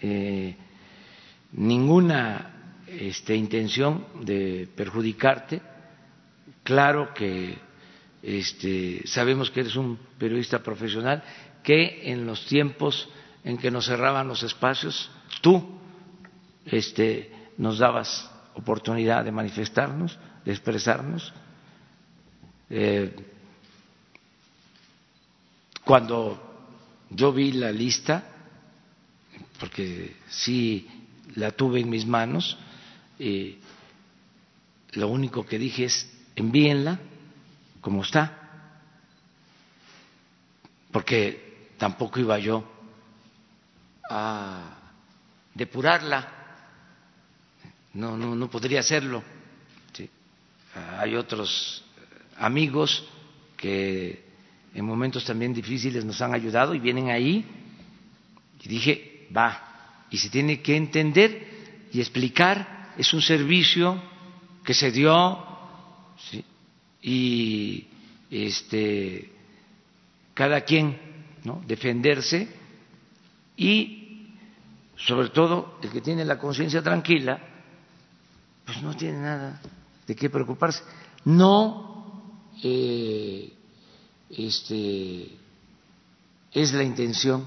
[0.00, 0.56] eh,
[1.52, 5.60] ninguna este, intención de perjudicarte.
[6.62, 7.58] Claro que
[8.22, 11.22] este, sabemos que eres un periodista profesional
[11.62, 13.10] que en los tiempos
[13.44, 15.10] en que nos cerraban los espacios,
[15.42, 15.78] tú
[16.64, 21.32] este, nos dabas oportunidad de manifestarnos, de expresarnos.
[22.70, 23.14] Eh,
[25.84, 26.40] cuando
[27.10, 28.24] yo vi la lista,
[29.60, 30.88] porque sí
[31.36, 32.56] la tuve en mis manos,
[33.18, 33.58] eh,
[34.92, 36.98] lo único que dije es envíenla
[37.80, 38.44] como está,
[40.90, 42.64] porque tampoco iba yo
[44.08, 44.78] a
[45.54, 46.43] depurarla,
[47.94, 49.22] no, no, no podría hacerlo.
[50.98, 51.84] Hay otros
[52.36, 53.06] amigos
[53.56, 54.24] que
[54.74, 57.44] en momentos también difíciles nos han ayudado y vienen ahí
[58.60, 64.02] y dije, va, y se tiene que entender y explicar, es un servicio
[64.64, 65.46] que se dio
[67.02, 67.86] y
[68.30, 69.30] este
[70.34, 70.98] cada quien
[71.66, 72.48] defenderse
[73.56, 74.28] y,
[74.96, 77.53] sobre todo, el que tiene la conciencia tranquila,
[78.64, 79.60] pues no tiene nada
[80.06, 80.82] de qué preocuparse.
[81.24, 81.94] No
[82.62, 83.52] eh,
[84.30, 85.28] este,
[86.52, 87.46] es la intención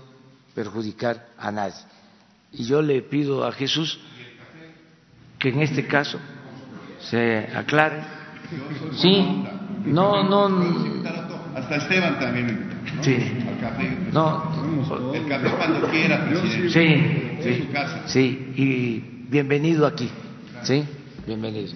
[0.54, 1.82] perjudicar a nadie.
[2.54, 4.00] Y yo le pido a Jesús
[5.40, 6.20] que en este caso
[7.00, 8.04] se aclare.
[8.94, 9.46] Sí,
[9.86, 11.04] no, no.
[11.56, 12.70] Hasta Esteban también.
[13.02, 13.18] Sí.
[14.12, 15.14] No.
[15.14, 17.40] El café cuando quiera, presidente.
[17.44, 17.70] Sí, sí.
[18.06, 20.10] Sí, y bienvenido aquí.
[20.64, 20.84] Sí,
[21.28, 21.74] bienvenido.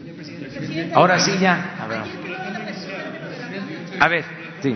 [0.95, 1.76] Ahora sí ya.
[1.80, 2.02] A ver,
[3.99, 4.26] a ver
[4.64, 4.76] sí.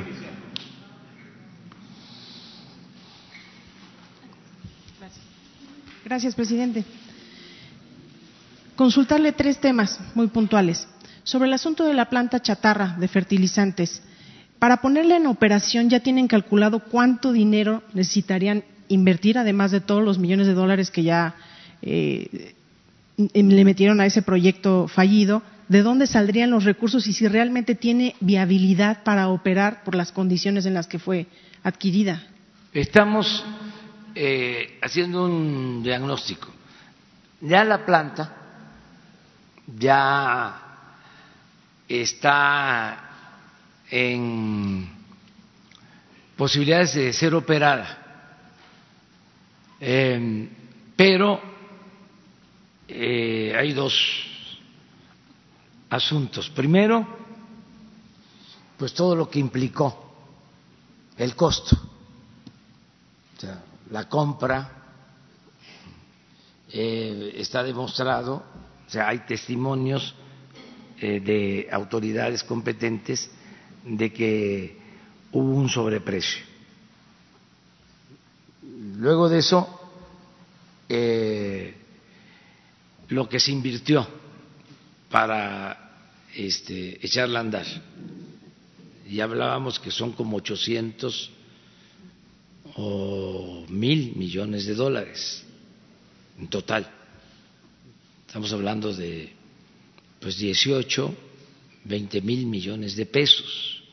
[6.03, 6.83] Gracias, presidente.
[8.75, 10.87] Consultarle tres temas muy puntuales.
[11.23, 14.03] Sobre el asunto de la planta chatarra de fertilizantes,
[14.59, 20.19] para ponerla en operación ya tienen calculado cuánto dinero necesitarían invertir, además de todos los
[20.19, 21.35] millones de dólares que ya
[21.81, 22.54] eh,
[23.17, 28.15] le metieron a ese proyecto fallido, de dónde saldrían los recursos y si realmente tiene
[28.19, 31.27] viabilidad para operar por las condiciones en las que fue
[31.63, 32.23] adquirida.
[32.71, 33.43] Estamos
[34.13, 36.49] eh, haciendo un diagnóstico.
[37.41, 38.35] Ya la planta
[39.77, 40.61] ya
[41.87, 43.09] está
[43.89, 44.87] en
[46.35, 47.97] posibilidades de ser operada,
[49.79, 50.49] eh,
[50.95, 51.54] pero
[53.65, 53.93] hay dos
[55.89, 56.49] asuntos.
[56.51, 57.05] Primero,
[58.77, 60.13] pues todo lo que implicó
[61.17, 61.75] el costo,
[63.35, 64.71] o sea, la compra,
[66.71, 68.43] eh, está demostrado,
[68.85, 70.13] o sea, hay testimonios
[70.99, 73.31] eh, de autoridades competentes
[73.83, 74.77] de que
[75.31, 76.43] hubo un sobreprecio.
[78.97, 79.81] Luego de eso,
[80.87, 81.54] eh,
[83.09, 84.07] lo que se invirtió
[85.09, 87.65] para este, echarla a andar.
[89.07, 91.31] Y hablábamos que son como 800
[92.77, 95.45] o mil millones de dólares
[96.39, 96.89] en total.
[98.27, 99.31] Estamos hablando de
[100.19, 101.15] pues 18,
[101.85, 103.83] 20 mil millones de pesos.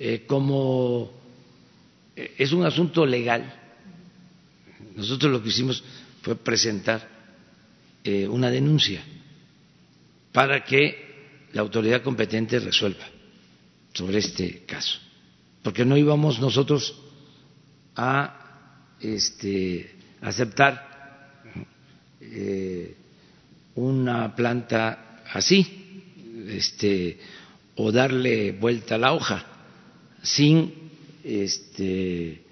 [0.00, 1.10] Eh, como
[2.14, 3.54] eh, es un asunto legal,
[4.96, 5.82] nosotros lo que hicimos
[6.22, 7.17] fue presentar
[8.08, 9.02] eh, una denuncia
[10.32, 13.04] para que la autoridad competente resuelva
[13.92, 14.98] sobre este caso,
[15.62, 16.98] porque no íbamos nosotros
[17.96, 21.42] a este, aceptar
[22.22, 22.96] eh,
[23.74, 25.66] una planta así,
[26.48, 27.18] este,
[27.76, 29.44] o darle vuelta a la hoja
[30.22, 30.72] sin
[31.22, 32.42] este,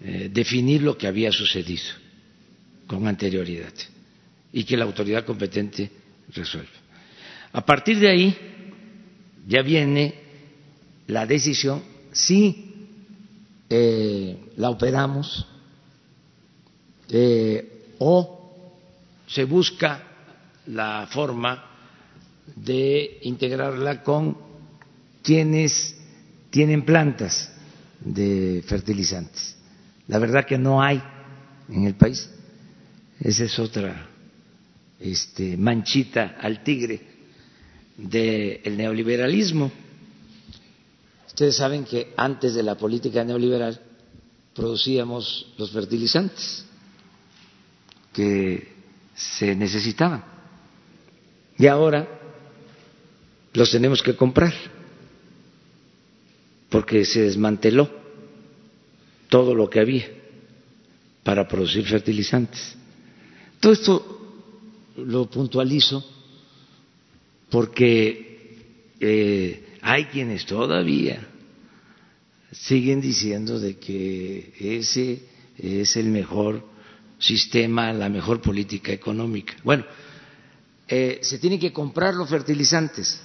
[0.00, 1.94] eh, definir lo que había sucedido
[2.88, 3.72] con anterioridad
[4.56, 5.90] y que la autoridad competente
[6.34, 6.70] resuelva.
[7.52, 8.34] A partir de ahí
[9.46, 10.14] ya viene
[11.08, 12.88] la decisión si
[13.68, 15.46] eh, la operamos
[17.10, 18.80] eh, o
[19.26, 20.02] se busca
[20.68, 21.62] la forma
[22.56, 24.38] de integrarla con
[25.22, 25.98] quienes
[26.48, 27.52] tienen plantas
[28.00, 29.54] de fertilizantes.
[30.08, 31.02] La verdad que no hay
[31.68, 32.30] en el país.
[33.20, 34.15] Esa es otra
[35.00, 37.00] este, manchita al tigre
[37.96, 39.70] del neoliberalismo.
[41.26, 43.80] Ustedes saben que antes de la política neoliberal
[44.54, 46.64] producíamos los fertilizantes
[48.12, 48.74] que
[49.14, 50.24] se necesitaban
[51.58, 52.08] y ahora
[53.52, 54.52] los tenemos que comprar
[56.70, 57.90] porque se desmanteló
[59.28, 60.06] todo lo que había
[61.22, 62.76] para producir fertilizantes.
[63.60, 64.15] Todo esto
[64.96, 66.04] lo puntualizo
[67.50, 68.56] porque
[69.00, 71.26] eh, hay quienes todavía
[72.52, 75.22] siguen diciendo de que ese
[75.58, 76.64] es el mejor
[77.18, 79.54] sistema, la mejor política económica.
[79.62, 79.84] Bueno,
[80.88, 83.20] eh, se tienen que comprar los fertilizantes.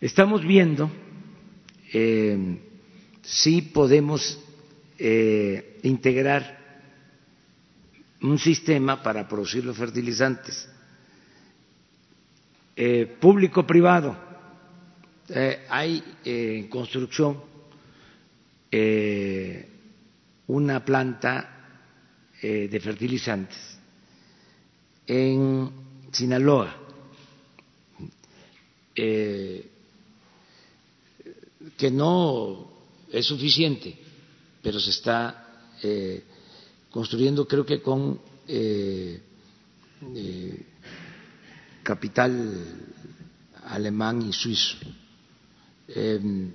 [0.00, 0.90] Estamos viendo
[1.92, 2.58] eh,
[3.22, 4.38] si podemos
[5.82, 6.61] integrar
[8.22, 10.68] un sistema para producir los fertilizantes.
[12.74, 14.16] Eh, público-privado,
[15.28, 17.52] eh, hay eh, en construcción
[20.46, 21.48] una planta
[22.40, 23.78] de fertilizantes
[25.06, 25.70] en
[26.10, 26.74] Sinaloa,
[28.94, 29.68] que
[31.90, 32.72] no
[33.12, 33.94] es suficiente,
[34.62, 35.76] pero se está
[36.92, 39.18] construyendo creo que con eh,
[40.14, 40.66] eh,
[41.82, 42.64] capital
[43.64, 44.76] alemán y suizo.
[45.88, 46.52] Em,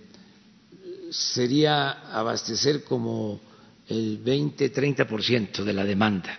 [1.10, 3.42] sería abastecer como
[3.88, 6.38] el 20-30% de la demanda.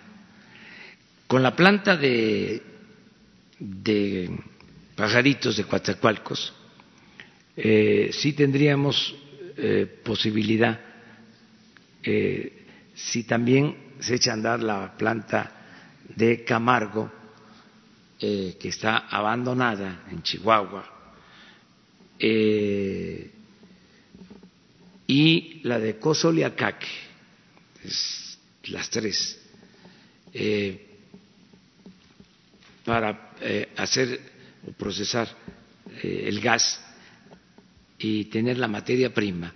[1.27, 2.61] Con la planta de,
[3.59, 4.39] de
[4.95, 6.53] pajaritos de Coatzacoalcos,
[7.57, 9.15] eh, sí tendríamos
[10.05, 10.79] posibilidad,
[12.95, 15.51] si también se echa a andar la planta
[16.15, 17.11] de Camargo,
[18.19, 20.85] eh, que está abandonada en Chihuahua,
[22.17, 23.31] eh,
[25.07, 26.87] y la de Cosoliacaque,
[28.65, 29.39] las tres,
[30.33, 30.85] eh,
[32.85, 33.35] para
[33.77, 34.19] hacer
[34.67, 35.27] o procesar
[36.03, 36.81] el gas
[37.97, 39.53] y tener la materia prima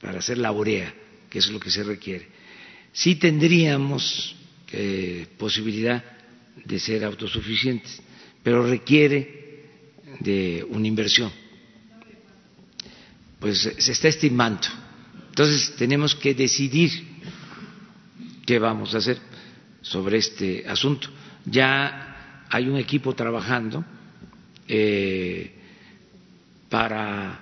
[0.00, 0.92] para hacer la urea,
[1.30, 2.35] que es lo que se requiere
[2.96, 4.34] sí tendríamos
[4.72, 6.02] eh, posibilidad
[6.64, 8.00] de ser autosuficientes,
[8.42, 9.66] pero requiere
[10.20, 11.30] de una inversión.
[13.38, 14.66] Pues se está estimando.
[15.28, 16.90] Entonces tenemos que decidir
[18.46, 19.18] qué vamos a hacer
[19.82, 21.10] sobre este asunto.
[21.44, 23.84] Ya hay un equipo trabajando
[24.66, 25.52] eh,
[26.70, 27.40] para,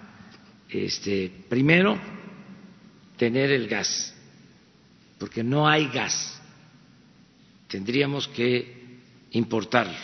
[0.68, 1.96] este, primero,
[3.16, 4.13] tener el gas,
[5.24, 6.38] porque no hay gas.
[7.66, 9.96] Tendríamos que importarlo.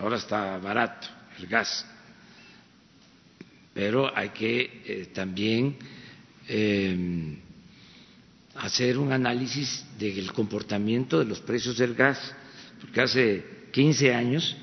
[0.00, 1.06] Ahora está barato
[1.38, 1.84] el gas,
[3.74, 5.76] pero hay que eh, también
[6.48, 7.36] eh,
[8.54, 12.34] hacer un análisis del comportamiento de los precios del gas,
[12.80, 14.56] porque hace 15 años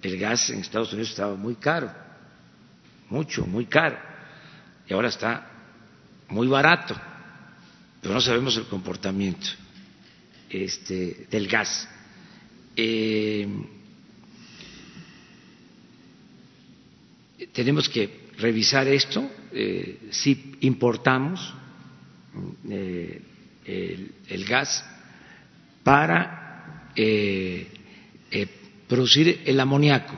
[0.00, 1.92] el gas en Estados Unidos estaba muy caro,
[3.10, 3.98] mucho, muy caro,
[4.86, 5.44] y ahora está
[6.28, 6.94] muy barato,
[8.04, 9.46] pero no sabemos el comportamiento
[10.50, 11.88] este, del gas.
[12.76, 13.48] Eh,
[17.50, 21.54] tenemos que revisar esto, eh, si importamos
[22.68, 23.22] eh,
[24.28, 24.84] el, gas
[25.82, 26.92] para
[28.86, 30.14] producir el amoníaco,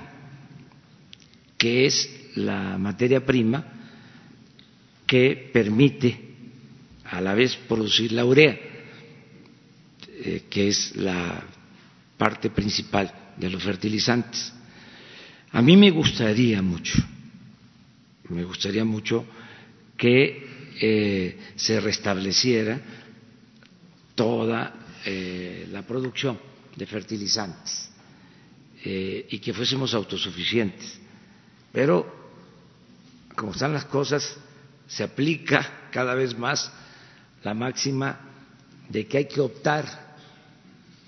[1.56, 3.64] que es la materia prima
[5.06, 6.25] que permite
[7.10, 8.58] a la vez producir la urea,
[10.50, 11.44] que es la
[12.16, 14.52] parte principal de los fertilizantes.
[15.52, 16.98] A mí me gustaría mucho,
[18.30, 19.26] me gustaría mucho
[19.96, 20.46] que
[20.80, 22.80] eh, se restableciera
[24.14, 24.74] toda
[25.04, 26.38] eh, la producción
[26.74, 27.90] de fertilizantes
[28.84, 30.98] eh, y que fuésemos autosuficientes.
[31.72, 32.26] Pero,
[33.34, 34.36] como están las cosas,
[34.86, 36.70] se aplica cada vez más
[37.42, 38.20] la máxima
[38.88, 39.84] de que hay que optar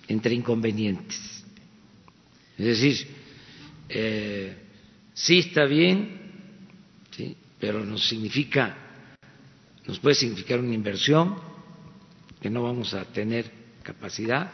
[0.09, 1.44] entre inconvenientes.
[2.56, 3.06] Es decir,
[5.14, 6.18] sí está bien,
[7.16, 7.36] ¿sí?
[7.59, 8.88] pero no significa
[9.88, 11.34] nos puede significar una inversión
[12.42, 13.50] que no vamos a tener
[13.82, 14.52] capacidad.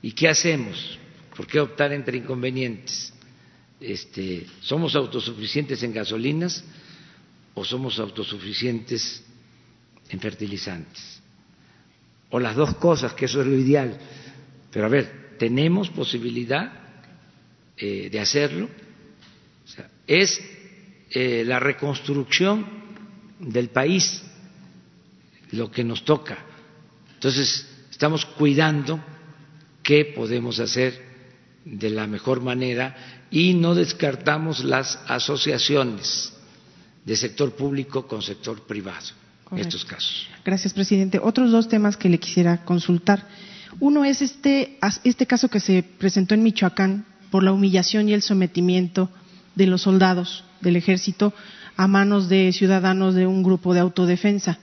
[0.00, 0.98] ¿Y qué hacemos?
[1.36, 3.12] ¿Por qué optar entre inconvenientes?
[3.80, 6.64] Este, ¿Somos autosuficientes en gasolinas
[7.54, 9.24] o somos autosuficientes
[10.12, 11.20] en fertilizantes?
[12.30, 13.98] O las dos cosas, que eso es lo ideal.
[14.70, 16.72] Pero a ver, ¿tenemos posibilidad
[17.76, 18.68] eh, de hacerlo?
[20.06, 20.40] es
[21.10, 22.66] eh, la reconstrucción
[23.38, 24.22] del país
[25.52, 26.38] lo que nos toca.
[27.14, 29.02] Entonces, estamos cuidando
[29.82, 31.12] qué podemos hacer
[31.64, 36.32] de la mejor manera y no descartamos las asociaciones
[37.04, 39.21] de sector público con sector privado
[39.56, 40.28] estos casos.
[40.44, 41.20] Gracias, presidente.
[41.22, 43.26] Otros dos temas que le quisiera consultar.
[43.80, 48.22] Uno es este, este caso que se presentó en Michoacán por la humillación y el
[48.22, 49.10] sometimiento
[49.54, 51.32] de los soldados del ejército
[51.76, 54.58] a manos de ciudadanos de un grupo de autodefensa.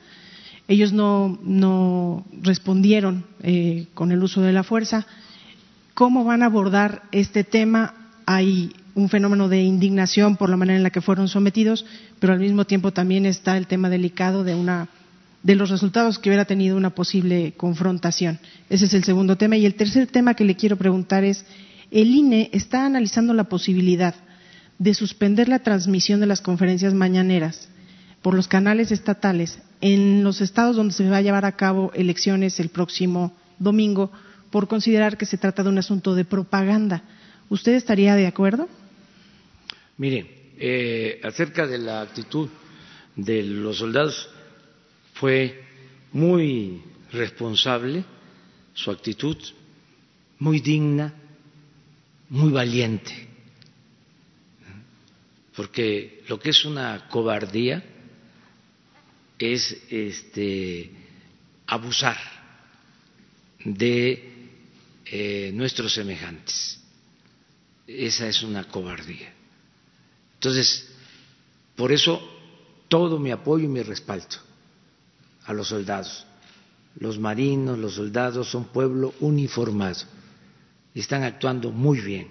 [0.68, 5.08] Ellos no, respondieron eh, con el uso de la fuerza.
[5.96, 8.12] ¿Cómo van a abordar este tema?
[8.28, 11.86] Hay un fenómeno de indignación por la manera en la que fueron sometidos,
[12.20, 14.90] pero al mismo tiempo también está el tema delicado de una
[15.44, 18.40] de los resultados que hubiera tenido una posible confrontación.
[18.70, 19.58] Ese es el segundo tema.
[19.58, 21.46] Y el tercer tema que le quiero preguntar es,
[21.92, 24.16] el INE está analizando la posibilidad
[24.78, 27.70] de suspender la transmisión de las conferencias mañaneras
[28.22, 32.60] por los canales estatales en los estados donde se va a llevar a cabo elecciones
[32.60, 34.12] el próximo domingo
[34.52, 37.04] por considerar que se trata de un asunto de propaganda.
[37.50, 38.70] ¿Usted estaría de acuerdo?
[39.98, 42.50] Mire, eh, acerca de la actitud
[43.16, 44.30] de los soldados,
[45.14, 45.64] fue
[46.14, 46.82] muy
[47.12, 48.04] responsable
[48.74, 49.38] su actitud,
[50.38, 51.14] muy digna,
[52.30, 53.28] muy valiente,
[55.56, 57.84] porque lo que es una cobardía,
[59.38, 60.92] es este,
[61.66, 62.18] abusar
[63.64, 64.34] de
[65.06, 66.79] eh, nuestros semejantes.
[67.98, 69.34] Esa es una cobardía.
[70.36, 70.88] Entonces,
[71.76, 72.22] por eso
[72.88, 74.38] todo mi apoyo y mi respaldo
[75.46, 76.26] a los soldados.
[77.00, 80.02] Los marinos, los soldados son pueblo uniformado
[80.94, 82.28] y están actuando muy bien.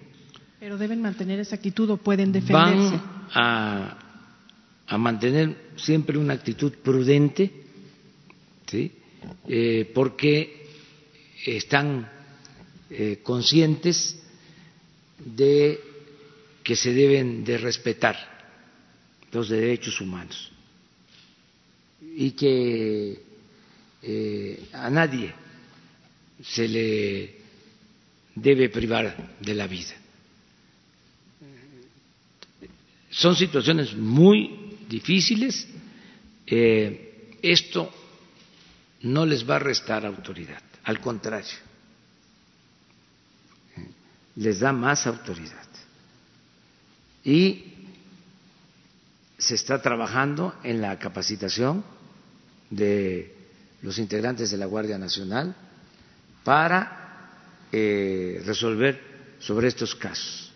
[0.60, 2.96] Pero deben mantener esa actitud o pueden defenderse.
[2.96, 4.08] Van a
[4.88, 7.52] a mantener siempre una actitud prudente,
[9.46, 10.66] eh, porque
[11.44, 12.10] están
[12.88, 14.18] eh, conscientes
[15.18, 15.80] de
[16.62, 18.16] que se deben de respetar
[19.32, 20.50] los derechos humanos.
[22.16, 23.22] Y que
[24.02, 25.32] eh, a nadie
[26.42, 27.34] se le
[28.34, 29.94] debe privar de la vida.
[33.10, 35.66] Son situaciones muy difíciles,
[36.46, 37.92] eh, esto
[39.02, 41.56] no les va a restar autoridad, al contrario,
[44.38, 45.66] les da más autoridad.
[47.24, 47.64] Y
[49.36, 51.84] se está trabajando en la capacitación
[52.70, 53.34] de
[53.82, 55.54] los integrantes de la Guardia Nacional
[56.44, 57.30] para
[57.70, 59.00] eh, resolver
[59.38, 60.52] sobre estos casos.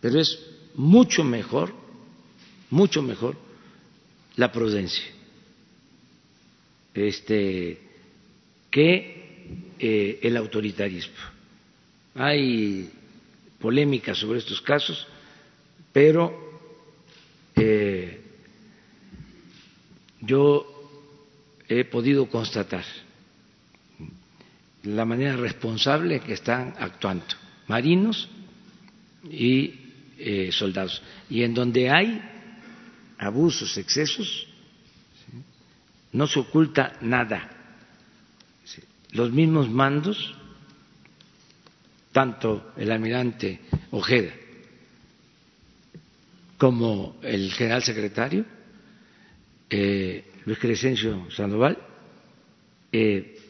[0.00, 0.38] Pero es
[0.74, 1.74] mucho mejor,
[2.70, 3.36] mucho mejor
[4.36, 5.04] la prudencia
[6.94, 7.80] este,
[8.70, 11.14] que eh, el autoritarismo.
[12.14, 12.90] Hay
[13.64, 15.06] polémica sobre estos casos,
[15.90, 16.36] pero
[17.56, 18.20] eh,
[20.20, 20.68] yo
[21.66, 22.84] he podido constatar
[24.82, 27.24] la manera responsable que están actuando
[27.66, 28.28] marinos
[29.30, 29.72] y
[30.18, 31.00] eh, soldados.
[31.30, 32.20] Y en donde hay
[33.16, 34.46] abusos, excesos,
[36.12, 37.48] no se oculta nada.
[39.12, 40.36] Los mismos mandos,
[42.14, 43.58] tanto el almirante
[43.90, 44.32] Ojeda
[46.56, 48.44] como el general secretario,
[49.68, 51.76] eh, Luis Crescencio Sandoval,
[52.92, 53.40] eh,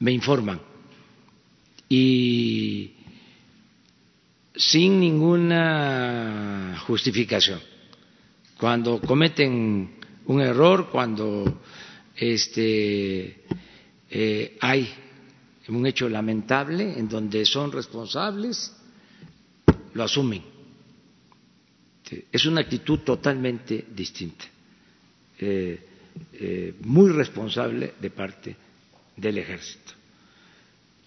[0.00, 0.58] me informan
[1.90, 2.94] y
[4.56, 7.60] sin ninguna justificación.
[8.58, 11.60] Cuando cometen un error, cuando
[12.16, 13.44] este,
[14.10, 14.88] eh, hay
[15.68, 18.74] un hecho lamentable en donde son responsables,
[19.94, 20.42] lo asumen.
[22.30, 24.44] Es una actitud totalmente distinta.
[25.38, 25.80] Eh,
[26.34, 28.56] eh, muy responsable de parte
[29.16, 29.92] del ejército.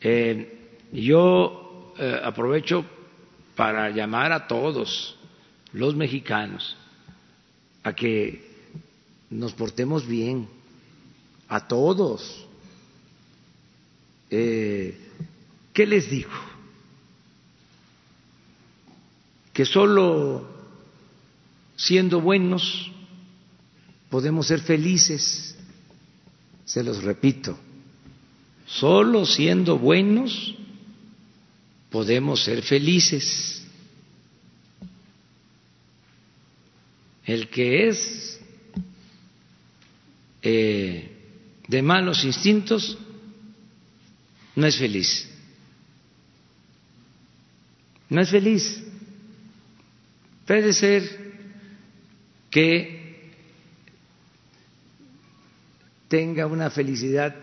[0.01, 2.85] Eh, yo aprovecho
[3.55, 5.15] para llamar a todos
[5.71, 6.75] los mexicanos
[7.83, 8.43] a que
[9.29, 10.47] nos portemos bien,
[11.47, 12.45] a todos.
[15.73, 16.31] ¿Qué les digo?
[19.53, 20.47] Que solo
[21.75, 22.91] siendo buenos
[24.09, 25.55] podemos ser felices,
[26.63, 27.57] se los repito,
[28.65, 30.55] solo siendo buenos
[31.89, 33.65] podemos ser felices.
[37.25, 38.39] El que es
[40.41, 41.11] eh,
[41.67, 42.97] de malos instintos
[44.55, 45.29] no es feliz.
[48.09, 48.83] No es feliz.
[50.45, 51.33] Puede ser
[52.49, 53.33] que
[56.07, 57.35] tenga una felicidad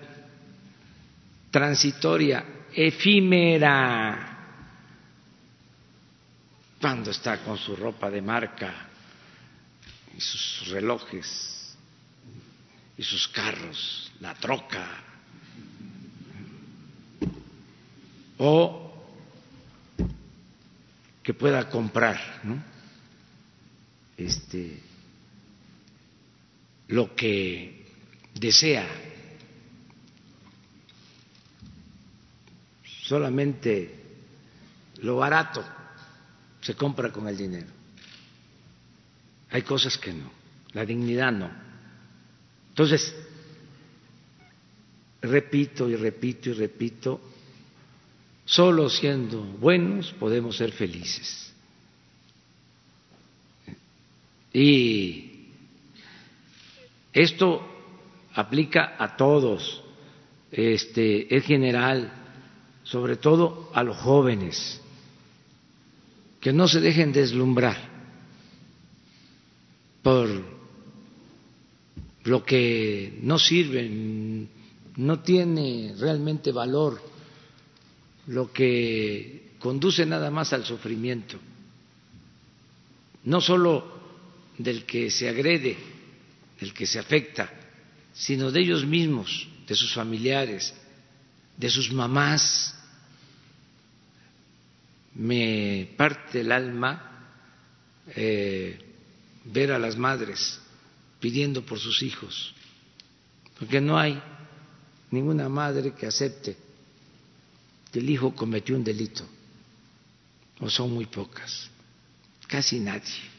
[1.51, 2.45] transitoria,
[2.75, 4.33] efímera,
[6.81, 8.89] cuando está con su ropa de marca
[10.17, 11.77] y sus relojes
[12.97, 15.12] y sus carros, la troca,
[18.45, 18.91] o
[21.23, 22.61] que pueda comprar ¿no?
[24.17, 24.81] este,
[26.89, 27.87] lo que
[28.35, 28.85] desea.
[33.05, 33.95] Solamente
[35.03, 35.65] lo barato
[36.61, 37.71] se compra con el dinero.
[39.51, 40.33] Hay cosas que no,
[40.73, 41.51] la dignidad no.
[42.71, 43.15] Entonces,
[45.21, 47.32] repito y repito y repito,
[48.45, 51.53] solo siendo buenos podemos ser felices.
[54.53, 55.49] Y
[57.13, 57.67] esto
[58.35, 59.83] aplica a todos,
[60.51, 62.13] este, es general,
[62.85, 64.81] sobre todo a los jóvenes,
[66.41, 67.93] que no se dejen deslumbrar
[70.03, 70.29] por
[72.25, 73.89] lo que no sirve,
[74.97, 77.01] no tiene realmente valor,
[78.27, 81.39] lo que conduce nada más al sufrimiento,
[83.25, 84.01] no solo
[84.59, 85.77] del que se agrede,
[86.61, 87.51] del que se afecta,
[88.13, 90.75] sino de ellos mismos, de sus familiares,
[91.57, 92.75] de sus mamás.
[95.15, 97.27] Me parte el alma
[98.17, 98.79] eh,
[99.45, 100.61] ver a las madres
[101.21, 102.55] pidiendo por sus hijos,
[103.59, 104.21] porque no hay
[105.11, 106.57] ninguna madre que acepte
[107.93, 109.25] que el hijo cometió un delito,
[110.61, 111.69] o son muy pocas,
[112.49, 113.31] casi nadie.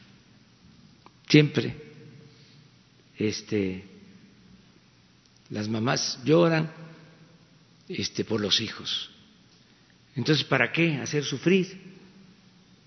[1.28, 1.76] Siempre
[3.18, 3.84] este,
[5.50, 6.70] las mamás lloran
[7.88, 9.10] este, por los hijos.
[10.14, 11.76] Entonces, ¿para qué hacer sufrir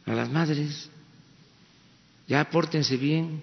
[0.06, 0.89] a las madres?
[2.27, 3.41] Ya pórtense bien,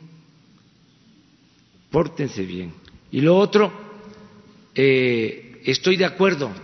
[1.90, 2.72] pórtense bien.
[3.10, 3.70] Y lo otro,
[4.74, 6.63] eh, estoy de acuerdo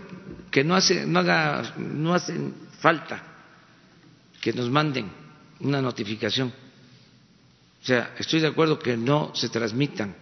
[0.51, 3.23] que no hace, no haga, no hacen falta
[4.41, 5.11] que nos manden
[5.61, 6.53] una notificación.
[7.83, 10.15] O sea, estoy de acuerdo que no se transmitan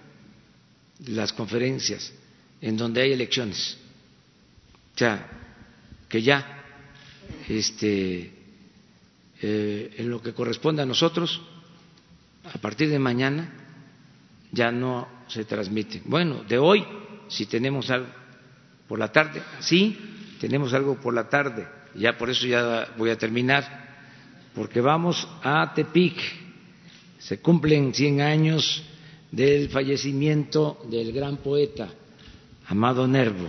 [1.07, 2.13] las conferencias
[2.61, 3.79] en donde hay elecciones.
[4.95, 5.29] O sea,
[6.09, 6.65] que ya,
[7.49, 8.33] este,
[9.41, 11.41] eh, en lo que corresponde a nosotros,
[12.45, 13.53] a partir de mañana
[14.51, 16.03] ya no se transmite.
[16.05, 16.85] Bueno, de hoy,
[17.29, 18.09] si tenemos algo
[18.89, 23.19] por la tarde, sí, tenemos algo por la tarde, ya por eso ya voy a
[23.19, 23.89] terminar,
[24.55, 26.19] porque vamos a Tepic,
[27.19, 28.83] se cumplen 100 años
[29.31, 31.89] del fallecimiento del gran poeta
[32.67, 33.49] Amado Nervo.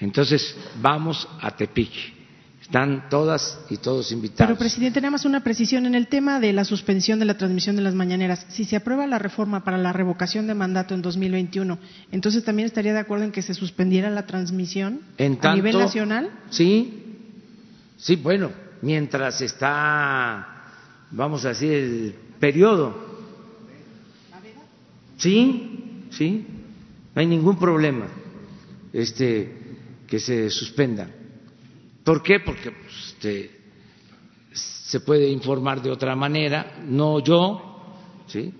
[0.00, 2.21] Entonces, vamos a Tepic
[2.62, 4.46] están todas y todos invitados.
[4.46, 7.74] Pero, presidente, nada más una precisión en el tema de la suspensión de la transmisión
[7.74, 8.46] de las mañaneras.
[8.48, 11.78] Si se aprueba la reforma para la revocación de mandato en 2021,
[12.12, 16.30] entonces también estaría de acuerdo en que se suspendiera la transmisión a nivel nacional.
[16.50, 17.18] Sí,
[17.96, 20.46] sí, bueno, mientras está,
[21.10, 23.10] vamos a decir, el periodo.
[25.16, 26.46] Sí, sí,
[27.14, 28.06] no hay ningún problema
[28.92, 29.52] este,
[30.06, 31.08] que se suspenda
[32.04, 32.40] ¿Por qué?
[32.40, 33.50] Porque pues, este,
[34.52, 37.96] se puede informar de otra manera, no yo,
[38.26, 38.52] ¿sí?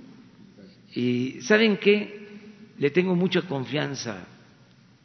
[0.94, 2.72] Y ¿saben qué?
[2.78, 4.26] Le tengo mucha confianza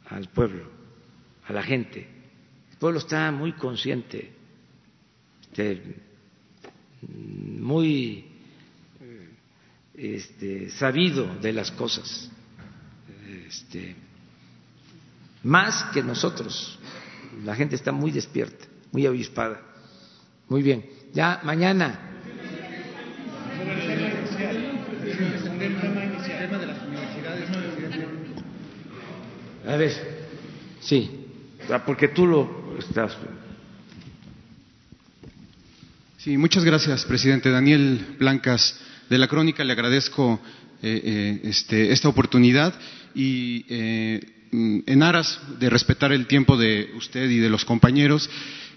[0.06, 0.70] al pueblo,
[1.46, 2.06] a la gente.
[2.70, 4.32] El pueblo está muy consciente,
[5.42, 5.96] este,
[7.02, 8.24] muy
[9.94, 12.30] este, sabido de las cosas,
[13.46, 13.96] este,
[15.42, 16.78] más que nosotros
[17.44, 19.60] la gente está muy despierta, muy avispada.
[20.48, 20.84] Muy bien.
[21.12, 22.00] Ya mañana.
[29.66, 29.92] A ver,
[30.80, 31.10] sí,
[31.70, 33.16] ah, porque tú lo estás.
[36.16, 37.50] Sí, muchas gracias, presidente.
[37.50, 40.40] Daniel Blancas, de la Crónica, le agradezco
[40.82, 42.74] eh, eh, este, esta oportunidad
[43.14, 44.20] y eh,
[44.52, 48.28] en aras de respetar el tiempo de usted y de los compañeros,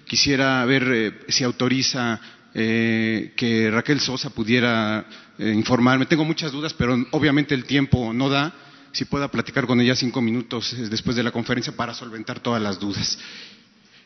[0.05, 2.19] quisiera ver eh, si autoriza
[2.53, 5.05] eh, que Raquel Sosa pudiera
[5.37, 6.05] eh, informarme.
[6.05, 8.53] Tengo muchas dudas, pero obviamente el tiempo no da.
[8.91, 12.77] Si pueda platicar con ella cinco minutos después de la conferencia para solventar todas las
[12.77, 13.17] dudas.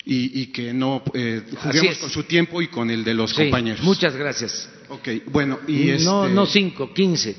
[0.08, 3.82] Y, que no juguemos con su tiempo y con el de los compañeros.
[3.82, 4.70] Muchas gracias.
[4.90, 7.36] Ok, bueno, y No, este no cinco, quince.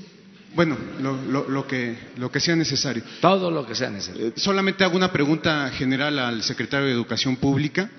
[0.57, 3.03] Bueno, lo, que, lo que sea necesario.
[3.21, 4.29] Todo lo que sea necesario.
[4.29, 7.91] Eh, solamente hago una pregunta general al secretario de Educación Pública.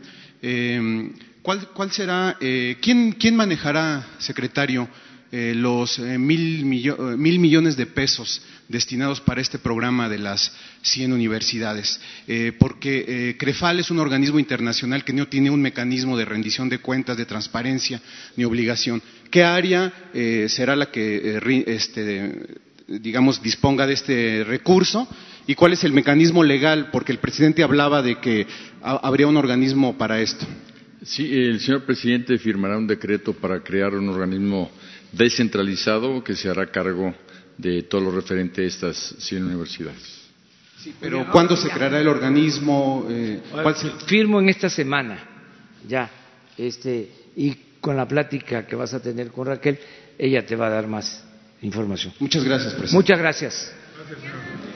[0.41, 1.11] Eh,
[1.43, 4.89] ¿cuál, ¿cuál, será, eh, quién, quién manejará, secretario,
[5.29, 10.53] los mil, mil, millones de pesos destinados para este programa de las
[10.84, 11.99] 100 universidades,
[12.57, 17.17] porque CREFAL es un organismo internacional que no tiene un mecanismo de rendición de cuentas,
[17.17, 17.99] de transparencia
[18.38, 19.01] ni obligación.
[19.29, 19.91] ¿Qué área
[20.47, 22.47] será la que, este,
[22.87, 25.07] digamos, disponga de este recurso?
[25.47, 26.89] ¿Y cuál es el mecanismo legal?
[26.91, 28.45] Porque el presidente hablaba de que
[28.81, 30.45] habría un organismo para esto.
[31.03, 34.69] Sí, el señor presidente firmará un decreto para crear un organismo
[35.11, 37.13] descentralizado que se hará cargo
[37.57, 40.17] de todo lo referente a estas 100 universidades.
[40.79, 43.07] Sí, pero ¿cuándo se creará el organismo?
[43.09, 43.41] Eh,
[44.05, 45.23] Firmo en esta semana,
[45.87, 46.09] ya,
[46.57, 49.79] este, y con la plática que vas a tener con Raquel,
[50.17, 51.23] ella te va a dar más
[51.61, 52.13] información.
[52.19, 52.95] Muchas gracias, presidente.
[52.95, 53.75] Muchas gracias.
[54.07, 54.66] gracias